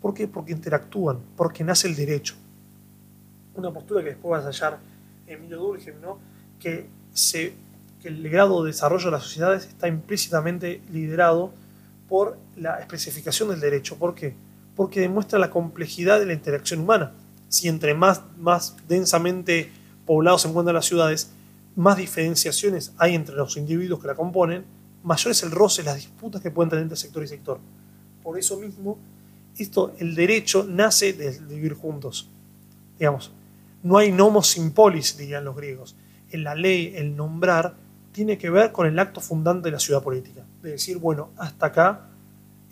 ¿Por 0.00 0.14
qué? 0.14 0.28
Porque 0.28 0.52
interactúan, 0.52 1.18
porque 1.36 1.64
nace 1.64 1.88
el 1.88 1.96
derecho. 1.96 2.36
Una 3.54 3.72
postura 3.72 4.02
que 4.02 4.10
después 4.10 4.30
vas 4.30 4.44
a 4.44 4.66
hallar 4.66 4.78
Emilio 5.26 5.58
Durkheim, 5.58 6.00
¿no? 6.00 6.18
que, 6.58 6.86
se, 7.12 7.54
que 8.00 8.08
el 8.08 8.28
grado 8.28 8.62
de 8.62 8.72
desarrollo 8.72 9.06
de 9.06 9.12
las 9.12 9.22
sociedades 9.22 9.66
está 9.66 9.88
implícitamente 9.88 10.82
liderado 10.92 11.52
por 12.08 12.38
la 12.56 12.78
especificación 12.80 13.48
del 13.48 13.60
derecho. 13.60 13.96
¿Por 13.96 14.14
qué? 14.14 14.34
Porque 14.78 15.00
demuestra 15.00 15.40
la 15.40 15.50
complejidad 15.50 16.20
de 16.20 16.26
la 16.26 16.34
interacción 16.34 16.78
humana. 16.78 17.12
Si 17.48 17.66
entre 17.66 17.94
más, 17.94 18.22
más 18.38 18.76
densamente 18.86 19.72
poblados 20.06 20.42
se 20.42 20.48
encuentran 20.48 20.72
las 20.72 20.86
ciudades, 20.86 21.32
más 21.74 21.96
diferenciaciones 21.96 22.92
hay 22.96 23.16
entre 23.16 23.34
los 23.34 23.56
individuos 23.56 24.00
que 24.00 24.06
la 24.06 24.14
componen, 24.14 24.64
mayor 25.02 25.32
es 25.32 25.42
el 25.42 25.50
roce, 25.50 25.82
las 25.82 25.96
disputas 25.96 26.40
que 26.40 26.52
pueden 26.52 26.70
tener 26.70 26.84
entre 26.84 26.96
sector 26.96 27.24
y 27.24 27.26
sector. 27.26 27.58
Por 28.22 28.38
eso 28.38 28.56
mismo, 28.56 28.98
esto, 29.58 29.96
el 29.98 30.14
derecho 30.14 30.62
nace 30.62 31.12
de 31.12 31.36
vivir 31.40 31.74
juntos. 31.74 32.30
Digamos, 33.00 33.32
no 33.82 33.98
hay 33.98 34.12
nomos 34.12 34.46
sin 34.46 34.70
polis, 34.70 35.18
dirían 35.18 35.44
los 35.44 35.56
griegos. 35.56 35.96
En 36.30 36.44
la 36.44 36.54
ley, 36.54 36.92
el 36.94 37.16
nombrar 37.16 37.74
tiene 38.12 38.38
que 38.38 38.48
ver 38.48 38.70
con 38.70 38.86
el 38.86 38.96
acto 39.00 39.20
fundante 39.20 39.70
de 39.70 39.72
la 39.72 39.80
ciudad 39.80 40.04
política. 40.04 40.44
De 40.62 40.70
decir, 40.70 40.98
bueno, 40.98 41.30
hasta 41.36 41.66
acá, 41.66 42.10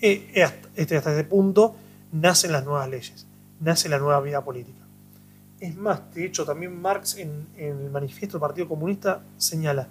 eh, 0.01 0.31
eh, 0.37 0.49
este, 0.77 0.97
hasta 0.97 1.11
este 1.11 1.25
punto, 1.25 1.75
nacen 2.21 2.53
las 2.53 2.65
nuevas 2.65 2.89
leyes, 2.89 3.27
nace 3.61 3.89
la 3.89 3.99
nueva 3.99 4.21
vida 4.21 4.45
política. 4.45 4.81
Es 5.61 5.75
más, 5.77 6.15
de 6.15 6.27
hecho, 6.27 6.45
también 6.45 6.81
Marx 6.81 7.17
en, 7.17 7.47
el 7.57 7.91
manifiesto 7.91 8.37
del 8.37 8.41
Partido 8.41 8.69
Comunista 8.69 9.23
señala, 9.39 9.89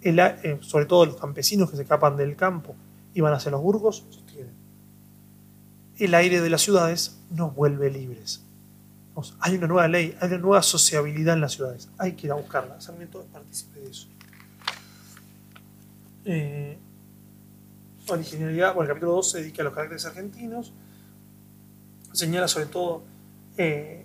eh, 0.00 0.58
sobre 0.60 0.86
todo 0.86 1.06
los 1.06 1.16
campesinos 1.16 1.70
que 1.70 1.76
se 1.76 1.82
escapan 1.82 2.16
del 2.16 2.36
campo 2.36 2.74
y 3.14 3.20
van 3.20 3.32
hacia 3.32 3.50
los 3.50 3.60
burgos, 3.60 4.04
sostienen, 4.10 4.52
el 5.98 6.14
aire 6.14 6.40
de 6.40 6.50
las 6.50 6.62
ciudades 6.62 7.18
nos 7.30 7.54
vuelve 7.54 7.90
libres. 7.90 8.44
hay 9.40 9.56
una 9.56 9.66
nueva 9.66 9.88
ley, 9.88 10.16
hay 10.20 10.28
una 10.28 10.38
nueva 10.38 10.62
sociabilidad 10.62 11.34
en 11.34 11.40
las 11.40 11.52
ciudades, 11.52 11.88
hay 11.98 12.12
que 12.12 12.28
ir 12.28 12.32
a 12.32 12.36
buscarla. 12.36 12.80
Sarmiento 12.80 13.26
partícipe 13.32 13.80
de 13.80 13.90
eso. 13.90 14.06
Eh, 16.24 16.78
originalidad, 18.06 18.74
bueno, 18.74 18.82
el 18.82 18.88
capítulo 18.88 19.12
2 19.14 19.30
se 19.30 19.40
dedica 19.40 19.62
a 19.62 19.64
los 19.64 19.74
caracteres 19.74 20.04
argentinos, 20.06 20.72
señala 22.18 22.48
sobre 22.48 22.66
todo 22.66 23.02
eh, 23.56 24.04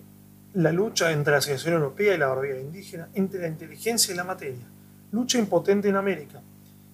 la 0.54 0.72
lucha 0.72 1.10
entre 1.10 1.32
la 1.32 1.40
civilización 1.40 1.74
europea 1.74 2.14
y 2.14 2.18
la 2.18 2.28
barbarie 2.28 2.60
indígena, 2.60 3.08
entre 3.14 3.40
la 3.40 3.48
inteligencia 3.48 4.14
y 4.14 4.16
la 4.16 4.24
materia, 4.24 4.64
lucha 5.10 5.38
impotente 5.38 5.88
en 5.88 5.96
América, 5.96 6.40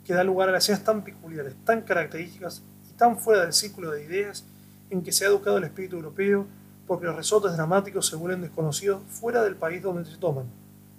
que 0.05 0.15
da 0.15 0.25
lugar 0.25 0.49
a 0.49 0.53
las 0.53 0.67
ideas 0.69 0.83
tan 0.83 1.05
peculiares, 1.05 1.55
tan 1.65 1.83
características 1.83 2.63
y 2.91 2.95
tan 2.95 3.19
fuera 3.19 3.43
del 3.43 3.53
círculo 3.53 3.91
de 3.91 4.05
ideas 4.05 4.45
en 4.89 5.03
que 5.03 5.13
se 5.13 5.25
ha 5.25 5.29
educado 5.29 5.59
el 5.59 5.65
espíritu 5.65 5.97
europeo, 5.97 6.47
porque 6.87 7.05
los 7.07 7.15
resortes 7.15 7.53
dramáticos 7.53 8.07
se 8.07 8.17
vuelven 8.17 8.41
desconocidos 8.41 9.03
fuera 9.09 9.45
del 9.45 9.57
país 9.57 9.83
donde 9.83 10.11
se 10.11 10.17
toman, 10.17 10.47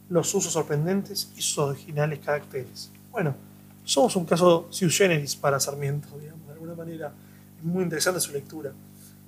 los 0.07 0.33
usos 0.35 0.53
sorprendentes 0.53 1.31
y 1.35 1.41
sus 1.41 1.57
originales 1.57 2.19
caracteres. 2.19 2.91
Bueno, 3.11 3.35
somos 3.83 4.15
un 4.15 4.25
caso 4.25 4.67
sui 4.69 4.89
generis 4.89 5.35
para 5.35 5.59
Sarmiento, 5.59 6.07
digamos, 6.19 6.45
de 6.45 6.53
alguna 6.53 6.75
manera. 6.75 7.11
Es 7.57 7.63
muy 7.63 7.83
interesante 7.83 8.19
su 8.19 8.31
lectura 8.31 8.71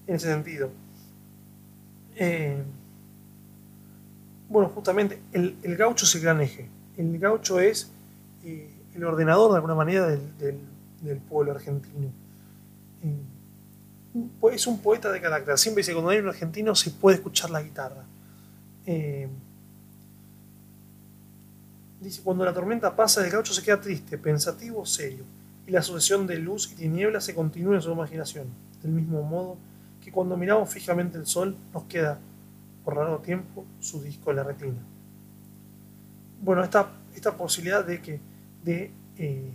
en 0.08 0.16
ese 0.16 0.28
sentido. 0.28 0.70
Eh, 2.16 2.62
bueno, 4.50 4.70
justamente 4.70 5.22
el, 5.32 5.58
gaucho 5.78 6.06
es 6.06 6.16
el 6.16 6.22
gran 6.22 6.42
eje. 6.42 6.70
El 6.98 7.18
gaucho 7.18 7.60
es 7.60 7.90
eh, 8.44 8.70
el 8.94 9.04
ordenador 9.04 9.52
de 9.52 9.56
alguna 9.58 9.76
manera 9.76 10.08
del, 10.08 10.60
pueblo 11.30 11.52
argentino. 11.52 12.10
Eh, 13.04 14.54
es 14.54 14.68
un 14.68 14.80
poeta 14.80 15.12
de 15.12 15.20
carácter. 15.20 15.58
Siempre 15.58 15.82
dice, 15.82 15.94
cuando 15.94 16.12
hay 16.12 16.20
un 16.20 16.28
argentino 16.28 16.76
se 16.76 16.92
puede 16.92 17.18
escuchar 17.18 17.50
la 17.50 17.62
guitarra. 17.62 18.04
Dice, 22.00 22.22
cuando 22.22 22.46
la 22.46 22.54
tormenta 22.54 22.96
pasa, 22.96 23.26
el 23.26 23.32
gaucho 23.32 23.54
se 23.54 23.64
queda 23.64 23.80
triste, 23.80 24.18
pensativo, 24.18 24.86
serio, 24.86 25.24
y 25.66 25.72
la 25.72 25.82
sucesión 25.82 26.28
de 26.28 26.38
luz 26.38 26.72
y 26.74 26.76
tiniebla 26.76 27.22
se 27.22 27.34
continúa 27.34 27.76
en 27.76 27.82
su 27.82 27.92
imaginación, 27.92 28.48
del 28.82 28.92
mismo 28.92 29.24
modo 29.24 29.58
que 30.04 30.12
cuando 30.12 30.36
miramos 30.36 30.70
fijamente 30.70 31.18
el 31.18 31.26
sol 31.26 31.56
nos 31.74 31.84
queda 31.86 32.20
por 32.84 32.98
largo 32.98 33.20
tiempo 33.20 33.66
su 33.80 34.02
disco 34.02 34.32
en 34.32 34.36
la 34.36 34.44
retina. 34.44 34.82
Bueno, 36.42 36.64
esta, 36.64 36.92
esta 37.16 37.38
posibilidad 37.38 37.86
de 37.86 38.02
que 38.02 38.20
de, 38.64 38.92
eh, 39.18 39.54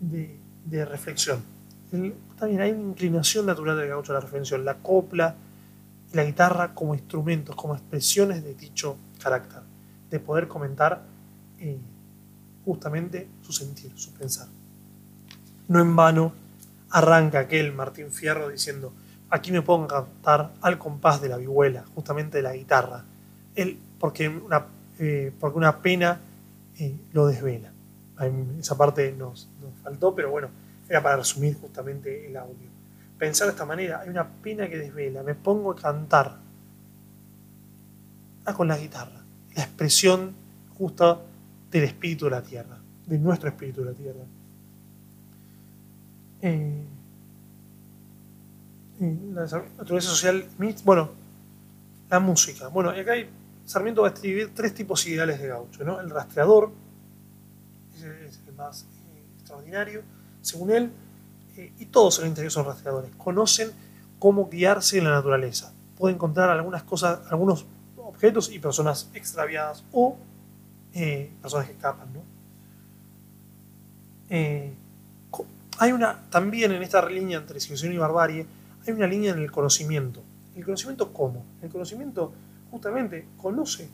de, 0.00 0.84
reflexión. 0.84 1.42
también 1.90 2.60
hay 2.60 2.72
una 2.72 2.90
inclinación 2.90 3.46
natural 3.46 3.78
del 3.78 3.88
gaucho 3.88 4.12
a 4.12 4.16
la 4.16 4.20
reflexión, 4.20 4.64
la 4.64 4.78
copla 4.78 5.36
y 6.12 6.16
la 6.16 6.24
guitarra 6.24 6.74
como 6.74 6.94
instrumentos, 6.94 7.56
como 7.56 7.74
expresiones 7.74 8.44
de 8.44 8.54
dicho 8.54 8.96
carácter, 9.22 9.62
de 10.10 10.20
poder 10.20 10.48
comentar 10.48 11.02
eh, 11.58 11.78
justamente 12.64 13.28
su 13.42 13.52
sentir, 13.52 13.92
su 13.96 14.12
pensar. 14.12 14.48
No 15.68 15.80
en 15.80 15.96
vano 15.96 16.32
arranca 16.90 17.40
aquel 17.40 17.72
Martín 17.72 18.10
Fierro 18.10 18.50
diciendo, 18.50 18.92
aquí 19.34 19.50
me 19.50 19.62
pongo 19.62 19.86
a 19.86 20.04
cantar 20.04 20.54
al 20.60 20.78
compás 20.78 21.20
de 21.20 21.28
la 21.28 21.36
vihuela, 21.36 21.84
justamente 21.92 22.36
de 22.36 22.42
la 22.44 22.54
guitarra, 22.54 23.04
él, 23.56 23.80
porque, 23.98 24.28
una, 24.28 24.64
eh, 25.00 25.32
porque 25.40 25.58
una 25.58 25.82
pena 25.82 26.20
eh, 26.78 26.96
lo 27.12 27.26
desvela. 27.26 27.72
Esa 28.60 28.78
parte 28.78 29.12
nos, 29.12 29.48
faltó, 29.82 30.14
pero 30.14 30.30
bueno, 30.30 30.50
era 30.88 31.02
para 31.02 31.16
resumir 31.16 31.56
justamente 31.60 32.28
el 32.28 32.36
audio. 32.36 32.70
Pensar 33.18 33.48
de 33.48 33.52
esta 33.52 33.66
manera, 33.66 34.00
hay 34.00 34.08
una 34.08 34.28
pena 34.28 34.68
que 34.68 34.78
desvela, 34.78 35.24
me 35.24 35.34
pongo 35.34 35.72
a 35.72 35.76
cantar 35.76 36.36
ah, 38.44 38.54
con 38.54 38.68
la 38.68 38.78
guitarra, 38.78 39.20
la 39.56 39.64
expresión 39.64 40.32
justa 40.78 41.18
del 41.72 41.82
espíritu 41.82 42.26
de 42.26 42.30
la 42.30 42.42
tierra, 42.42 42.78
de 43.04 43.18
nuestro 43.18 43.48
espíritu 43.48 43.80
de 43.82 43.90
la 43.90 43.96
tierra. 43.96 44.24
Eh, 46.40 46.84
la 49.00 49.42
naturaleza 49.42 50.08
social, 50.08 50.46
bueno, 50.84 51.10
la 52.10 52.20
música. 52.20 52.68
Bueno, 52.68 52.90
acá 52.90 53.14
Sarmiento 53.66 54.02
va 54.02 54.08
a 54.08 54.12
escribir 54.12 54.52
tres 54.54 54.74
tipos 54.74 55.06
ideales 55.06 55.40
de 55.40 55.48
gaucho, 55.48 55.84
¿no? 55.84 56.00
El 56.00 56.10
rastreador, 56.10 56.70
es 57.96 58.40
el 58.46 58.54
más 58.54 58.82
eh, 58.82 59.22
extraordinario, 59.36 60.02
según 60.42 60.70
él, 60.70 60.90
eh, 61.56 61.72
y 61.78 61.86
todos 61.86 62.18
en 62.18 62.24
el 62.24 62.28
interior 62.30 62.52
son 62.52 62.66
rastreadores, 62.66 63.10
conocen 63.16 63.70
cómo 64.18 64.48
guiarse 64.48 64.98
en 64.98 65.04
la 65.04 65.10
naturaleza, 65.10 65.72
pueden 65.96 66.16
encontrar 66.16 66.50
algunas 66.50 66.82
cosas, 66.82 67.20
algunos 67.30 67.66
objetos 67.96 68.52
y 68.52 68.58
personas 68.58 69.10
extraviadas 69.14 69.84
o 69.92 70.16
eh, 70.92 71.32
personas 71.40 71.66
que 71.66 71.72
escapan, 71.72 72.12
¿no? 72.12 72.34
hay 75.78 75.92
una, 75.92 76.28
también 76.30 76.72
en 76.72 76.82
esta 76.82 77.04
línea 77.08 77.38
entre 77.38 77.60
civilización 77.60 77.92
y 77.92 77.98
barbarie, 77.98 78.46
hay 78.86 78.92
una 78.92 79.06
línea 79.06 79.32
en 79.32 79.38
el 79.38 79.50
conocimiento. 79.50 80.22
¿El 80.54 80.64
conocimiento 80.64 81.12
cómo? 81.12 81.44
El 81.62 81.70
conocimiento 81.70 82.32
justamente 82.70 83.26
conoce 83.36 83.88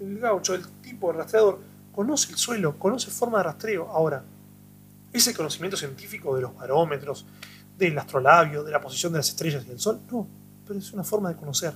el, 0.00 0.18
gaucho, 0.18 0.54
el 0.54 0.66
tipo 0.82 1.12
de 1.12 1.18
rastreador, 1.18 1.60
conoce 1.92 2.32
el 2.32 2.38
suelo, 2.38 2.78
conoce 2.78 3.10
forma 3.10 3.38
de 3.38 3.44
rastreo. 3.44 3.88
Ahora, 3.88 4.22
¿es 5.12 5.26
el 5.26 5.36
conocimiento 5.36 5.76
científico 5.76 6.34
de 6.34 6.42
los 6.42 6.54
barómetros, 6.54 7.26
del 7.78 7.98
astrolabio, 7.98 8.64
de 8.64 8.72
la 8.72 8.80
posición 8.80 9.12
de 9.12 9.18
las 9.18 9.28
estrellas 9.28 9.64
y 9.64 9.68
del 9.68 9.78
sol? 9.78 10.00
No, 10.10 10.26
pero 10.66 10.78
es 10.78 10.92
una 10.92 11.04
forma 11.04 11.28
de 11.28 11.36
conocer. 11.36 11.74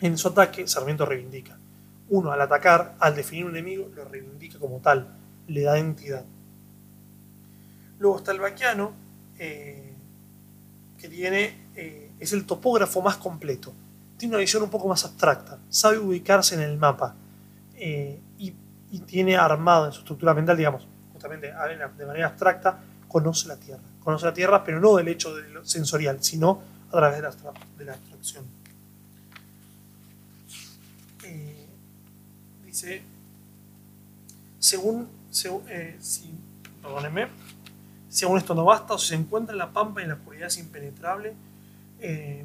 En 0.00 0.18
su 0.18 0.28
ataque, 0.28 0.66
Sarmiento 0.66 1.06
reivindica. 1.06 1.58
Uno, 2.10 2.30
al 2.32 2.40
atacar, 2.40 2.96
al 2.98 3.16
definir 3.16 3.46
un 3.46 3.52
enemigo, 3.52 3.90
lo 3.94 4.04
reivindica 4.04 4.58
como 4.58 4.78
tal, 4.80 5.08
le 5.46 5.62
da 5.62 5.78
entidad. 5.78 6.24
Luego 7.98 8.18
está 8.18 8.32
el 8.32 8.40
vaquiano, 8.40 8.92
eh, 9.38 9.93
que 10.98 11.08
tiene, 11.08 11.68
eh, 11.76 12.10
es 12.18 12.32
el 12.32 12.46
topógrafo 12.46 13.02
más 13.02 13.16
completo. 13.16 13.72
Tiene 14.16 14.34
una 14.34 14.40
visión 14.40 14.62
un 14.62 14.70
poco 14.70 14.88
más 14.88 15.04
abstracta, 15.04 15.58
sabe 15.68 15.98
ubicarse 15.98 16.54
en 16.54 16.62
el 16.62 16.76
mapa 16.78 17.14
eh, 17.76 18.20
y, 18.38 18.54
tiene 19.06 19.36
armado 19.36 19.86
en 19.86 19.92
su 19.92 20.00
estructura 20.00 20.34
mental, 20.34 20.56
digamos, 20.56 20.86
justamente 21.12 21.52
de 21.52 22.06
manera 22.06 22.28
abstracta, 22.28 22.78
conoce 23.08 23.48
la 23.48 23.56
Tierra. 23.56 23.82
Conoce 23.98 24.24
la 24.24 24.32
Tierra, 24.32 24.62
pero 24.62 24.78
no 24.78 24.94
del 24.94 25.08
hecho 25.08 25.34
sensorial, 25.64 26.22
sino 26.22 26.62
a 26.88 26.92
través 26.92 27.16
de 27.16 27.22
la, 27.22 27.34
de 27.76 27.84
la 27.84 27.92
abstracción. 27.92 28.44
Eh, 31.24 31.66
dice, 32.64 33.02
según, 34.60 35.08
según 35.32 35.64
si, 35.98 36.32
perdónenme, 36.80 37.26
si 38.14 38.24
aún 38.24 38.38
esto 38.38 38.54
no 38.54 38.64
basta 38.64 38.94
o 38.94 38.98
si 38.98 39.08
se 39.08 39.14
encuentra 39.16 39.52
en 39.52 39.58
la 39.58 39.72
pampa 39.72 40.00
y 40.00 40.04
en 40.04 40.10
la 40.10 40.14
oscuridad 40.14 40.46
es 40.46 40.58
impenetrable, 40.58 41.34
eh, 41.98 42.44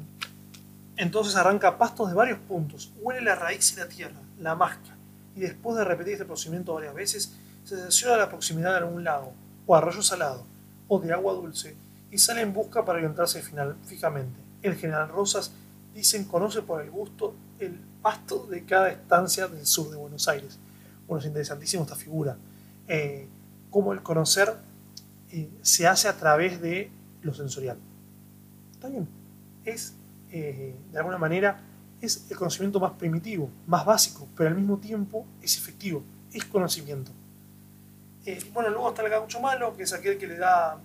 entonces 0.96 1.36
arranca 1.36 1.78
pastos 1.78 2.08
de 2.08 2.14
varios 2.16 2.40
puntos, 2.40 2.90
huele 3.00 3.20
la 3.20 3.36
raíz 3.36 3.72
y 3.72 3.76
la 3.76 3.86
tierra, 3.86 4.20
la 4.40 4.56
masca, 4.56 4.96
y 5.36 5.40
después 5.42 5.76
de 5.76 5.84
repetir 5.84 6.14
este 6.14 6.24
procedimiento 6.24 6.74
varias 6.74 6.92
veces, 6.92 7.36
se 7.62 8.08
a 8.08 8.16
la 8.16 8.28
proximidad 8.28 8.72
de 8.72 8.78
algún 8.78 9.04
lago, 9.04 9.32
o 9.64 9.76
arroyo 9.76 10.02
salado, 10.02 10.44
o 10.88 10.98
de 10.98 11.12
agua 11.12 11.34
dulce, 11.34 11.76
y 12.10 12.18
sale 12.18 12.40
en 12.40 12.52
busca 12.52 12.84
para 12.84 12.98
orientarse 12.98 13.40
final, 13.40 13.76
fijamente. 13.86 14.40
El 14.62 14.74
general 14.74 15.08
Rosas 15.08 15.52
dicen 15.94 16.24
conoce 16.24 16.62
por 16.62 16.82
el 16.82 16.90
gusto 16.90 17.32
el 17.60 17.78
pasto 18.02 18.44
de 18.50 18.64
cada 18.64 18.90
estancia 18.90 19.46
del 19.46 19.64
sur 19.64 19.88
de 19.88 19.96
Buenos 19.96 20.26
Aires. 20.26 20.58
Bueno, 21.06 21.20
es 21.20 21.26
interesantísimo 21.26 21.84
esta 21.84 21.94
figura. 21.94 22.36
Eh, 22.88 23.28
como 23.70 23.92
el 23.92 24.02
conocer 24.02 24.68
se 25.62 25.86
hace 25.86 26.08
a 26.08 26.16
través 26.16 26.60
de 26.60 26.90
lo 27.22 27.34
sensorial. 27.34 27.78
Está 28.72 28.88
bien. 28.88 29.08
Es, 29.64 29.94
eh, 30.30 30.74
de 30.90 30.98
alguna 30.98 31.18
manera, 31.18 31.60
es 32.00 32.26
el 32.30 32.36
conocimiento 32.36 32.80
más 32.80 32.92
primitivo, 32.92 33.50
más 33.66 33.84
básico, 33.84 34.26
pero 34.36 34.48
al 34.48 34.56
mismo 34.56 34.78
tiempo 34.78 35.26
es 35.42 35.56
efectivo. 35.56 36.02
es 36.32 36.44
conocimiento. 36.44 37.10
Eh, 38.24 38.38
bueno, 38.52 38.70
luego 38.70 38.90
está 38.90 39.02
el 39.02 39.10
gaucho 39.10 39.40
malo, 39.40 39.76
que 39.76 39.82
es 39.82 39.92
aquel 39.92 40.16
que 40.16 40.28
le 40.28 40.38
da 40.38 40.78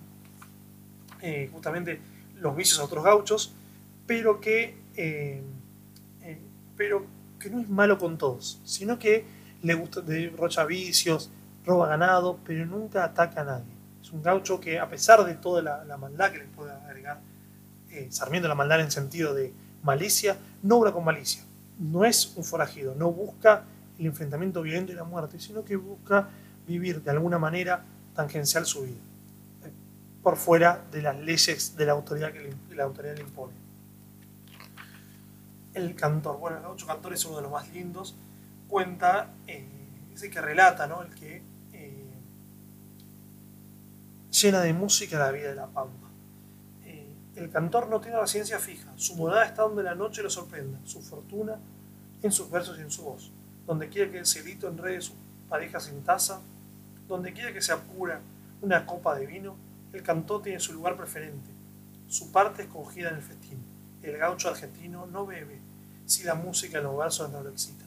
eh, 1.22 1.48
justamente 1.52 2.00
los 2.40 2.56
vicios 2.56 2.80
a 2.80 2.84
otros 2.84 3.04
gauchos, 3.04 3.54
pero 4.06 4.40
que, 4.40 4.74
pero 6.76 7.06
que 7.38 7.48
no 7.48 7.60
es 7.60 7.68
malo 7.68 7.96
con 7.96 8.18
todos, 8.18 8.60
sino 8.64 8.98
que 8.98 9.24
le 9.62 9.74
gusta, 9.74 10.00
derrocha 10.00 10.64
vicios, 10.64 11.30
roba 11.64 11.88
ganado, 11.88 12.38
pero 12.44 12.66
nunca 12.66 13.04
ataca 13.04 13.42
a 13.42 13.44
nadie. 13.44 13.75
Es 14.06 14.12
un 14.12 14.22
gaucho 14.22 14.60
que, 14.60 14.78
a 14.78 14.88
pesar 14.88 15.24
de 15.24 15.34
toda 15.34 15.60
la, 15.60 15.96
maldad 15.96 16.30
que 16.30 16.38
le 16.38 16.44
puede 16.44 16.70
agregar, 16.70 17.20
Sarmiento 18.10 18.46
la 18.46 18.54
maldad 18.54 18.80
en 18.80 18.92
sentido 18.92 19.34
de 19.34 19.52
malicia, 19.82 20.36
no 20.62 20.76
obra 20.76 20.92
con 20.92 21.04
malicia. 21.04 21.42
No 21.80 22.04
es 22.04 22.36
un 22.36 22.44
forajido, 22.44 22.94
no 22.94 23.10
busca 23.10 23.64
el 23.98 24.06
enfrentamiento 24.06 24.62
violento 24.62 24.92
y 24.92 24.94
la 24.94 25.02
muerte, 25.02 25.40
sino 25.40 25.64
que 25.64 25.74
busca 25.74 26.28
vivir 26.68 27.02
de 27.02 27.10
alguna 27.10 27.40
manera 27.40 27.82
tangencial 28.14 28.64
su 28.64 28.82
vida, 28.82 29.00
eh, 29.64 29.72
por 30.22 30.36
fuera 30.36 30.84
de 30.92 31.02
las 31.02 31.18
leyes 31.18 31.76
de 31.76 31.86
la 31.86 31.90
autoridad 31.90 32.32
que 32.32 32.54
la 32.76 32.84
autoridad 32.84 33.16
le 33.16 33.22
impone. 33.22 33.54
El 35.74 35.96
cantor, 35.96 36.38
bueno, 36.38 36.58
el 36.58 36.62
gaucho 36.62 36.86
cantor 36.86 37.12
es 37.12 37.24
uno 37.24 37.38
de 37.38 37.42
los 37.42 37.50
más 37.50 37.68
lindos, 37.72 38.14
cuenta, 38.68 39.32
eh, 39.48 39.66
el 40.22 40.30
que 40.30 40.40
relata, 40.40 40.86
¿no? 40.86 41.02
el 41.02 41.12
que 41.12 41.38
eh, 41.38 41.42
llena 44.40 44.60
de 44.60 44.72
música 44.72 45.18
la 45.18 45.30
vida 45.30 45.48
de 45.48 45.54
la 45.54 45.66
pampa. 45.66 46.08
el 47.36 47.50
cantor 47.50 47.88
no 47.88 48.00
tiene 48.00 48.18
residencia 48.18 48.58
fija, 48.58 48.92
su 48.96 49.14
morada 49.16 49.44
está 49.44 49.62
donde 49.62 49.82
la 49.82 49.94
noche 49.94 50.22
lo 50.22 50.30
sorprenda, 50.30 50.78
su 50.84 51.02
fortuna 51.02 51.58
en 52.22 52.32
sus 52.32 52.50
versos 52.50 52.78
y 52.78 52.80
en 52.80 52.90
su 52.90 53.02
voz 53.02 53.30
donde 53.66 53.88
quiera 53.88 54.10
que 54.10 54.18
el 54.18 54.26
cielito 54.26 54.68
enrede 54.68 55.00
su 55.00 55.12
pareja 55.48 55.80
sin 55.80 56.02
taza, 56.04 56.40
donde 57.08 57.32
quiera 57.32 57.52
que 57.52 57.60
se 57.60 57.72
apura 57.72 58.20
una 58.62 58.86
copa 58.86 59.14
de 59.16 59.26
vino, 59.26 59.56
el 59.92 60.02
cantó 60.02 60.40
tiene 60.40 60.60
su 60.60 60.72
lugar 60.72 60.96
preferente, 60.96 61.50
su 62.08 62.30
parte 62.30 62.62
escogida 62.62 63.08
en 63.10 63.16
el 63.16 63.22
festín. 63.22 63.58
El 64.02 64.18
gaucho 64.18 64.48
argentino 64.48 65.06
no 65.06 65.26
bebe 65.26 65.58
si 66.06 66.22
la 66.22 66.34
música 66.34 66.78
en 66.78 66.84
los 66.84 66.96
versos 66.96 67.30
no 67.30 67.42
lo 67.42 67.50
excita. 67.50 67.84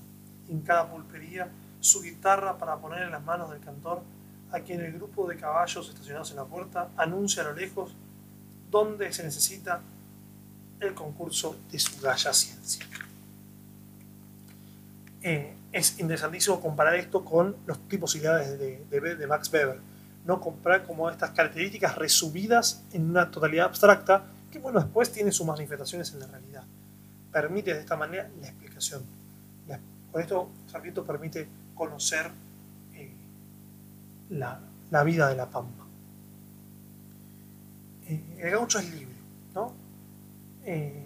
En 0.50 0.62
cada 0.62 0.90
pulpería, 0.90 1.50
su 1.80 2.02
guitarra 2.02 2.58
para 2.58 2.78
poner 2.78 3.04
en 3.04 3.12
las 3.12 3.24
manos 3.24 3.50
del 3.52 3.62
cantor, 3.62 4.02
a 4.52 4.60
quien 4.62 4.82
el 4.82 4.94
grupo 4.94 5.28
de 5.28 5.38
caballos 5.38 5.90
estacionados 5.90 6.32
en 6.32 6.38
la 6.38 6.46
puerta 6.46 6.90
anuncia 6.98 7.44
a 7.44 7.46
lo 7.46 7.54
lejos 7.54 7.96
donde 8.70 9.12
se 9.14 9.24
necesita 9.24 9.82
el 10.80 10.94
concurso 10.94 11.58
de 11.72 11.80
su 11.80 12.00
galla 12.02 12.34
ciencia. 12.34 12.86
Eh, 15.22 15.54
es 15.72 16.00
interesantísimo 16.00 16.62
comparar 16.62 16.96
esto 16.96 17.24
con 17.24 17.56
los 17.66 17.88
tipos 17.88 18.16
y 18.16 18.20
de, 18.20 18.86
de, 18.90 19.28
Max 19.28 19.52
Weber. 19.52 19.80
¿no? 20.26 20.40
Comprar 20.40 20.86
como 20.86 21.10
estas 21.10 21.32
características 21.32 21.96
resumidas 21.96 22.84
en 22.94 23.10
una 23.10 23.30
totalidad 23.30 23.68
abstracta 23.68 24.26
que 24.52 24.60
bueno, 24.60 24.80
después 24.80 25.12
tiene 25.12 25.32
sus 25.32 25.46
manifestaciones 25.46 26.12
en 26.14 26.22
la 26.22 26.28
realidad. 26.28 26.64
Permite 27.32 27.74
de 27.74 27.82
esta 27.82 27.96
manera 27.96 28.30
la 28.42 28.48
explicación. 28.48 29.04
con 30.12 30.22
esto 30.22 30.50
Sarmiento 30.68 31.06
permite 31.06 31.48
conocer 31.76 32.32
la, 34.30 35.04
vida 35.04 35.28
de 35.30 35.36
la 35.36 35.50
pampa. 35.50 35.86
Eh, 38.08 38.38
el 38.40 38.52
gaucho 38.52 38.80
es 38.80 38.94
libre, 38.94 39.16
¿no? 39.54 39.74
Eh, 40.66 41.06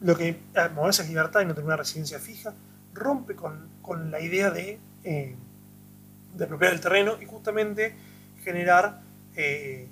lo 0.00 0.16
que 0.16 0.38
moverse 0.74 1.02
es 1.02 1.08
libertad 1.08 1.40
y 1.40 1.46
no 1.46 1.54
tener 1.54 1.66
una 1.66 1.76
residencia 1.76 2.18
fija, 2.18 2.54
rompe 2.92 3.34
con, 3.34 4.10
la 4.10 4.20
idea 4.20 4.50
de, 4.50 4.78
eh, 5.02 5.34
de 6.34 6.44
apropiar 6.44 6.72
el 6.72 6.80
terreno 6.80 7.20
y 7.20 7.26
justamente 7.26 7.94
generar 8.42 9.00
eh, 9.36 9.88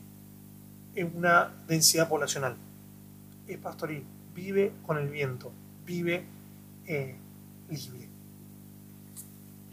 una 1.14 1.52
densidad 1.66 2.08
poblacional. 2.08 2.56
Es 3.46 3.58
pastoril, 3.58 4.04
vive 4.34 4.72
con 4.86 4.98
el 4.98 5.08
viento, 5.08 5.52
vive 5.86 6.24
libre. 6.86 8.08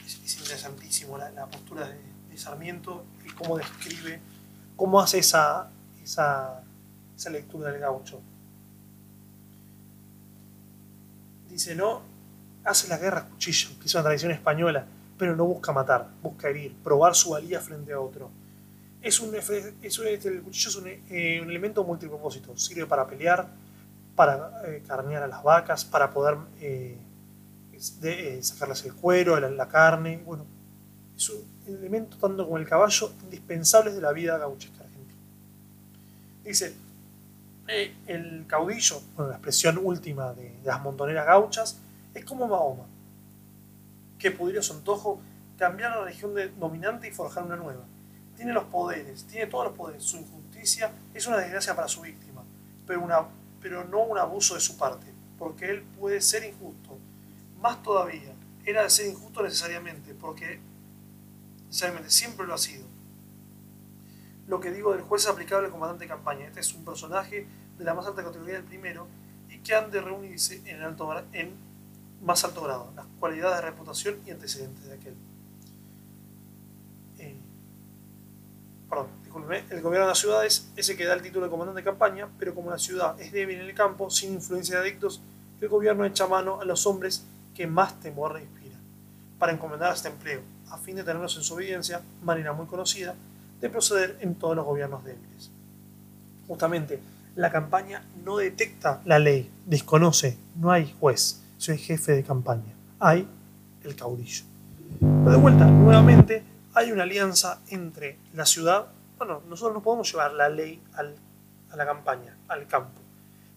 Es, 0.05 0.39
interesantísimo 0.39 1.17
la, 1.17 1.45
postura 1.47 1.87
de, 1.87 1.97
Sarmiento 2.39 3.05
y 3.25 3.29
cómo 3.31 3.57
describe, 3.57 4.19
cómo 4.75 4.99
hace 4.99 5.19
esa, 5.19 5.69
esa, 6.01 6.63
esa 7.15 7.29
lectura 7.29 7.71
del 7.71 7.81
gaucho. 7.81 8.21
Dice, 11.49 11.75
no, 11.75 12.01
hace 12.63 12.87
la 12.87 12.97
guerra 12.97 13.19
a 13.19 13.25
cuchillo, 13.25 13.69
que 13.79 13.85
es 13.85 13.93
una 13.93 14.03
tradición 14.03 14.31
española, 14.31 14.85
pero 15.17 15.35
no 15.35 15.45
busca 15.45 15.71
matar, 15.71 16.07
busca 16.21 16.49
herir, 16.49 16.75
probar 16.83 17.15
su 17.15 17.31
valía 17.31 17.59
frente 17.59 17.91
a 17.93 17.99
otro. 17.99 18.29
Es 19.01 19.19
un, 19.19 19.33
es 19.35 19.49
el 19.49 20.41
cuchillo 20.41 20.69
es 20.69 20.75
un, 20.75 20.87
eh, 20.87 21.39
un, 21.41 21.49
elemento 21.49 21.83
multipropósito, 21.83 22.57
sirve 22.57 22.85
para 22.85 23.07
pelear, 23.07 23.47
para 24.15 24.61
eh, 24.65 24.83
carnear 24.85 25.23
a 25.23 25.27
las 25.27 25.43
vacas, 25.43 25.85
para 25.85 26.09
poder 26.11 26.37
eh, 26.59 26.97
sacarles 28.41 28.83
el 28.85 28.93
cuero, 28.93 29.39
la, 29.39 29.49
la, 29.49 29.67
carne, 29.67 30.21
bueno, 30.25 30.45
es 31.15 31.29
un 31.29 31.43
elemento 31.75 32.17
tanto 32.17 32.45
como 32.45 32.57
el 32.57 32.67
caballo 32.67 33.11
indispensables 33.23 33.95
de 33.95 34.01
la 34.01 34.11
vida 34.11 34.37
gauchesca 34.37 34.83
argentina. 34.83 35.19
Dice, 36.43 36.73
el 38.07 38.45
caudillo, 38.47 39.01
bueno, 39.15 39.29
la 39.29 39.37
expresión 39.37 39.79
última 39.81 40.33
de, 40.33 40.57
las 40.63 40.81
montoneras 40.81 41.25
gauchas, 41.25 41.77
es 42.13 42.25
como 42.25 42.47
Mahoma, 42.47 42.85
que 44.17 44.31
pudiera 44.31 44.61
su 44.61 44.73
antojo 44.73 45.21
cambiar 45.57 45.91
la 45.91 46.03
religión 46.05 46.33
dominante 46.59 47.07
y 47.07 47.11
forjar 47.11 47.43
una 47.43 47.55
nueva. 47.55 47.83
Tiene 48.35 48.53
los 48.53 48.65
poderes, 48.65 49.25
tiene 49.25 49.47
todos 49.47 49.65
los 49.65 49.73
poderes. 49.75 50.03
Su 50.03 50.17
injusticia 50.17 50.91
es 51.13 51.27
una 51.27 51.37
desgracia 51.37 51.75
para 51.75 51.87
su 51.87 52.01
víctima, 52.01 52.43
pero, 52.87 53.01
una, 53.01 53.25
pero 53.61 53.83
no 53.85 54.03
un 54.03 54.17
abuso 54.17 54.55
de 54.55 54.61
su 54.61 54.77
parte, 54.77 55.07
porque 55.37 55.69
él 55.69 55.83
puede 55.99 56.21
ser 56.21 56.43
injusto. 56.43 56.97
Más 57.61 57.83
todavía, 57.83 58.33
era 58.65 58.83
de 58.83 58.89
ser 58.89 59.07
injusto 59.07 59.43
necesariamente, 59.43 60.13
porque 60.13 60.59
siempre 61.69 62.45
lo 62.45 62.53
ha 62.53 62.57
sido. 62.57 62.85
Lo 64.47 64.59
que 64.59 64.71
digo 64.71 64.93
del 64.93 65.01
juez 65.01 65.23
es 65.23 65.29
aplicable 65.29 65.67
al 65.67 65.71
comandante 65.71 66.05
de 66.05 66.09
campaña. 66.09 66.47
Este 66.47 66.59
es 66.59 66.73
un 66.73 66.83
personaje 66.83 67.45
de 67.77 67.83
la 67.83 67.93
más 67.93 68.05
alta 68.07 68.23
categoría 68.23 68.55
del 68.55 68.63
primero 68.63 69.07
y 69.49 69.59
que 69.59 69.75
han 69.75 69.91
de 69.91 70.01
reunirse 70.01 70.61
en, 70.65 70.81
alto, 70.81 71.13
en 71.33 71.53
más 72.23 72.43
alto 72.43 72.63
grado, 72.63 72.91
las 72.95 73.05
cualidades 73.19 73.57
de 73.57 73.69
reputación 73.69 74.19
y 74.25 74.31
antecedentes 74.31 74.85
de 74.85 74.93
aquel. 74.93 75.13
Eh, 77.19 77.37
perdón, 78.89 79.07
discúlpeme, 79.23 79.63
el 79.69 79.81
gobierno 79.81 80.05
de 80.05 80.11
las 80.11 80.19
ciudades 80.19 80.71
es 80.75 80.89
el 80.89 80.97
que 80.97 81.05
da 81.05 81.13
el 81.13 81.21
título 81.21 81.45
de 81.45 81.51
comandante 81.51 81.81
de 81.81 81.85
campaña, 81.85 82.27
pero 82.37 82.53
como 82.55 82.69
la 82.69 82.77
ciudad 82.77 83.19
es 83.21 83.31
débil 83.31 83.59
en 83.59 83.67
el 83.67 83.75
campo, 83.75 84.09
sin 84.09 84.33
influencia 84.33 84.75
de 84.75 84.81
adictos, 84.81 85.21
el 85.61 85.69
gobierno 85.69 86.05
echa 86.05 86.27
mano 86.27 86.59
a 86.61 86.65
los 86.65 86.85
hombres 86.85 87.25
que 87.53 87.67
más 87.67 87.99
temor 87.99 88.35
le 88.35 88.41
inspira, 88.41 88.77
para 89.37 89.51
encomendar 89.51 89.93
este 89.93 90.09
empleo, 90.09 90.41
a 90.71 90.77
fin 90.77 90.95
de 90.95 91.03
tenerlos 91.03 91.35
en 91.37 91.43
su 91.43 91.53
obediencia, 91.53 92.01
manera 92.23 92.53
muy 92.53 92.65
conocida 92.65 93.15
de 93.59 93.69
proceder 93.69 94.17
en 94.21 94.35
todos 94.35 94.55
los 94.55 94.65
gobiernos 94.65 95.03
débiles. 95.03 95.51
Justamente, 96.47 96.99
la 97.35 97.51
campaña 97.51 98.03
no 98.23 98.37
detecta 98.37 99.01
la 99.05 99.19
ley, 99.19 99.51
desconoce, 99.65 100.37
no 100.55 100.71
hay 100.71 100.93
juez 100.99 101.41
soy 101.59 101.77
jefe 101.77 102.13
de 102.13 102.23
campaña. 102.23 102.73
Hay 102.99 103.27
el 103.83 103.95
caudillo. 103.95 104.45
Pero 104.99 105.31
de 105.31 105.37
vuelta, 105.37 105.65
nuevamente, 105.65 106.41
hay 106.73 106.91
una 106.91 107.03
alianza 107.03 107.59
entre 107.67 108.17
la 108.33 108.45
ciudad. 108.45 108.87
Bueno, 109.17 109.43
nosotros 109.47 109.73
no 109.75 109.83
podemos 109.83 110.09
llevar 110.09 110.31
la 110.31 110.47
ley 110.47 110.81
a 110.93 111.75
la 111.75 111.85
campaña, 111.85 112.37
al 112.47 112.65
campo. 112.65 113.01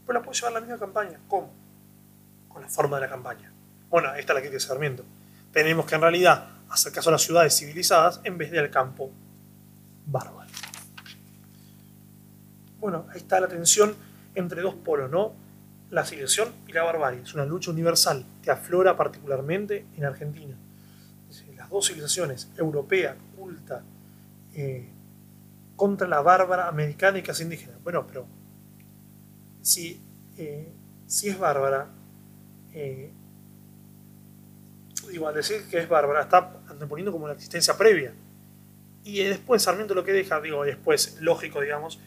Pero 0.04 0.18
la 0.18 0.24
puede 0.24 0.36
llevar 0.36 0.52
la 0.52 0.60
misma 0.60 0.78
campaña. 0.78 1.20
¿Cómo? 1.28 1.50
Con 2.48 2.62
la 2.62 2.68
forma 2.68 2.96
de 2.96 3.02
la 3.02 3.08
campaña. 3.08 3.52
Bueno, 3.88 4.12
esta 4.16 4.32
es 4.32 4.36
la 4.36 4.42
que 4.42 4.50
de 4.50 4.58
Sarmiento. 4.58 5.04
Tenemos 5.52 5.86
que 5.86 5.94
en 5.94 6.00
realidad 6.00 6.48
hacer 6.74 6.92
caso 6.92 7.10
a 7.10 7.12
las 7.12 7.22
ciudades 7.22 7.56
civilizadas 7.56 8.20
en 8.24 8.38
vez 8.38 8.50
del 8.50 8.70
campo 8.70 9.10
bárbaro. 10.06 10.50
Bueno, 12.78 13.06
ahí 13.10 13.18
está 13.18 13.38
la 13.40 13.48
tensión 13.48 13.94
entre 14.34 14.62
dos 14.62 14.74
polos, 14.74 15.10
¿no? 15.10 15.34
la 15.92 16.06
civilización 16.06 16.48
y 16.66 16.72
la 16.72 16.82
barbarie. 16.82 17.20
Es 17.20 17.34
una 17.34 17.44
lucha 17.44 17.70
universal 17.70 18.24
que 18.42 18.50
aflora 18.50 18.96
particularmente 18.96 19.86
en 19.94 20.04
Argentina. 20.04 20.56
Las 21.54 21.70
dos 21.70 21.86
civilizaciones, 21.86 22.50
europea, 22.56 23.14
culta, 23.36 23.82
eh, 24.54 24.88
contra 25.76 26.08
la 26.08 26.22
bárbara 26.22 26.66
americana 26.66 27.18
y 27.18 27.22
casi 27.22 27.42
indígena. 27.42 27.74
Bueno, 27.84 28.06
pero 28.06 28.26
si, 29.60 30.00
eh, 30.38 30.72
es 31.06 31.38
bárbara, 31.38 31.88
eh, 32.72 33.12
digo, 35.10 35.28
al 35.28 35.34
decir 35.34 35.68
que 35.70 35.78
es 35.78 35.88
bárbara, 35.88 36.22
está 36.22 36.61
anteponiendo 36.82 37.12
como 37.12 37.26
la 37.26 37.34
existencia 37.34 37.76
previa. 37.76 38.12
Y 39.04 39.22
después 39.24 39.62
Sarmiento 39.62 39.94
lo 39.94 40.04
que 40.04 40.12
deja, 40.12 40.40
digo, 40.40 40.64
después, 40.64 41.18
lógico, 41.20 41.60
digamos, 41.60 42.00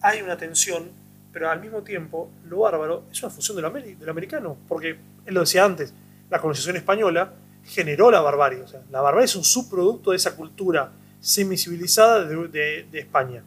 hay 0.00 0.22
una 0.22 0.36
tensión 0.36 0.90
pero 1.36 1.50
al 1.50 1.60
mismo 1.60 1.82
tiempo 1.82 2.30
lo 2.48 2.60
bárbaro 2.60 3.04
es 3.12 3.22
una 3.22 3.28
función 3.28 3.58
del, 3.58 4.08
americano, 4.08 4.56
porque 4.66 4.96
él 5.26 5.34
lo 5.34 5.40
decía 5.40 5.66
antes, 5.66 5.92
la 6.30 6.40
colonización 6.40 6.76
española 6.76 7.34
generó 7.62 8.10
la 8.10 8.22
barbarie. 8.22 8.62
O 8.62 8.66
sea, 8.66 8.80
la 8.90 9.02
barbarie 9.02 9.26
es 9.26 9.36
un 9.36 9.44
subproducto 9.44 10.12
de 10.12 10.16
esa 10.16 10.34
cultura 10.34 10.92
semicivilizada 11.20 12.24
de, 12.24 12.86
de, 12.90 12.98
España. 12.98 13.44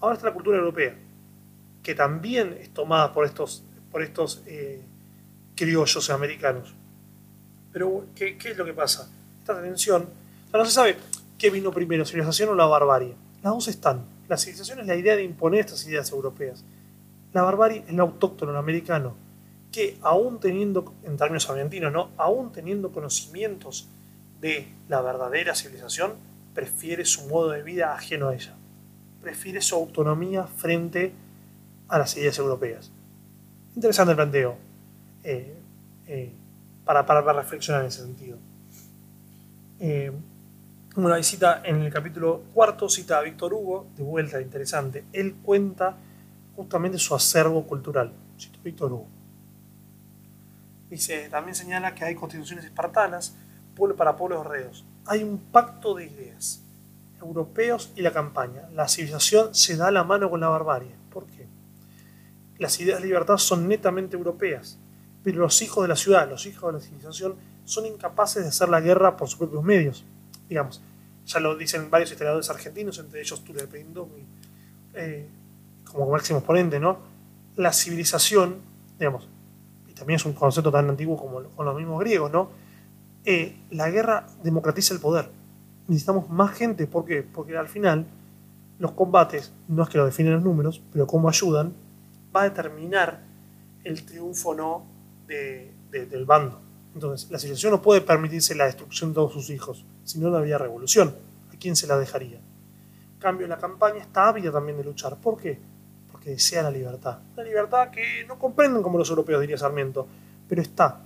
Ahora 0.00 0.14
está 0.14 0.28
la 0.28 0.32
cultura 0.32 0.56
europea, 0.56 0.94
que 1.82 1.94
también 1.94 2.56
es 2.58 2.72
tomada 2.72 3.12
por 3.12 3.26
estos, 3.26 3.64
por 3.92 4.02
estos 4.02 4.42
eh, 4.46 4.80
criollos 5.54 6.08
americanos. 6.08 6.74
Pero, 7.70 8.06
¿qué, 8.14 8.38
¿qué, 8.38 8.52
es 8.52 8.56
lo 8.56 8.64
que 8.64 8.72
pasa? 8.72 9.12
Esta 9.50 9.62
tensión, 9.62 10.08
no 10.52 10.64
se 10.64 10.70
sabe 10.70 10.96
qué 11.36 11.50
vino 11.50 11.72
primero, 11.72 12.04
civilización 12.04 12.50
o 12.50 12.54
la 12.54 12.66
barbarie. 12.66 13.16
Las 13.42 13.52
dos 13.52 13.66
están. 13.66 14.04
La 14.28 14.36
civilización 14.36 14.78
es 14.78 14.86
la 14.86 14.94
idea 14.94 15.16
de 15.16 15.24
imponer 15.24 15.60
estas 15.60 15.84
ideas 15.88 16.12
europeas. 16.12 16.62
La 17.32 17.42
barbarie 17.42 17.82
es 17.88 17.92
lo 17.92 18.04
autóctono, 18.04 18.56
americano, 18.56 19.16
que 19.72 19.98
aún 20.02 20.38
teniendo, 20.38 20.94
en 21.02 21.16
términos 21.16 21.50
argentinos, 21.50 21.92
¿no? 21.92 22.10
aún 22.16 22.52
teniendo 22.52 22.92
conocimientos 22.92 23.88
de 24.40 24.68
la 24.88 25.02
verdadera 25.02 25.56
civilización, 25.56 26.12
prefiere 26.54 27.04
su 27.04 27.26
modo 27.26 27.50
de 27.50 27.64
vida 27.64 27.92
ajeno 27.92 28.28
a 28.28 28.34
ella. 28.34 28.54
Prefiere 29.20 29.60
su 29.62 29.74
autonomía 29.74 30.44
frente 30.44 31.12
a 31.88 31.98
las 31.98 32.16
ideas 32.16 32.38
europeas. 32.38 32.92
Interesante 33.74 34.12
el 34.12 34.16
planteo 34.16 34.56
eh, 35.24 35.56
eh, 36.06 36.32
para, 36.84 37.02
reflexionar 37.32 37.82
en 37.82 37.88
ese 37.88 38.02
sentido. 38.02 38.38
Eh, 39.80 40.12
bueno, 40.94 41.14
ahí 41.14 41.24
cita 41.24 41.62
en 41.64 41.80
el 41.80 41.92
capítulo 41.92 42.42
cuarto, 42.52 42.88
cita 42.88 43.18
a 43.18 43.22
Víctor 43.22 43.54
Hugo, 43.54 43.86
de 43.96 44.02
vuelta 44.02 44.40
interesante. 44.40 45.04
Él 45.12 45.36
cuenta 45.42 45.96
justamente 46.54 46.98
su 46.98 47.14
acervo 47.14 47.66
cultural. 47.66 48.12
Cito 48.38 48.58
Víctor 48.62 48.92
Hugo. 48.92 49.08
Dice, 50.90 51.28
también 51.30 51.54
señala 51.54 51.94
que 51.94 52.04
hay 52.04 52.14
constituciones 52.14 52.64
espartanas 52.64 53.34
para 53.96 54.16
pueblos 54.16 54.46
reos. 54.46 54.84
Hay 55.06 55.22
un 55.22 55.38
pacto 55.38 55.94
de 55.94 56.04
ideas, 56.04 56.62
europeos 57.20 57.92
y 57.96 58.02
la 58.02 58.12
campaña. 58.12 58.68
La 58.74 58.88
civilización 58.88 59.54
se 59.54 59.76
da 59.76 59.90
la 59.90 60.04
mano 60.04 60.28
con 60.28 60.40
la 60.40 60.48
barbarie. 60.48 60.94
¿Por 61.10 61.24
qué? 61.26 61.46
Las 62.58 62.78
ideas 62.80 63.00
de 63.00 63.06
libertad 63.06 63.38
son 63.38 63.68
netamente 63.68 64.16
europeas, 64.16 64.78
pero 65.22 65.38
los 65.38 65.62
hijos 65.62 65.84
de 65.84 65.88
la 65.88 65.96
ciudad, 65.96 66.28
los 66.28 66.44
hijos 66.44 66.72
de 66.72 66.78
la 66.78 66.84
civilización, 66.84 67.36
son 67.70 67.86
incapaces 67.86 68.42
de 68.42 68.48
hacer 68.48 68.68
la 68.68 68.80
guerra 68.80 69.16
por 69.16 69.28
sus 69.28 69.38
propios 69.38 69.62
medios. 69.62 70.04
Digamos, 70.48 70.82
ya 71.24 71.38
lo 71.38 71.56
dicen 71.56 71.88
varios 71.88 72.10
historiadores 72.10 72.50
argentinos, 72.50 72.98
entre 72.98 73.20
ellos 73.20 73.44
Ture 73.44 73.68
eh, 74.94 75.28
como 75.84 76.10
máximo 76.10 76.40
exponente, 76.40 76.80
¿no? 76.80 76.98
La 77.54 77.72
civilización, 77.72 78.56
digamos, 78.98 79.28
también 79.94 80.16
es 80.16 80.24
un 80.24 80.32
concepto 80.32 80.72
tan 80.72 80.88
antiguo 80.88 81.16
como 81.16 81.42
con 81.50 81.64
los 81.64 81.76
mismos 81.76 82.00
griegos, 82.00 82.32
¿no? 82.32 82.50
Eh, 83.24 83.56
la 83.70 83.88
guerra 83.88 84.26
democratiza 84.42 84.92
el 84.92 85.00
poder. 85.00 85.30
Necesitamos 85.86 86.28
más 86.28 86.52
gente, 86.52 86.88
¿por 86.88 87.04
qué? 87.04 87.22
Porque 87.22 87.56
al 87.56 87.68
final 87.68 88.06
los 88.80 88.92
combates, 88.92 89.52
no 89.68 89.84
es 89.84 89.88
que 89.90 89.98
lo 89.98 90.06
definen 90.06 90.32
los 90.32 90.42
números, 90.42 90.82
pero 90.92 91.06
cómo 91.06 91.28
ayudan, 91.28 91.74
va 92.34 92.42
a 92.42 92.44
determinar 92.44 93.20
el 93.84 94.04
triunfo 94.04 94.50
o 94.50 94.54
no 94.54 94.86
del 95.28 96.24
bando. 96.24 96.69
Entonces, 96.94 97.30
la 97.30 97.38
civilización 97.38 97.72
no 97.72 97.82
puede 97.82 98.00
permitirse 98.00 98.54
la 98.54 98.66
destrucción 98.66 99.10
de 99.10 99.14
todos 99.14 99.32
sus 99.32 99.50
hijos, 99.50 99.84
si 100.04 100.18
no, 100.18 100.30
no 100.30 100.36
habría 100.36 100.58
revolución. 100.58 101.14
¿A 101.52 101.56
quién 101.56 101.76
se 101.76 101.86
la 101.86 101.98
dejaría? 101.98 102.38
En 102.38 103.18
cambio, 103.20 103.46
la 103.46 103.58
campaña 103.58 103.98
está 103.98 104.28
ávida 104.28 104.50
también 104.50 104.76
de 104.78 104.84
luchar. 104.84 105.16
¿Por 105.16 105.40
qué? 105.40 105.58
que 106.20 106.30
desea 106.30 106.62
la 106.62 106.70
libertad. 106.70 107.18
Una 107.34 107.44
libertad 107.44 107.90
que 107.90 108.24
no 108.28 108.38
comprenden 108.38 108.82
como 108.82 108.98
los 108.98 109.08
europeos, 109.10 109.40
diría 109.40 109.58
Sarmiento, 109.58 110.06
pero 110.48 110.62
está. 110.62 111.00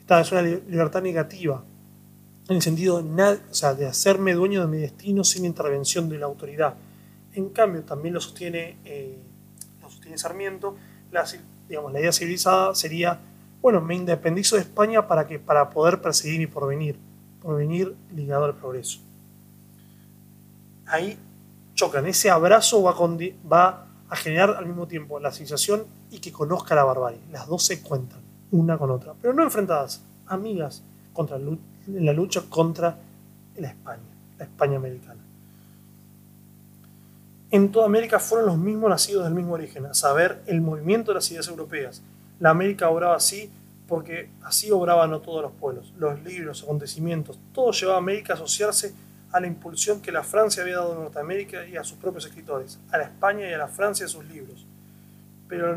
está 0.00 0.20
es 0.20 0.32
una 0.32 0.42
libertad 0.42 1.00
negativa, 1.00 1.62
en 2.48 2.56
el 2.56 2.62
sentido 2.62 3.00
de 3.02 3.86
hacerme 3.86 4.34
dueño 4.34 4.62
de 4.62 4.66
mi 4.66 4.78
destino 4.78 5.22
sin 5.22 5.44
intervención 5.44 6.08
de 6.08 6.18
la 6.18 6.26
autoridad. 6.26 6.74
En 7.34 7.50
cambio, 7.50 7.82
también 7.84 8.14
lo 8.14 8.20
sostiene, 8.20 8.78
eh, 8.84 9.18
lo 9.80 9.90
sostiene 9.90 10.18
Sarmiento, 10.18 10.76
la, 11.12 11.24
digamos, 11.68 11.92
la 11.92 12.00
idea 12.00 12.12
civilizada 12.12 12.74
sería, 12.74 13.20
bueno, 13.60 13.80
me 13.80 13.94
independizo 13.94 14.56
de 14.56 14.62
España 14.62 15.06
para, 15.06 15.26
que, 15.26 15.38
para 15.38 15.70
poder 15.70 16.00
perseguir 16.00 16.38
mi 16.38 16.46
porvenir, 16.46 16.96
porvenir 17.42 17.94
ligado 18.14 18.44
al 18.44 18.54
progreso. 18.54 19.00
Ahí 20.86 21.18
chocan, 21.74 22.06
ese 22.06 22.30
abrazo 22.30 22.82
va, 22.82 22.94
va 23.50 23.86
a 24.08 24.16
generar 24.16 24.50
al 24.50 24.66
mismo 24.66 24.86
tiempo 24.86 25.20
la 25.20 25.32
civilización 25.32 25.84
y 26.10 26.18
que 26.18 26.32
conozca 26.32 26.74
la 26.74 26.84
barbarie. 26.84 27.20
Las 27.30 27.46
dos 27.46 27.64
se 27.64 27.82
cuentan, 27.82 28.20
una 28.50 28.78
con 28.78 28.90
otra, 28.90 29.14
pero 29.20 29.34
no 29.34 29.42
enfrentadas, 29.42 30.02
amigas, 30.26 30.82
contra 31.12 31.36
en 31.36 31.58
la 32.04 32.12
lucha 32.12 32.42
contra 32.48 32.96
la 33.56 33.68
España, 33.68 34.02
la 34.38 34.44
España 34.44 34.76
americana. 34.76 35.20
En 37.50 37.72
toda 37.72 37.86
América 37.86 38.18
fueron 38.18 38.46
los 38.46 38.58
mismos 38.58 38.90
nacidos 38.90 39.24
del 39.24 39.34
mismo 39.34 39.54
origen, 39.54 39.86
a 39.86 39.94
saber, 39.94 40.42
el 40.46 40.60
movimiento 40.60 41.12
de 41.12 41.16
las 41.16 41.30
ideas 41.30 41.48
europeas. 41.48 42.02
La 42.40 42.50
América 42.50 42.88
obraba 42.88 43.16
así 43.16 43.50
porque 43.88 44.28
así 44.42 44.70
obraban 44.70 45.10
no 45.10 45.20
todos 45.20 45.42
los 45.42 45.52
pueblos. 45.52 45.92
Los 45.98 46.22
libros, 46.22 46.62
acontecimientos, 46.62 47.38
todo 47.52 47.72
llevaba 47.72 47.96
a 47.96 48.00
América 48.02 48.34
a 48.34 48.36
asociarse 48.36 48.92
a 49.32 49.40
la 49.40 49.46
impulsión 49.46 50.00
que 50.00 50.12
la 50.12 50.22
Francia 50.22 50.62
había 50.62 50.76
dado 50.76 50.92
a 50.92 50.96
Norteamérica 50.96 51.66
y 51.66 51.76
a 51.76 51.84
sus 51.84 51.98
propios 51.98 52.26
escritores, 52.26 52.78
a 52.90 52.98
la 52.98 53.04
España 53.04 53.48
y 53.48 53.52
a 53.52 53.58
la 53.58 53.68
Francia 53.68 54.06
a 54.06 54.08
sus 54.08 54.24
libros. 54.24 54.66
Pero, 55.48 55.74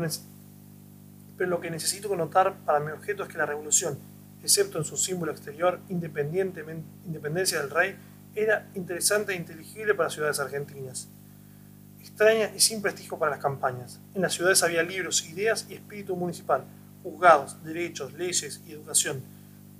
lo 1.38 1.60
que 1.60 1.70
necesito 1.70 2.14
notar 2.14 2.54
para 2.64 2.80
mi 2.80 2.92
objeto 2.92 3.22
es 3.22 3.28
que 3.28 3.38
la 3.38 3.46
revolución, 3.46 3.98
excepto 4.42 4.78
en 4.78 4.84
su 4.84 4.96
símbolo 4.96 5.32
exterior, 5.32 5.80
independencia 5.88 7.60
del 7.60 7.70
rey, 7.70 7.96
era 8.34 8.68
interesante 8.74 9.32
e 9.32 9.36
inteligible 9.36 9.94
para 9.94 10.10
ciudades 10.10 10.38
argentinas, 10.40 11.08
extraña 12.02 12.50
y 12.54 12.60
sin 12.60 12.82
prestigio 12.82 13.16
para 13.16 13.30
las 13.32 13.40
campañas. 13.40 14.00
En 14.14 14.22
las 14.22 14.34
ciudades 14.34 14.62
había 14.62 14.82
libros, 14.82 15.24
ideas 15.28 15.66
y 15.70 15.74
espíritu 15.74 16.16
municipal, 16.16 16.64
juzgados, 17.02 17.62
derechos, 17.64 18.12
leyes 18.12 18.60
y 18.66 18.72
educación, 18.72 19.22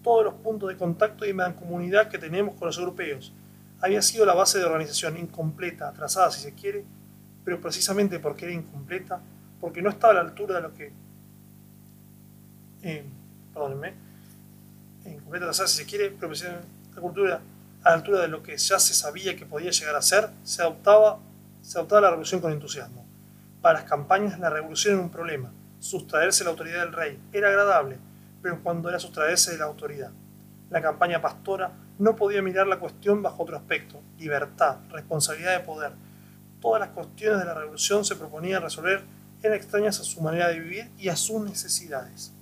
todos 0.03 0.25
los 0.25 0.35
puntos 0.35 0.69
de 0.69 0.77
contacto 0.77 1.27
y 1.27 1.33
mancomunidad 1.33 2.09
que 2.09 2.19
tenemos 2.19 2.55
con 2.57 2.67
los 2.67 2.79
europeos, 2.79 3.33
había 3.81 4.01
sido 4.01 4.25
la 4.25 4.35
base 4.35 4.59
de 4.59 4.65
organización 4.65 5.19
incompleta, 5.19 5.89
atrasada 5.89 6.31
si 6.31 6.41
se 6.41 6.55
quiere, 6.55 6.85
pero 7.45 7.61
precisamente 7.61 8.21
porque 8.21 8.45
era 8.45 8.55
incompleta, 8.55 9.21
porque 9.61 9.83
no 9.83 9.91
estaba 9.91 10.13
a 10.13 10.17
la 10.17 10.21
altura 10.23 10.57
de 10.57 10.63
lo 10.63 10.75
que... 10.75 10.93
Eh, 12.83 13.05
perdónenme, 13.53 13.95
incompleta, 15.05 15.47
atrasada 15.47 15.69
si 15.69 15.79
se 15.79 15.87
quiere, 15.87 16.11
pero 16.11 16.33
la 16.33 17.01
cultura 17.01 17.41
a 17.83 17.91
la 17.91 17.95
altura 17.97 18.21
de 18.21 18.29
lo 18.29 18.43
que 18.43 18.57
ya 18.57 18.79
se 18.79 18.95
sabía 18.95 19.37
que 19.37 19.45
podía 19.45 19.71
llegar 19.71 19.97
a 19.97 20.03
ser, 20.03 20.31
se 20.45 20.63
adoptaba, 20.63 21.19
se 21.63 21.79
adoptaba 21.79 22.03
la 22.03 22.11
revolución 22.11 22.41
con 22.41 22.53
entusiasmo. 22.53 23.07
Para 23.61 23.81
las 23.81 23.89
campañas 23.89 24.39
la 24.39 24.51
revolución 24.51 24.95
era 24.95 25.03
un 25.03 25.11
problema. 25.11 25.53
Sustraerse 25.79 26.45
la 26.45 26.51
autoridad 26.51 26.85
del 26.85 26.93
rey 26.93 27.19
era 27.33 27.49
agradable, 27.49 27.99
pero 28.43 28.63
cuando 28.63 28.89
era 28.89 28.99
sustraerse 28.99 29.53
de 29.53 29.59
la 29.59 29.65
autoridad. 29.65 30.11
La 30.71 30.83
campaña 30.83 31.23
pastora 31.23 31.73
no 31.99 32.17
podía 32.17 32.43
mirar 32.43 32.67
la 32.67 32.79
cuestión 32.79 33.23
bajo 33.23 33.43
otro 33.45 33.57
aspecto, 33.57 34.01
libertad, 34.19 34.79
responsabilidad 34.91 35.59
de 35.59 35.65
poder. 35.65 35.93
Todas 36.61 36.81
las 36.81 36.91
cuestiones 36.91 37.39
de 37.39 37.45
la 37.45 37.55
revolución 37.55 38.05
se 38.05 38.17
proponían 38.17 38.63
resolver 38.63 39.05
eran 39.43 39.57
extrañas 39.57 39.99
a 40.01 40.05
su 40.05 40.21
manera 40.21 40.49
de 40.49 40.61
vivir 40.61 40.91
y 40.99 41.09
a 41.09 41.17
sus 41.17 41.43
necesidades. 41.43 42.33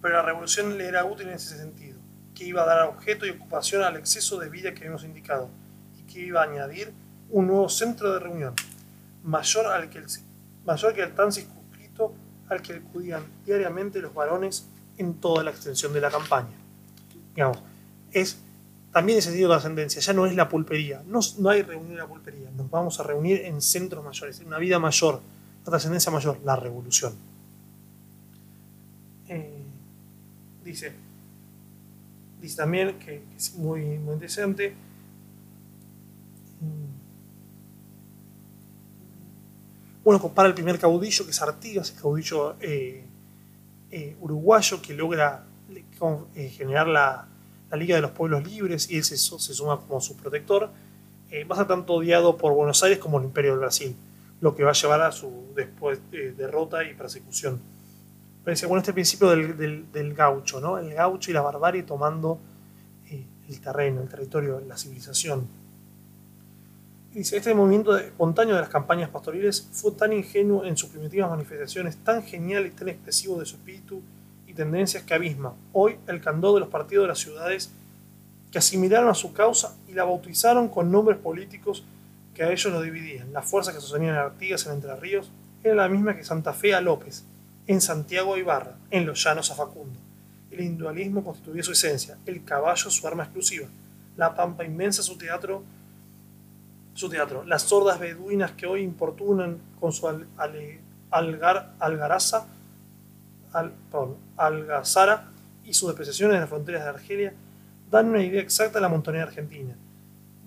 Pero 0.00 0.16
la 0.16 0.22
revolución 0.22 0.76
le 0.76 0.86
era 0.86 1.04
útil 1.04 1.28
en 1.28 1.34
ese 1.34 1.56
sentido, 1.56 1.98
que 2.34 2.44
iba 2.44 2.62
a 2.62 2.66
dar 2.66 2.88
objeto 2.88 3.26
y 3.26 3.30
ocupación 3.30 3.82
al 3.82 3.96
exceso 3.96 4.38
de 4.38 4.50
vida 4.50 4.74
que 4.74 4.86
hemos 4.86 5.04
indicado, 5.04 5.48
y 5.98 6.02
que 6.02 6.20
iba 6.20 6.40
a 6.40 6.44
añadir 6.44 6.92
un 7.32 7.46
nuevo 7.46 7.68
centro 7.68 8.12
de 8.12 8.20
reunión, 8.20 8.54
mayor, 9.24 9.66
al 9.66 9.90
que 9.90 9.98
el, 9.98 10.06
mayor 10.64 10.94
que 10.94 11.02
el 11.02 11.14
tan 11.14 11.32
circunscrito 11.32 12.14
al 12.48 12.62
que 12.62 12.74
acudían 12.74 13.24
diariamente 13.44 14.00
los 14.00 14.14
varones 14.14 14.66
en 14.98 15.14
toda 15.14 15.42
la 15.42 15.50
extensión 15.50 15.92
de 15.92 16.00
la 16.00 16.10
campaña. 16.10 16.54
Digamos, 17.34 17.58
es 18.12 18.38
también 18.92 19.18
ese 19.18 19.30
sentido 19.30 19.48
de 19.48 19.54
trascendencia, 19.54 20.02
ya 20.02 20.12
no 20.12 20.26
es 20.26 20.34
la 20.34 20.48
pulpería, 20.48 21.02
no, 21.06 21.20
no 21.38 21.48
hay 21.48 21.62
reunión 21.62 21.92
en 21.92 21.98
la 21.98 22.06
pulpería, 22.06 22.50
nos 22.54 22.70
vamos 22.70 23.00
a 23.00 23.02
reunir 23.02 23.40
en 23.46 23.62
centros 23.62 24.04
mayores, 24.04 24.38
en 24.40 24.48
una 24.48 24.58
vida 24.58 24.78
mayor, 24.78 25.22
una 25.62 25.64
trascendencia 25.64 26.12
mayor, 26.12 26.38
la 26.44 26.56
revolución. 26.56 27.14
Eh, 29.28 29.62
dice, 30.62 30.92
dice 32.42 32.56
también 32.56 32.98
que, 32.98 33.24
es 33.34 33.54
muy, 33.54 33.98
muy 33.98 34.12
interesante. 34.12 34.74
Bueno, 40.04 40.20
compara 40.20 40.48
el 40.48 40.54
primer 40.54 40.78
caudillo, 40.78 41.24
que 41.24 41.30
es 41.30 41.42
Artigas, 41.42 41.90
el 41.90 42.00
caudillo 42.00 42.56
eh, 42.60 43.04
eh, 43.90 44.16
uruguayo 44.20 44.82
que 44.82 44.94
logra 44.94 45.44
generar 46.34 46.88
la, 46.88 47.28
la 47.72 47.78
Liga 47.78 47.96
de 47.96 48.02
los 48.02 48.10
Pueblos 48.10 48.46
Libres 48.46 48.90
y 48.90 48.98
él 48.98 49.04
se, 49.04 49.16
suma 49.16 49.80
como 49.80 49.98
su 50.00 50.14
protector, 50.14 50.70
eh, 51.30 51.44
va 51.44 51.54
a 51.54 51.58
ser 51.58 51.68
tanto 51.68 51.94
odiado 51.94 52.36
por 52.36 52.52
Buenos 52.52 52.82
Aires 52.82 52.98
como 52.98 53.18
el 53.18 53.24
Imperio 53.24 53.52
del 53.52 53.60
Brasil, 53.60 53.96
lo 54.42 54.54
que 54.54 54.62
va 54.62 54.70
a 54.70 54.74
llevar 54.74 55.00
a 55.00 55.10
su 55.10 55.46
después 55.56 55.98
eh, 56.12 56.34
derrota 56.36 56.84
y 56.84 56.92
persecución. 56.92 57.62
Pero 58.44 58.68
bueno, 58.68 58.80
este 58.80 58.92
principio 58.92 59.30
del, 59.30 59.90
del, 59.90 60.14
gaucho, 60.14 60.60
¿no? 60.60 60.76
El 60.76 60.92
gaucho 60.92 61.30
y 61.30 61.34
la 61.34 61.40
barbarie 61.40 61.84
tomando 61.84 62.38
el 63.08 63.60
terreno, 63.60 64.02
el 64.02 64.08
territorio, 64.08 64.60
la 64.66 64.76
civilización. 64.76 65.46
Dice, 67.12 67.36
este 67.36 67.52
movimiento 67.52 67.94
espontáneo 67.98 68.54
de 68.54 68.62
las 68.62 68.70
campañas 68.70 69.10
pastoriles 69.10 69.68
fue 69.70 69.92
tan 69.92 70.14
ingenuo 70.14 70.64
en 70.64 70.78
sus 70.78 70.88
primitivas 70.88 71.28
manifestaciones, 71.28 71.98
tan 71.98 72.22
genial 72.22 72.64
y 72.64 72.70
tan 72.70 72.88
expresivo 72.88 73.38
de 73.38 73.44
su 73.44 73.56
espíritu 73.56 74.00
y 74.46 74.54
tendencias 74.54 75.02
que 75.02 75.12
abisma 75.12 75.54
hoy 75.74 75.98
el 76.06 76.22
candor 76.22 76.54
de 76.54 76.60
los 76.60 76.70
partidos 76.70 77.04
de 77.04 77.08
las 77.08 77.18
ciudades 77.18 77.70
que 78.50 78.56
asimilaron 78.56 79.10
a 79.10 79.14
su 79.14 79.34
causa 79.34 79.76
y 79.88 79.92
la 79.92 80.04
bautizaron 80.04 80.68
con 80.68 80.90
nombres 80.90 81.18
políticos 81.18 81.84
que 82.34 82.44
a 82.44 82.50
ellos 82.50 82.72
lo 82.72 82.80
dividían. 82.80 83.30
La 83.34 83.42
fuerza 83.42 83.74
que 83.74 83.80
sostenían 83.80 84.16
a 84.16 84.22
Artigas 84.22 84.64
en 84.64 84.72
Entre 84.72 84.96
Ríos 84.96 85.30
era 85.62 85.74
la 85.74 85.90
misma 85.90 86.16
que 86.16 86.24
Santa 86.24 86.54
Fe 86.54 86.74
a 86.74 86.80
López, 86.80 87.24
en 87.66 87.82
Santiago 87.82 88.34
a 88.34 88.38
Ibarra, 88.38 88.76
en 88.90 89.04
los 89.04 89.22
llanos 89.22 89.50
a 89.50 89.54
Facundo. 89.54 89.98
El 90.50 90.60
individualismo 90.60 91.22
constituía 91.22 91.62
su 91.62 91.72
esencia, 91.72 92.16
el 92.24 92.42
caballo 92.42 92.88
su 92.88 93.06
arma 93.06 93.24
exclusiva, 93.24 93.68
la 94.16 94.34
pampa 94.34 94.64
inmensa 94.64 95.02
su 95.02 95.18
teatro 95.18 95.62
su 96.94 97.08
teatro. 97.08 97.44
Las 97.44 97.62
sordas 97.62 97.98
beduinas 97.98 98.52
que 98.52 98.66
hoy 98.66 98.82
importunan 98.82 99.58
con 99.80 99.92
su 99.92 100.08
algar, 100.08 101.74
algaraza, 101.78 102.46
al, 103.52 103.72
algazara 104.36 105.30
y 105.64 105.74
sus 105.74 105.88
depreciaciones 105.88 106.34
en 106.34 106.40
las 106.40 106.48
fronteras 106.48 106.84
de 106.84 106.88
Argelia 106.90 107.34
dan 107.90 108.08
una 108.08 108.22
idea 108.22 108.40
exacta 108.40 108.78
de 108.78 108.82
la 108.82 108.88
montonera 108.88 109.24
argentina, 109.24 109.76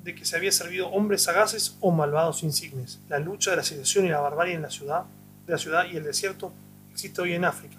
de 0.04 0.16
que 0.16 0.26
se 0.26 0.36
había 0.36 0.52
servido 0.52 0.90
hombres 0.90 1.24
sagaces 1.24 1.78
o 1.80 1.92
malvados 1.92 2.44
insignes. 2.44 3.00
La 3.08 3.20
lucha 3.20 3.52
de 3.52 3.58
la 3.58 3.64
situación 3.64 4.06
y 4.06 4.10
la 4.10 4.20
barbarie 4.20 4.56
en 4.56 4.64
la 4.64 4.72
ciudad, 4.72 5.04
de 5.46 5.54
la 5.54 5.60
ciudad 5.60 5.86
y 5.92 5.98
el 5.98 6.04
desierto 6.04 6.52
existe 6.92 7.22
hoy 7.22 7.34
en 7.34 7.46
África. 7.46 7.78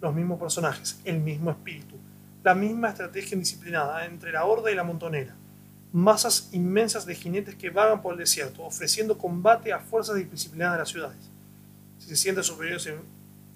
Los 0.00 0.14
mismos 0.14 0.40
personajes, 0.40 1.00
el 1.04 1.20
mismo 1.20 1.50
espíritu, 1.50 1.96
la 2.42 2.54
misma 2.54 2.88
estrategia 2.88 3.34
indisciplinada 3.34 4.06
entre 4.06 4.32
la 4.32 4.44
horda 4.44 4.70
y 4.70 4.74
la 4.74 4.82
montonera 4.82 5.36
masas 5.92 6.48
inmensas 6.52 7.04
de 7.04 7.14
jinetes 7.14 7.54
que 7.54 7.70
vagan 7.70 8.00
por 8.00 8.14
el 8.14 8.18
desierto, 8.18 8.64
ofreciendo 8.64 9.18
combate 9.18 9.72
a 9.72 9.78
fuerzas 9.78 10.16
disciplinadas 10.16 10.74
de 10.74 10.78
las 10.78 10.88
ciudades. 10.88 11.30
Si 11.98 12.08
se 12.08 12.16
sienten 12.16 12.42
superiores 12.42 12.88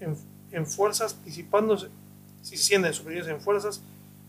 en, 0.00 0.66
fuerzas, 0.66 1.16
disipándose, 1.24 1.88
si 2.42 2.56
se 2.56 2.64
sienten 2.64 2.92
superiores 2.92 3.28
en 3.28 3.40
fuerzas, 3.40 3.80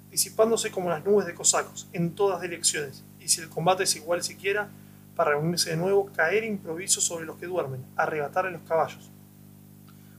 disipándose 0.10 0.72
como 0.72 0.90
las 0.90 1.06
nubes 1.06 1.28
de 1.28 1.36
cosacos, 1.36 1.88
en 1.92 2.16
todas 2.16 2.42
direcciones, 2.42 3.04
y 3.20 3.28
si 3.28 3.42
el 3.42 3.50
combate 3.50 3.84
es 3.84 3.96
igual 3.96 4.24
siquiera, 4.24 4.70
para 5.16 5.32
reunirse 5.32 5.72
de 5.72 5.78
nuevo, 5.78 6.10
caer 6.16 6.44
improviso 6.46 7.02
sobre 7.02 7.26
los 7.26 7.38
que 7.38 7.48
duermen, 7.48 7.84
arrebatar 7.96 8.46
a 8.46 8.52
los 8.52 8.62
caballos, 8.62 9.10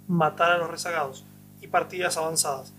matar 0.07 0.53
a 0.53 0.59
los 0.59 0.71
rezagados, 0.71 1.25
y 1.61 1.67
partidas 1.67 2.17
avanzadas, 2.17 2.73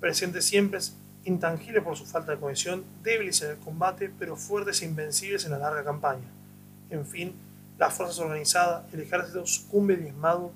presentes 0.00 0.44
siempre 0.44 0.80
intangibles 1.24 1.82
por 1.82 1.96
su 1.96 2.04
falta 2.06 2.32
de 2.32 2.38
cohesión, 2.38 2.84
débiles 3.02 3.40
en 3.42 3.52
el 3.52 3.58
combate, 3.58 4.12
pero 4.18 4.36
fuertes 4.36 4.82
e 4.82 4.84
invencibles 4.84 5.44
en 5.44 5.52
la 5.52 5.58
larga 5.58 5.84
campaña. 5.84 6.28
En 6.90 7.06
fin, 7.06 7.34
las 7.78 7.92
fuerzas 7.94 8.18
organizadas, 8.18 8.84
el 8.92 9.00
ejército 9.00 9.46
sucumbe 9.46 9.96
diezmado 9.96 10.52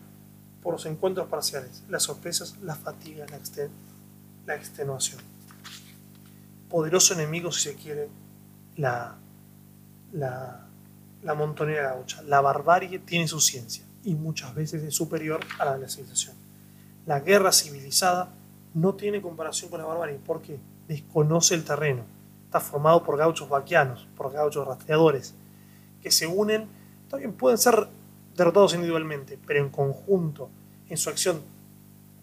por 0.62 0.74
los 0.74 0.86
encuentros 0.86 1.28
parciales, 1.28 1.82
las 1.88 2.02
sorpresas, 2.02 2.56
la 2.62 2.74
fatiga, 2.74 3.26
la, 4.46 4.54
extenuación. 4.54 5.20
Poderoso 6.68 7.14
enemigo, 7.14 7.50
si 7.50 7.70
se 7.70 7.74
quiere, 7.74 8.08
la, 8.76 9.16
la, 10.12 10.66
la 11.22 11.34
montonera 11.34 11.94
gaucha. 11.94 12.22
La 12.22 12.40
barbarie 12.40 12.98
tiene 12.98 13.26
su 13.26 13.40
ciencia 13.40 13.84
y 14.04 14.14
muchas 14.14 14.54
veces 14.54 14.82
es 14.82 14.94
superior 14.94 15.40
a 15.58 15.64
la 15.64 15.74
de 15.74 15.82
la 15.82 15.88
civilización. 15.88 16.36
La 17.06 17.20
guerra 17.20 17.52
civilizada 17.52 18.30
no 18.80 18.94
tiene 18.94 19.20
comparación 19.20 19.70
con 19.70 19.80
la 19.80 19.86
barbarie 19.86 20.18
porque 20.24 20.58
desconoce 20.86 21.54
el 21.54 21.64
terreno. 21.64 22.04
Está 22.44 22.60
formado 22.60 23.02
por 23.02 23.16
gauchos 23.16 23.48
vaquianos, 23.48 24.06
por 24.16 24.32
gauchos 24.32 24.66
rastreadores, 24.66 25.34
que 26.02 26.10
se 26.10 26.26
unen, 26.26 26.66
también 27.10 27.32
pueden 27.32 27.58
ser 27.58 27.88
derrotados 28.36 28.74
individualmente, 28.74 29.38
pero 29.46 29.60
en 29.60 29.70
conjunto, 29.70 30.48
en 30.88 30.96
su 30.96 31.10
acción 31.10 31.42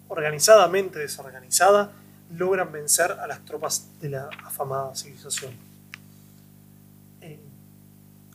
organizadamente 0.08 0.98
desorganizada, 0.98 1.92
logran 2.30 2.72
vencer 2.72 3.12
a 3.12 3.26
las 3.26 3.44
tropas 3.44 3.88
de 4.00 4.10
la 4.10 4.28
afamada 4.44 4.94
civilización. 4.94 5.52
Eh, 7.20 7.38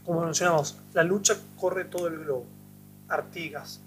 como 0.06 0.24
mencionamos, 0.24 0.78
la 0.94 1.04
lucha 1.04 1.36
corre 1.58 1.86
todo 1.86 2.08
el 2.08 2.20
globo. 2.20 2.46
Artigas 3.10 3.82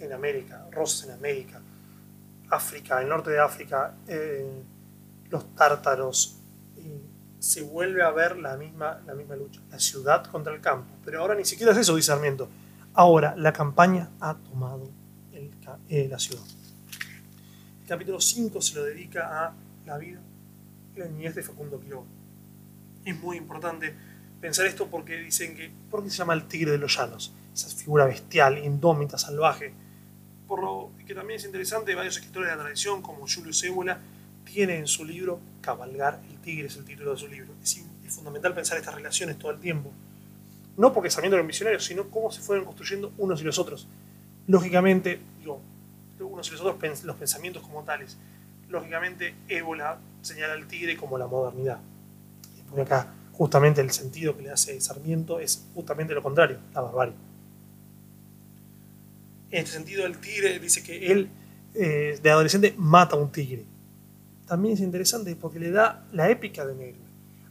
en 0.00 0.12
América, 0.12 0.66
Rosas 0.72 1.08
en 1.08 1.14
América, 1.14 1.60
África, 2.52 3.00
el 3.00 3.08
norte 3.08 3.30
de 3.30 3.40
África, 3.40 3.94
eh, 4.06 4.62
los 5.30 5.54
tártaros, 5.54 6.42
se 7.42 7.60
vuelve 7.62 8.04
a 8.04 8.10
ver 8.10 8.36
la 8.36 8.56
misma, 8.56 9.00
la 9.04 9.14
misma 9.14 9.34
lucha, 9.34 9.60
la 9.68 9.80
ciudad 9.80 10.24
contra 10.26 10.54
el 10.54 10.60
campo. 10.60 10.94
Pero 11.04 11.20
ahora 11.20 11.34
ni 11.34 11.44
siquiera 11.44 11.72
es 11.72 11.78
eso, 11.78 11.96
dice 11.96 12.12
Sarmiento. 12.12 12.48
Ahora 12.94 13.34
la 13.36 13.52
campaña 13.52 14.10
ha 14.20 14.34
tomado 14.34 14.88
eh, 15.88 16.06
la 16.08 16.20
ciudad. 16.20 16.44
El 17.82 17.88
capítulo 17.88 18.20
5 18.20 18.62
se 18.62 18.76
lo 18.76 18.84
dedica 18.84 19.44
a 19.44 19.54
la 19.84 19.98
vida 19.98 20.20
y 20.94 21.00
la 21.00 21.06
niñez 21.06 21.34
de 21.34 21.42
Facundo 21.42 21.80
Quiroga. 21.80 22.06
Es 23.04 23.18
muy 23.18 23.38
importante 23.38 23.92
pensar 24.40 24.66
esto 24.66 24.86
porque 24.86 25.18
dicen 25.18 25.56
que, 25.56 25.72
¿por 25.90 26.04
qué 26.04 26.10
se 26.10 26.18
llama 26.18 26.34
el 26.34 26.46
tigre 26.46 26.70
de 26.70 26.78
los 26.78 26.96
llanos? 26.96 27.34
Esa 27.52 27.68
figura 27.70 28.06
bestial, 28.06 28.58
indómita, 28.58 29.18
salvaje, 29.18 29.74
que 31.06 31.14
también 31.14 31.38
es 31.38 31.44
interesante, 31.44 31.94
varios 31.94 32.16
escritores 32.16 32.50
de 32.50 32.56
la 32.56 32.62
tradición, 32.62 33.02
como 33.02 33.26
Julio 33.26 33.52
Cébola, 33.52 33.98
tienen 34.44 34.80
en 34.80 34.86
su 34.86 35.04
libro 35.04 35.40
Cabalgar 35.60 36.20
el 36.28 36.38
tigre, 36.38 36.66
es 36.66 36.76
el 36.76 36.84
título 36.84 37.12
de 37.12 37.16
su 37.16 37.28
libro. 37.28 37.52
Es, 37.62 37.80
fundamental 38.08 38.52
pensar 38.52 38.76
estas 38.76 38.94
relaciones 38.94 39.38
todo 39.38 39.52
el 39.52 39.58
tiempo. 39.58 39.90
No 40.76 40.92
porque 40.92 41.08
sabiendo 41.08 41.38
los 41.38 41.46
visionarios, 41.46 41.82
sino 41.82 42.10
cómo 42.10 42.30
se 42.30 42.42
fueron 42.42 42.66
construyendo 42.66 43.10
unos 43.16 43.40
y 43.40 43.44
los 43.44 43.58
otros. 43.58 43.88
Lógicamente, 44.46 45.18
digo, 45.38 45.62
unos 46.20 46.46
y 46.48 46.50
los 46.50 46.60
otros 46.60 47.04
los 47.04 47.16
pensamientos 47.16 47.62
como 47.62 47.82
tales. 47.84 48.18
Lógicamente, 48.68 49.34
Ébola 49.48 49.98
señala 50.20 50.52
al 50.52 50.66
tigre 50.66 50.96
como 50.96 51.16
la 51.16 51.26
modernidad. 51.26 51.80
Y 52.76 52.80
acá 52.80 53.14
justamente 53.32 53.80
el 53.80 53.90
sentido 53.90 54.36
que 54.36 54.42
le 54.42 54.50
hace 54.50 54.80
Sarmiento 54.80 55.40
es 55.40 55.66
justamente 55.74 56.14
lo 56.14 56.22
contrario, 56.22 56.58
la 56.74 56.82
barbarie. 56.82 57.14
En 59.52 59.58
este 59.58 59.72
sentido, 59.72 60.06
el 60.06 60.18
tigre 60.18 60.58
dice 60.58 60.82
que 60.82 61.12
él, 61.12 61.28
eh, 61.74 62.18
de 62.22 62.30
adolescente, 62.30 62.74
mata 62.78 63.16
a 63.16 63.18
un 63.18 63.30
tigre. 63.30 63.66
También 64.46 64.74
es 64.74 64.80
interesante 64.80 65.36
porque 65.36 65.60
le 65.60 65.70
da 65.70 66.06
la 66.10 66.30
épica 66.30 66.64
de 66.64 66.72
un 66.72 66.80
héroe. 66.80 67.02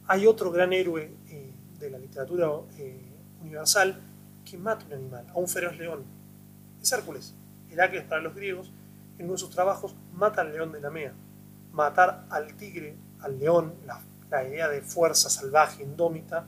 Hay 0.08 0.26
otro 0.26 0.50
gran 0.50 0.72
héroe 0.72 1.12
eh, 1.28 1.52
de 1.78 1.90
la 1.90 1.98
literatura 1.98 2.50
eh, 2.76 3.00
universal 3.40 4.00
que 4.44 4.58
mata 4.58 4.84
a 4.84 4.88
un 4.88 4.94
animal, 4.94 5.26
a 5.32 5.38
un 5.38 5.46
feroz 5.46 5.78
león. 5.78 6.02
Es 6.82 6.90
Hércules. 6.90 7.34
Heracles 7.70 8.02
para 8.02 8.20
los 8.20 8.34
griegos, 8.34 8.72
en 9.18 9.26
uno 9.26 9.34
de 9.34 9.38
sus 9.38 9.50
trabajos, 9.50 9.94
mata 10.12 10.40
al 10.40 10.52
león 10.52 10.72
de 10.72 10.80
la 10.80 10.90
Mea. 10.90 11.12
Matar 11.70 12.26
al 12.30 12.54
tigre, 12.56 12.96
al 13.20 13.38
león, 13.38 13.74
la, 13.86 14.00
la 14.28 14.42
idea 14.44 14.68
de 14.68 14.82
fuerza 14.82 15.30
salvaje, 15.30 15.84
indómita, 15.84 16.46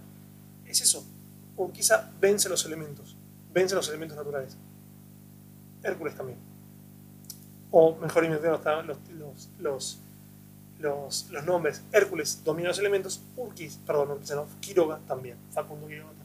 es 0.67 0.81
eso. 0.81 1.07
O 1.55 1.71
quizá 1.71 2.11
vence 2.21 2.49
los 2.49 2.67
elementos, 2.67 3.17
vence 3.53 3.77
los 3.77 3.89
elementos 3.89 4.17
naturales. 4.17 4.59
Hércules 5.85 6.17
también. 6.17 6.39
O 7.71 7.97
mejor 7.97 8.25
inventemos 8.25 8.61
los, 8.87 8.99
los, 9.61 10.01
los, 10.79 11.29
los, 11.31 11.45
nombres. 11.45 11.83
Hércules 11.93 12.43
domina 12.45 12.69
los 12.69 12.79
elementos, 12.79 13.21
Urquis, 13.37 13.79
perdón, 13.87 14.21
no, 14.29 14.47
Quiroga 14.61 14.99
también, 15.07 15.37
Facundo 15.53 15.87
Quiroga 15.87 16.11
también. 16.11 16.25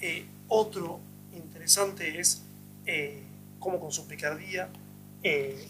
Eh, 0.00 0.26
otro 0.48 1.00
interesante 1.34 2.20
es 2.20 2.42
eh, 2.86 3.22
cómo 3.58 3.80
con 3.80 3.90
su 3.90 4.06
picardía 4.06 4.68
eh, 5.22 5.68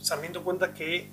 Sarmiento 0.00 0.42
cuenta 0.42 0.74
que 0.74 1.08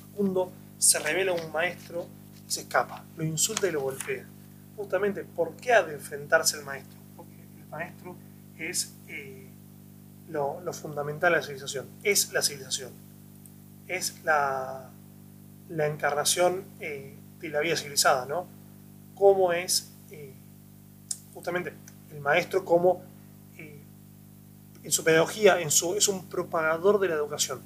Facundo 0.00 0.52
se 0.78 0.98
revela 1.00 1.32
a 1.32 1.34
un 1.34 1.50
maestro 1.50 2.06
y 2.46 2.52
se 2.52 2.60
escapa, 2.60 3.04
lo 3.16 3.24
insulta 3.24 3.66
y 3.66 3.72
lo 3.72 3.80
golpea. 3.80 4.24
Justamente, 4.76 5.24
¿por 5.24 5.52
qué 5.56 5.72
ha 5.72 5.82
de 5.82 5.94
enfrentarse 5.94 6.56
el 6.58 6.64
maestro? 6.64 6.98
Maestro 7.74 8.16
es 8.58 8.94
eh, 9.08 9.48
lo, 10.28 10.60
fundamental 10.72 11.32
de 11.32 11.38
la 11.38 11.42
civilización. 11.42 11.86
Es 12.02 12.32
la 12.32 12.42
civilización. 12.42 12.92
Es 13.88 14.22
la, 14.24 14.90
la 15.68 15.86
encarnación 15.86 16.64
eh, 16.80 17.14
de 17.40 17.48
la 17.48 17.60
vida 17.60 17.76
civilizada, 17.76 18.26
¿no? 18.26 18.46
Cómo 19.14 19.52
es 19.52 19.92
eh, 20.10 20.32
justamente 21.34 21.72
el 22.10 22.20
maestro 22.20 22.64
como 22.64 23.02
en 24.84 24.92
su 24.92 25.02
pedagogía, 25.02 25.60
en 25.60 25.70
su, 25.70 25.94
es 25.94 26.08
un 26.08 26.26
propagador 26.26 27.00
de 27.00 27.08
la 27.08 27.14
educación, 27.14 27.62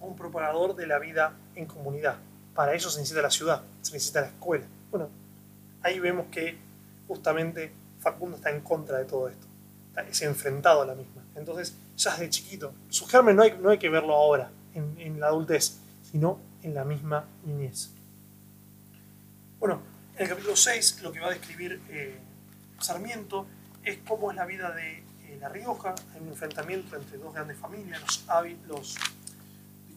un 0.00 0.14
propagador 0.16 0.76
de 0.76 0.86
la 0.86 0.98
vida 0.98 1.32
en 1.54 1.64
comunidad. 1.64 2.18
Para 2.54 2.74
eso 2.74 2.90
se 2.90 2.98
necesita 2.98 3.22
la 3.22 3.30
ciudad, 3.30 3.62
se 3.80 3.94
necesita 3.94 4.20
la 4.20 4.26
escuela. 4.26 4.66
Bueno, 4.90 5.08
ahí 5.80 5.98
vemos 5.98 6.26
que 6.30 6.58
justamente 7.08 7.72
Facundo 8.06 8.36
está 8.36 8.50
en 8.50 8.60
contra 8.60 8.98
de 8.98 9.04
todo 9.04 9.28
esto. 9.28 9.48
Es 10.08 10.22
enfrentado 10.22 10.82
a 10.82 10.86
la 10.86 10.94
misma. 10.94 11.24
Entonces, 11.34 11.74
ya 11.96 12.12
desde 12.12 12.30
chiquito, 12.30 12.72
su 12.88 13.04
germen 13.06 13.34
no 13.34 13.42
hay, 13.42 13.58
no 13.60 13.70
hay 13.70 13.78
que 13.78 13.88
verlo 13.88 14.14
ahora, 14.14 14.48
en, 14.74 15.18
la 15.18 15.26
adultez, 15.26 15.78
sino 16.08 16.38
en 16.62 16.72
la 16.72 16.84
misma 16.84 17.24
niñez. 17.44 17.90
Bueno, 19.58 19.80
en 20.14 20.22
el 20.22 20.28
capítulo 20.28 20.54
6 20.54 21.02
lo 21.02 21.10
que 21.10 21.18
va 21.18 21.26
a 21.26 21.30
describir 21.30 21.80
eh, 21.88 22.16
Sarmiento 22.78 23.48
es 23.82 23.98
cómo 24.06 24.30
es 24.30 24.36
la 24.36 24.44
vida 24.44 24.70
de 24.70 24.98
eh, 24.98 25.38
La 25.40 25.48
Rioja, 25.48 25.96
hay 26.14 26.20
un 26.20 26.28
enfrentamiento 26.28 26.94
entre 26.94 27.18
dos 27.18 27.34
grandes 27.34 27.58
familias, 27.58 28.00
los, 28.02 28.24
los 28.68 28.98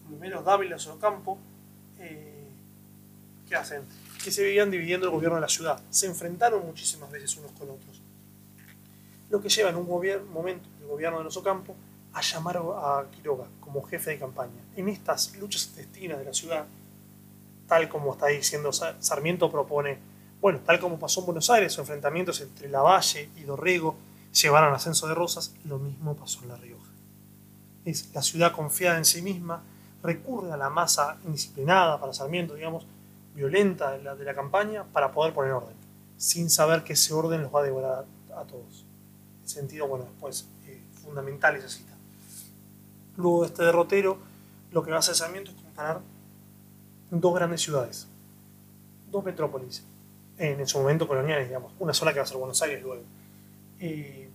primeros 0.08 0.44
Dávila 0.44 0.76
y 0.76 0.88
Ocampo, 0.88 1.38
eh, 2.00 2.48
¿qué 3.48 3.54
hacen? 3.54 3.82
Que 4.24 4.32
se 4.32 4.42
vivían 4.42 4.70
dividiendo 4.70 5.06
el 5.06 5.12
gobierno 5.12 5.36
de 5.36 5.42
la 5.42 5.48
ciudad. 5.48 5.80
Se 5.90 6.06
enfrentaron 6.06 6.66
muchísimas 6.66 7.10
veces 7.10 7.36
unos 7.36 7.52
con 7.52 7.70
otros. 7.70 7.99
Lo 9.30 9.40
que 9.40 9.48
lleva 9.48 9.70
en 9.70 9.76
un 9.76 9.88
momento 10.32 10.68
el 10.80 10.86
gobierno 10.88 11.18
de 11.18 11.24
los 11.24 11.36
Ocampo 11.36 11.74
a 12.12 12.20
llamar 12.20 12.56
a 12.58 13.06
Quiroga 13.10 13.46
como 13.60 13.82
jefe 13.82 14.10
de 14.10 14.18
campaña. 14.18 14.60
En 14.76 14.88
estas 14.88 15.36
luchas 15.36 15.68
intestinas 15.68 16.18
de 16.18 16.24
la 16.24 16.34
ciudad, 16.34 16.66
tal 17.68 17.88
como 17.88 18.12
está 18.12 18.26
diciendo 18.26 18.72
Sarmiento 18.72 19.50
propone, 19.50 19.98
bueno, 20.40 20.60
tal 20.66 20.80
como 20.80 20.98
pasó 20.98 21.20
en 21.20 21.26
Buenos 21.26 21.48
Aires, 21.50 21.72
los 21.72 21.78
enfrentamientos 21.80 22.40
entre 22.40 22.68
Lavalle 22.68 23.30
y 23.36 23.42
Dorrego 23.42 23.94
llevaron 24.32 24.72
a 24.72 24.76
ascenso 24.76 25.06
de 25.06 25.14
Rosas, 25.14 25.54
lo 25.64 25.78
mismo 25.78 26.16
pasó 26.16 26.42
en 26.42 26.48
La 26.48 26.56
Rioja. 26.56 26.90
Es 27.84 28.12
la 28.12 28.22
ciudad 28.22 28.52
confiada 28.52 28.98
en 28.98 29.04
sí 29.04 29.22
misma, 29.22 29.62
recurre 30.02 30.52
a 30.52 30.56
la 30.56 30.70
masa 30.70 31.18
indisciplinada 31.24 32.00
para 32.00 32.12
Sarmiento, 32.12 32.54
digamos, 32.54 32.86
violenta 33.34 33.92
de 33.92 34.02
la, 34.02 34.16
de 34.16 34.24
la 34.24 34.34
campaña 34.34 34.84
para 34.92 35.12
poder 35.12 35.32
poner 35.32 35.52
orden, 35.52 35.76
sin 36.16 36.50
saber 36.50 36.82
que 36.82 36.94
ese 36.94 37.14
orden 37.14 37.42
los 37.42 37.54
va 37.54 37.60
a 37.60 37.64
devorar 37.64 38.04
a 38.34 38.44
todos. 38.44 38.89
En 39.50 39.62
sentido, 39.62 39.88
bueno, 39.88 40.04
después 40.04 40.48
eh, 40.66 40.80
fundamental 41.02 41.56
esa 41.56 41.68
cita. 41.68 41.92
Luego 43.16 43.42
de 43.42 43.48
este 43.48 43.64
derrotero, 43.64 44.18
lo 44.70 44.82
que 44.82 44.90
va 44.90 44.96
a 44.96 45.00
hacer 45.00 45.14
Sarmiento 45.16 45.50
es 45.50 45.56
comparar 45.56 46.00
dos 47.10 47.34
grandes 47.34 47.60
ciudades, 47.60 48.06
dos 49.10 49.24
metrópolis, 49.24 49.84
en, 50.38 50.66
su 50.66 50.78
momento 50.78 51.08
coloniales, 51.08 51.48
digamos, 51.48 51.72
una 51.80 51.92
sola 51.92 52.12
que 52.12 52.20
va 52.20 52.24
a 52.24 52.26
ser 52.26 52.36
Buenos 52.36 52.62
Aires 52.62 52.80
luego. 52.82 53.02
Eh, 53.80 54.30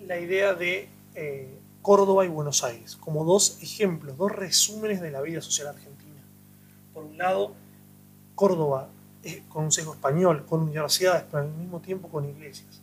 la 0.00 0.20
idea 0.20 0.54
de 0.54 0.88
eh, 1.14 1.58
Córdoba 1.80 2.24
y 2.26 2.28
Buenos 2.28 2.62
Aires, 2.62 2.96
como 2.96 3.24
dos 3.24 3.58
ejemplos, 3.62 4.16
dos 4.18 4.30
resúmenes 4.30 5.00
de 5.00 5.10
la 5.10 5.22
vida 5.22 5.40
social 5.40 5.68
argentina. 5.68 6.22
Por 6.92 7.04
un 7.04 7.16
lado, 7.16 7.52
Córdoba 8.34 8.90
con 9.48 9.64
un 9.64 9.72
sesgo 9.72 9.94
español, 9.94 10.44
con 10.46 10.62
universidades, 10.62 11.24
pero 11.30 11.42
al 11.42 11.50
mismo 11.50 11.80
tiempo 11.80 12.08
con 12.08 12.28
iglesias, 12.28 12.82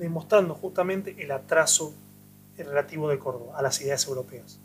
demostrando 0.00 0.54
justamente 0.54 1.14
el 1.22 1.30
atraso 1.30 1.94
relativo 2.56 3.08
de 3.08 3.18
Córdoba 3.18 3.58
a 3.58 3.62
las 3.62 3.80
ideas 3.80 4.06
europeas. 4.06 4.58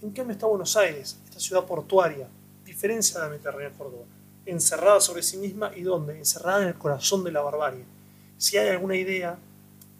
¿En 0.00 0.12
qué 0.12 0.22
está 0.22 0.46
Buenos 0.46 0.76
Aires, 0.76 1.20
esta 1.24 1.40
ciudad 1.40 1.64
portuaria, 1.64 2.28
diferencia 2.64 3.18
de 3.18 3.26
la 3.26 3.30
Mediterránea 3.30 3.70
Córdoba? 3.76 4.04
Encerrada 4.44 5.00
sobre 5.00 5.22
sí 5.22 5.38
misma 5.38 5.72
y 5.74 5.82
dónde? 5.82 6.16
Encerrada 6.16 6.62
en 6.62 6.68
el 6.68 6.74
corazón 6.74 7.24
de 7.24 7.32
la 7.32 7.40
barbarie. 7.40 7.84
Si 8.38 8.56
hay 8.56 8.68
alguna 8.68 8.96
idea 8.96 9.38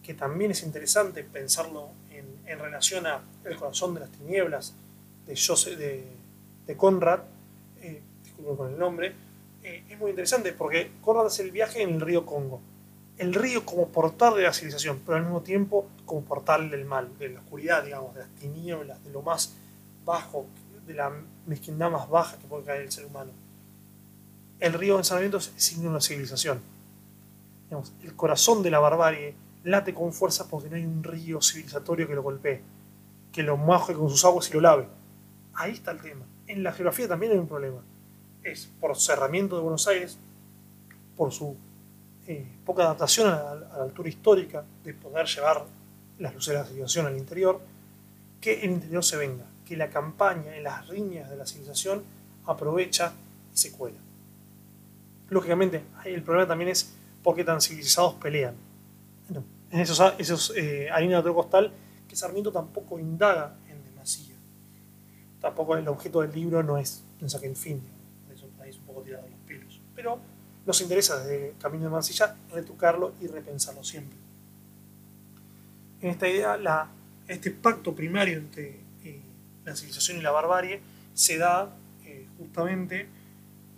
que 0.02 0.14
también 0.14 0.52
es 0.52 0.62
interesante 0.62 1.24
pensarlo 1.24 1.88
en, 2.10 2.26
relación 2.60 3.06
a 3.06 3.22
El 3.44 3.56
corazón 3.56 3.94
de 3.94 4.00
las 4.00 4.10
tinieblas 4.10 4.74
de, 5.26 6.04
de 6.66 6.76
Conrad, 6.76 7.20
eh, 7.80 8.02
disculpen 8.22 8.56
con 8.56 8.72
el 8.72 8.78
nombre, 8.78 9.14
eh, 9.64 9.84
es 9.88 9.98
muy 9.98 10.10
interesante 10.10 10.52
porque 10.52 10.92
Conrad 11.02 11.26
hace 11.26 11.42
el 11.42 11.50
viaje 11.50 11.82
en 11.82 11.94
el 11.94 12.00
río 12.00 12.24
Congo. 12.24 12.60
El 13.18 13.32
río 13.32 13.64
como 13.64 13.88
portal 13.88 14.34
de 14.34 14.42
la 14.42 14.52
civilización, 14.52 15.00
pero 15.04 15.16
al 15.16 15.22
mismo 15.22 15.40
tiempo 15.40 15.86
como 16.04 16.22
portal 16.22 16.70
del 16.70 16.84
mal, 16.84 17.16
de 17.18 17.30
la 17.30 17.40
oscuridad, 17.40 17.82
digamos, 17.82 18.14
de 18.14 18.20
las 18.20 18.30
tinieblas, 18.30 19.02
de 19.02 19.10
lo 19.10 19.22
más 19.22 19.54
bajo, 20.04 20.46
de 20.86 20.94
la 20.94 21.12
mezquindad 21.46 21.90
más 21.90 22.08
baja 22.08 22.38
que 22.38 22.46
puede 22.46 22.64
caer 22.64 22.82
el 22.82 22.92
ser 22.92 23.06
humano. 23.06 23.32
El 24.60 24.72
río 24.74 24.98
en 24.98 25.04
Sarmiento 25.04 25.38
es 25.38 25.52
signo 25.56 25.84
de 25.84 25.88
una 25.90 26.00
civilización. 26.00 26.60
El 28.02 28.14
corazón 28.14 28.62
de 28.62 28.70
la 28.70 28.78
barbarie 28.78 29.34
late 29.64 29.92
con 29.92 30.12
fuerza 30.12 30.48
porque 30.48 30.70
no 30.70 30.76
hay 30.76 30.84
un 30.84 31.02
río 31.02 31.42
civilizatorio 31.42 32.06
que 32.06 32.14
lo 32.14 32.22
golpee, 32.22 32.62
que 33.32 33.42
lo 33.42 33.56
moje 33.56 33.94
con 33.94 34.08
sus 34.08 34.24
aguas 34.24 34.48
y 34.48 34.54
lo 34.54 34.60
lave. 34.60 34.86
Ahí 35.54 35.72
está 35.72 35.90
el 35.90 36.00
tema. 36.00 36.24
En 36.46 36.62
la 36.62 36.72
geografía 36.72 37.08
también 37.08 37.32
hay 37.32 37.38
un 37.38 37.48
problema. 37.48 37.82
Es 38.44 38.70
por 38.80 38.96
cerramiento 38.96 39.56
de 39.56 39.62
Buenos 39.62 39.88
Aires, 39.88 40.18
por 41.16 41.32
su 41.32 41.56
eh, 42.26 42.44
poca 42.64 42.82
adaptación 42.82 43.28
a 43.28 43.50
a 43.50 43.54
la, 43.54 43.82
altura 43.84 44.08
histórica 44.08 44.64
de 44.82 44.94
poder 44.94 45.26
llevar 45.26 45.64
las 46.18 46.34
luces 46.34 46.54
de 46.54 46.60
la 46.60 46.64
civilización 46.64 47.06
al 47.06 47.16
interior, 47.16 47.60
que 48.40 48.60
el 48.60 48.70
interior 48.70 49.04
se 49.04 49.16
venga, 49.16 49.44
que 49.64 49.76
la 49.76 49.90
campaña 49.90 50.56
en 50.56 50.64
las 50.64 50.88
riñas 50.88 51.30
de 51.30 51.36
la 51.36 51.46
civilización 51.46 52.02
aprovecha 52.46 53.12
y 53.52 53.56
se 53.56 53.72
cuela. 53.72 53.98
Lógicamente, 55.28 55.82
el 56.04 56.22
problema 56.22 56.46
también 56.46 56.70
es 56.70 56.94
por 57.22 57.34
qué 57.34 57.44
tan 57.44 57.60
civilizados 57.60 58.14
pelean. 58.14 58.54
Bueno, 59.28 59.44
en 59.70 59.80
esos, 59.80 60.00
esos 60.18 60.52
eh, 60.56 60.88
harina 60.90 61.14
de 61.14 61.20
otro 61.20 61.34
costal 61.34 61.72
que 62.08 62.14
Sarmiento 62.14 62.52
tampoco 62.52 62.98
indaga 62.98 63.56
en 63.68 63.82
demasía. 63.84 64.36
Tampoco 65.40 65.76
el 65.76 65.86
objeto 65.88 66.20
del 66.20 66.32
libro 66.32 66.62
no 66.62 66.78
es 66.78 67.02
no 67.20 67.28
saque 67.28 67.46
el 67.46 67.56
fin, 67.56 67.82
eso 68.32 68.48
es 68.64 68.78
un 68.78 68.84
poco 68.84 69.02
tirado 69.02 69.24
de 69.24 69.30
los 69.30 69.40
pelos. 69.40 69.80
Pero 69.94 70.18
nos 70.66 70.80
interesa 70.80 71.18
desde 71.18 71.50
el 71.50 71.56
Camino 71.58 71.84
de 71.84 71.90
Mansilla 71.90 72.36
retrucarlo 72.52 73.14
y 73.20 73.28
repensarlo 73.28 73.84
siempre. 73.84 74.18
En 76.00 76.10
esta 76.10 76.28
idea, 76.28 76.90
este 77.28 77.52
pacto 77.52 77.94
primario 77.94 78.38
entre 78.38 78.80
eh, 79.04 79.20
la 79.64 79.74
civilización 79.76 80.18
y 80.18 80.22
la 80.22 80.32
barbarie 80.32 80.80
se 81.14 81.38
da 81.38 81.72
eh, 82.04 82.26
justamente 82.36 83.06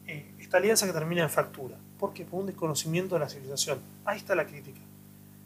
eh, 0.07 0.33
esta 0.41 0.57
alianza 0.57 0.87
que 0.87 0.93
termina 0.93 1.23
en 1.23 1.31
fractura. 1.31 1.77
¿Por 1.99 2.15
qué? 2.15 2.25
Por 2.25 2.41
un 2.41 2.47
desconocimiento 2.47 3.17
de 3.17 3.21
la 3.21 3.29
civilización. 3.29 3.81
Ahí 4.05 4.17
está 4.17 4.35
la 4.35 4.47
crítica. 4.47 4.81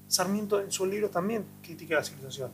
Sarmiento 0.07 0.61
en 0.61 0.71
su 0.71 0.87
libro 0.87 1.11
también 1.11 1.45
critica 1.63 1.97
la 1.97 2.05
civilización. 2.05 2.51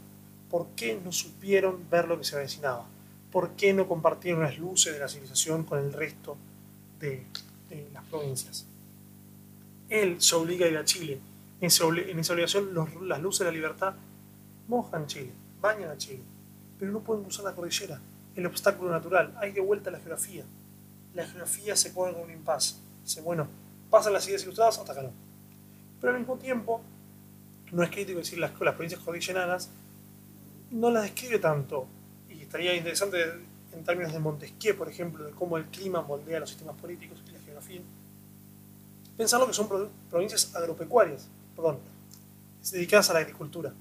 ¿Por 0.50 0.68
qué 0.68 0.98
no 1.04 1.12
supieron 1.12 1.88
ver 1.90 2.08
lo 2.08 2.16
que 2.16 2.24
se 2.24 2.36
avecinaba? 2.36 2.86
¿Por 3.30 3.50
qué 3.50 3.74
no 3.74 3.86
compartieron 3.86 4.42
las 4.42 4.58
luces 4.58 4.94
de 4.94 5.00
la 5.00 5.08
civilización 5.08 5.64
con 5.64 5.78
el 5.78 5.92
resto 5.92 6.38
de 6.98 7.24
las 7.92 8.04
provincias? 8.04 8.67
Él 9.88 10.20
se 10.20 10.34
obliga 10.34 10.66
a 10.66 10.68
ir 10.68 10.76
a 10.76 10.84
Chile. 10.84 11.20
En, 11.60 11.66
esa 11.68 11.84
obligación, 11.84 12.70
las 13.08 13.20
luces 13.20 13.40
de 13.40 13.44
la 13.46 13.50
libertad 13.50 13.94
mojan 14.68 15.06
Chile, 15.06 15.32
bañan 15.60 15.90
a 15.90 15.96
Chile, 15.96 16.22
pero 16.78 16.92
no 16.92 17.00
pueden 17.00 17.24
cruzar 17.24 17.44
la 17.44 17.54
cordillera, 17.54 18.00
el 18.36 18.46
obstáculo 18.46 18.90
natural, 18.90 19.34
hay 19.40 19.50
de 19.52 19.60
vuelta 19.60 19.90
la 19.90 19.98
geografía. 19.98 20.44
La 21.14 21.26
geografía 21.26 21.74
se 21.74 21.90
pone 21.90 22.16
en 22.16 22.22
un 22.22 22.30
impasse. 22.30 22.76
Dice, 23.02 23.20
bueno, 23.20 23.48
pasan 23.90 24.12
las 24.12 24.28
ideas 24.28 24.44
ilustradas, 24.44 24.78
no. 24.78 25.10
Pero 26.00 26.12
al 26.12 26.20
mismo 26.20 26.36
tiempo, 26.36 26.80
no 27.72 27.82
es 27.82 27.90
crítico 27.90 28.18
decir 28.18 28.38
las, 28.38 28.52
las 28.60 28.74
provincias 28.74 29.00
cordilleranas, 29.00 29.70
no 30.70 30.90
las 30.90 31.02
describe 31.02 31.38
tanto. 31.40 31.88
Y 32.28 32.42
estaría 32.42 32.76
interesante 32.76 33.18
en 33.72 33.84
términos 33.84 34.12
de 34.12 34.20
Montesquieu, 34.20 34.76
por 34.76 34.88
ejemplo, 34.88 35.24
de 35.24 35.32
cómo 35.32 35.56
el 35.56 35.64
clima 35.64 36.02
moldea 36.02 36.40
los 36.40 36.50
sistemas 36.50 36.76
políticos. 36.76 37.22
Pensarlo 39.18 39.46
que 39.46 39.52
son 39.52 39.68
provincias 40.08 40.54
agropecuarias, 40.54 41.28
perdón, 41.54 41.78
dedicadas 42.72 43.10
a 43.10 43.12
la 43.12 43.18
agricultura 43.18 43.74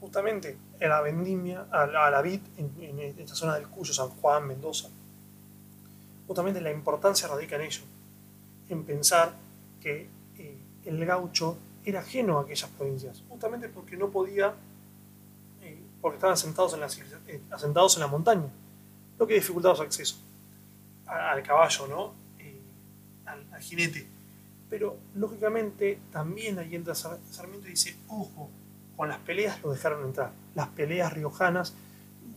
justamente 0.00 0.56
a 0.80 0.88
la 0.88 1.02
vendimia, 1.02 1.66
a 1.70 1.86
la, 1.86 2.22
vid 2.22 2.40
en, 2.56 2.98
esta 3.18 3.34
zona 3.34 3.54
del 3.54 3.68
Cuyo, 3.68 3.92
San 3.92 4.08
Juan, 4.08 4.46
Mendoza. 4.46 4.88
Justamente 6.26 6.60
la 6.60 6.70
importancia 6.70 7.28
radica 7.28 7.56
en 7.56 7.62
ello, 7.62 7.82
en 8.68 8.84
pensar 8.84 9.34
que 9.80 10.08
eh, 10.38 10.58
el 10.86 11.04
gaucho 11.04 11.56
era 11.84 12.00
ajeno 12.00 12.38
a 12.38 12.42
aquellas 12.42 12.70
provincias, 12.70 13.22
justamente 13.28 13.68
porque 13.68 13.96
no 13.96 14.08
podía, 14.10 14.54
eh, 15.60 15.78
porque 16.00 16.16
estaban 16.16 16.34
asentados 16.34 16.74
en, 16.74 16.80
la, 16.80 16.88
eh, 17.26 17.40
asentados 17.50 17.94
en 17.96 18.00
la 18.00 18.06
montaña, 18.06 18.48
lo 19.18 19.26
que 19.26 19.34
dificultaba 19.34 19.76
su 19.76 19.82
acceso 19.82 20.16
al, 21.06 21.20
al 21.20 21.42
caballo, 21.42 21.86
¿no? 21.88 22.14
Al, 23.26 23.60
jinete. 23.60 24.08
Pero 24.70 24.96
lógicamente 25.16 25.98
también 26.12 26.58
ahí 26.58 26.76
entra 26.76 26.94
Sarmiento 26.94 27.66
y 27.66 27.72
dice, 27.72 27.96
ojo, 28.08 28.48
con 28.96 29.08
las 29.08 29.18
peleas 29.18 29.60
lo 29.62 29.72
dejaron 29.72 30.04
entrar. 30.06 30.30
Las 30.54 30.68
peleas 30.68 31.12
riojanas 31.12 31.74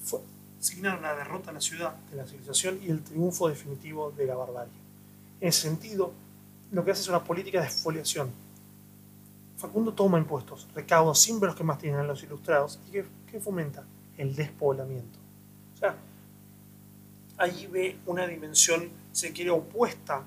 fue, 0.01 0.19
signaron 0.59 1.03
la 1.03 1.15
derrota 1.15 1.51
en 1.51 1.55
la 1.55 1.61
ciudad 1.61 1.95
de 2.09 2.17
la 2.17 2.25
civilización 2.25 2.79
y 2.83 2.89
el 2.89 3.03
triunfo 3.03 3.47
definitivo 3.47 4.11
de 4.11 4.25
la 4.25 4.35
barbarie. 4.35 4.73
En 5.39 5.49
ese 5.49 5.61
sentido, 5.61 6.13
lo 6.71 6.83
que 6.83 6.91
hace 6.91 7.01
es 7.01 7.07
una 7.07 7.23
política 7.23 7.59
de 7.59 7.67
exfoliación. 7.67 8.31
Facundo 9.57 9.93
toma 9.93 10.17
impuestos, 10.17 10.67
recaudos 10.73 11.19
símbolos 11.19 11.55
que 11.55 11.63
más 11.63 11.77
tienen 11.77 12.07
los 12.07 12.23
ilustrados 12.23 12.79
y 12.87 12.91
que, 12.91 13.05
fomenta 13.39 13.83
el 14.17 14.35
despoblamiento. 14.35 15.17
O 15.73 15.77
sea, 15.77 15.95
allí 17.37 17.65
ve 17.65 17.97
una 18.05 18.27
dimensión, 18.27 18.89
se 19.11 19.31
quiere, 19.31 19.49
opuesta 19.49 20.23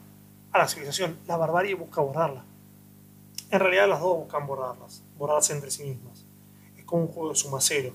a 0.57 0.65
la 0.65 0.69
civilización. 0.69 1.19
La 1.27 1.37
barbarie 1.37 1.75
busca 1.75 2.01
borrarla. 2.01 2.45
En 3.51 3.61
realidad 3.61 3.89
las 3.89 4.01
dos 4.01 4.19
buscan 4.19 4.47
borrarlas, 4.47 5.03
borrarse 5.17 5.53
entre 5.53 5.71
sí 5.71 5.85
mismas 5.85 6.27
como 6.87 7.03
un 7.03 7.09
juego 7.09 7.31
de 7.31 7.37
suma 7.37 7.59
cero. 7.61 7.93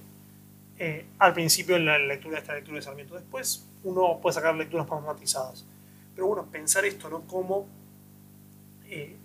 Eh, 0.78 1.06
al 1.20 1.34
principio 1.34 1.76
en 1.76 1.86
la 1.86 1.98
lectura 1.98 2.38
esta 2.38 2.54
lectura 2.54 2.76
de 2.76 2.82
Sarmiento. 2.84 3.16
Después 3.16 3.66
uno 3.84 4.20
puede 4.22 4.36
sacar 4.36 4.54
lecturas 4.56 4.88
más 4.88 5.02
matizadas. 5.02 5.66
Pero 6.14 6.28
bueno, 6.28 6.46
pensar 6.52 6.86
esto, 6.86 7.10
¿no? 7.10 7.22
Como 7.22 7.66
eh, 8.86 9.16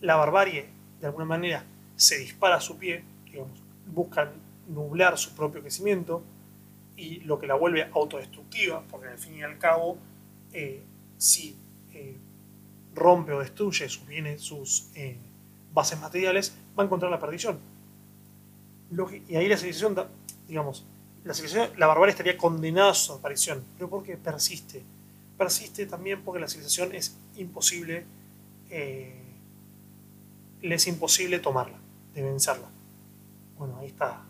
la 0.00 0.16
barbarie, 0.16 0.66
de 1.00 1.06
alguna 1.06 1.26
manera, 1.26 1.64
se 1.96 2.18
dispara 2.18 2.56
a 2.56 2.60
su 2.60 2.76
pie, 2.78 3.04
digamos, 3.26 3.62
nublar 4.68 5.18
su 5.18 5.34
propio 5.34 5.60
crecimiento 5.60 6.22
y 6.96 7.20
lo 7.20 7.38
que 7.38 7.46
la 7.46 7.54
vuelve 7.54 7.88
autodestructiva, 7.92 8.82
porque 8.90 9.08
al 9.08 9.18
fin 9.18 9.34
y 9.34 9.42
al 9.42 9.58
cabo, 9.58 9.98
eh, 10.52 10.82
si 11.18 11.56
eh, 11.92 12.16
rompe 12.94 13.32
o 13.32 13.40
destruye 13.40 13.88
sus 13.88 14.04
sus 14.38 14.90
bases 15.74 16.00
materiales, 16.00 16.54
va 16.78 16.84
a 16.84 16.86
encontrar 16.86 17.10
la 17.10 17.18
perdición. 17.18 17.58
Y 19.28 19.36
ahí 19.36 19.48
la 19.48 19.56
civilización, 19.56 19.96
digamos, 20.46 20.84
la, 21.24 21.34
civilización, 21.34 21.70
la 21.78 21.86
barbarie 21.86 22.12
estaría 22.12 22.36
condenada 22.38 22.90
a 22.90 22.94
su 22.94 23.12
aparición, 23.12 23.64
pero 23.76 23.90
porque 23.90 24.16
persiste. 24.16 24.82
Persiste 25.36 25.86
también 25.86 26.22
porque 26.22 26.40
la 26.40 26.48
civilización 26.48 26.94
es 26.94 27.16
imposible, 27.36 28.04
eh, 28.70 29.20
le 30.62 30.74
es 30.74 30.86
imposible 30.86 31.40
tomarla, 31.40 31.78
de 32.14 32.22
vencerla. 32.22 32.68
Bueno, 33.58 33.78
ahí 33.78 33.88
está. 33.88 34.22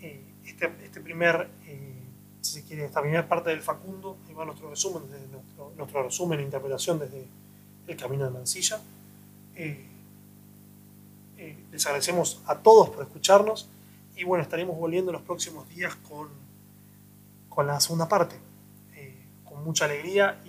Eh, 0.00 0.20
este, 0.44 0.72
este, 0.82 1.00
primer, 1.00 1.48
eh, 1.66 2.02
si 2.40 2.54
se 2.54 2.64
quiere, 2.64 2.86
esta 2.86 3.00
primera 3.00 3.28
parte 3.28 3.50
del 3.50 3.62
Facundo, 3.62 4.16
ahí 4.26 4.34
va 4.34 4.44
nuestro 4.44 4.68
resumen, 4.68 5.04
desde 5.10 5.28
nuestro, 5.28 5.72
nuestro 5.76 6.02
resumen 6.02 6.40
e 6.40 6.42
interpretación 6.42 6.98
desde 6.98 7.24
el 7.86 7.96
camino 7.96 8.24
de 8.24 8.30
Mansilla. 8.30 8.80
les 11.70 11.86
agradecemos 11.86 12.42
a 12.46 12.58
todos 12.58 12.90
por 12.90 13.02
escucharnos 13.02 13.68
y 14.16 14.24
bueno, 14.24 14.42
estaremos 14.42 14.76
volviendo 14.78 15.12
los 15.12 15.22
próximos 15.22 15.68
días 15.68 15.94
con, 15.96 16.28
con 17.48 17.66
la 17.66 17.78
segunda 17.80 18.08
parte, 18.08 18.36
eh, 18.94 19.14
con 19.44 19.62
mucha 19.62 19.84
alegría 19.84 20.40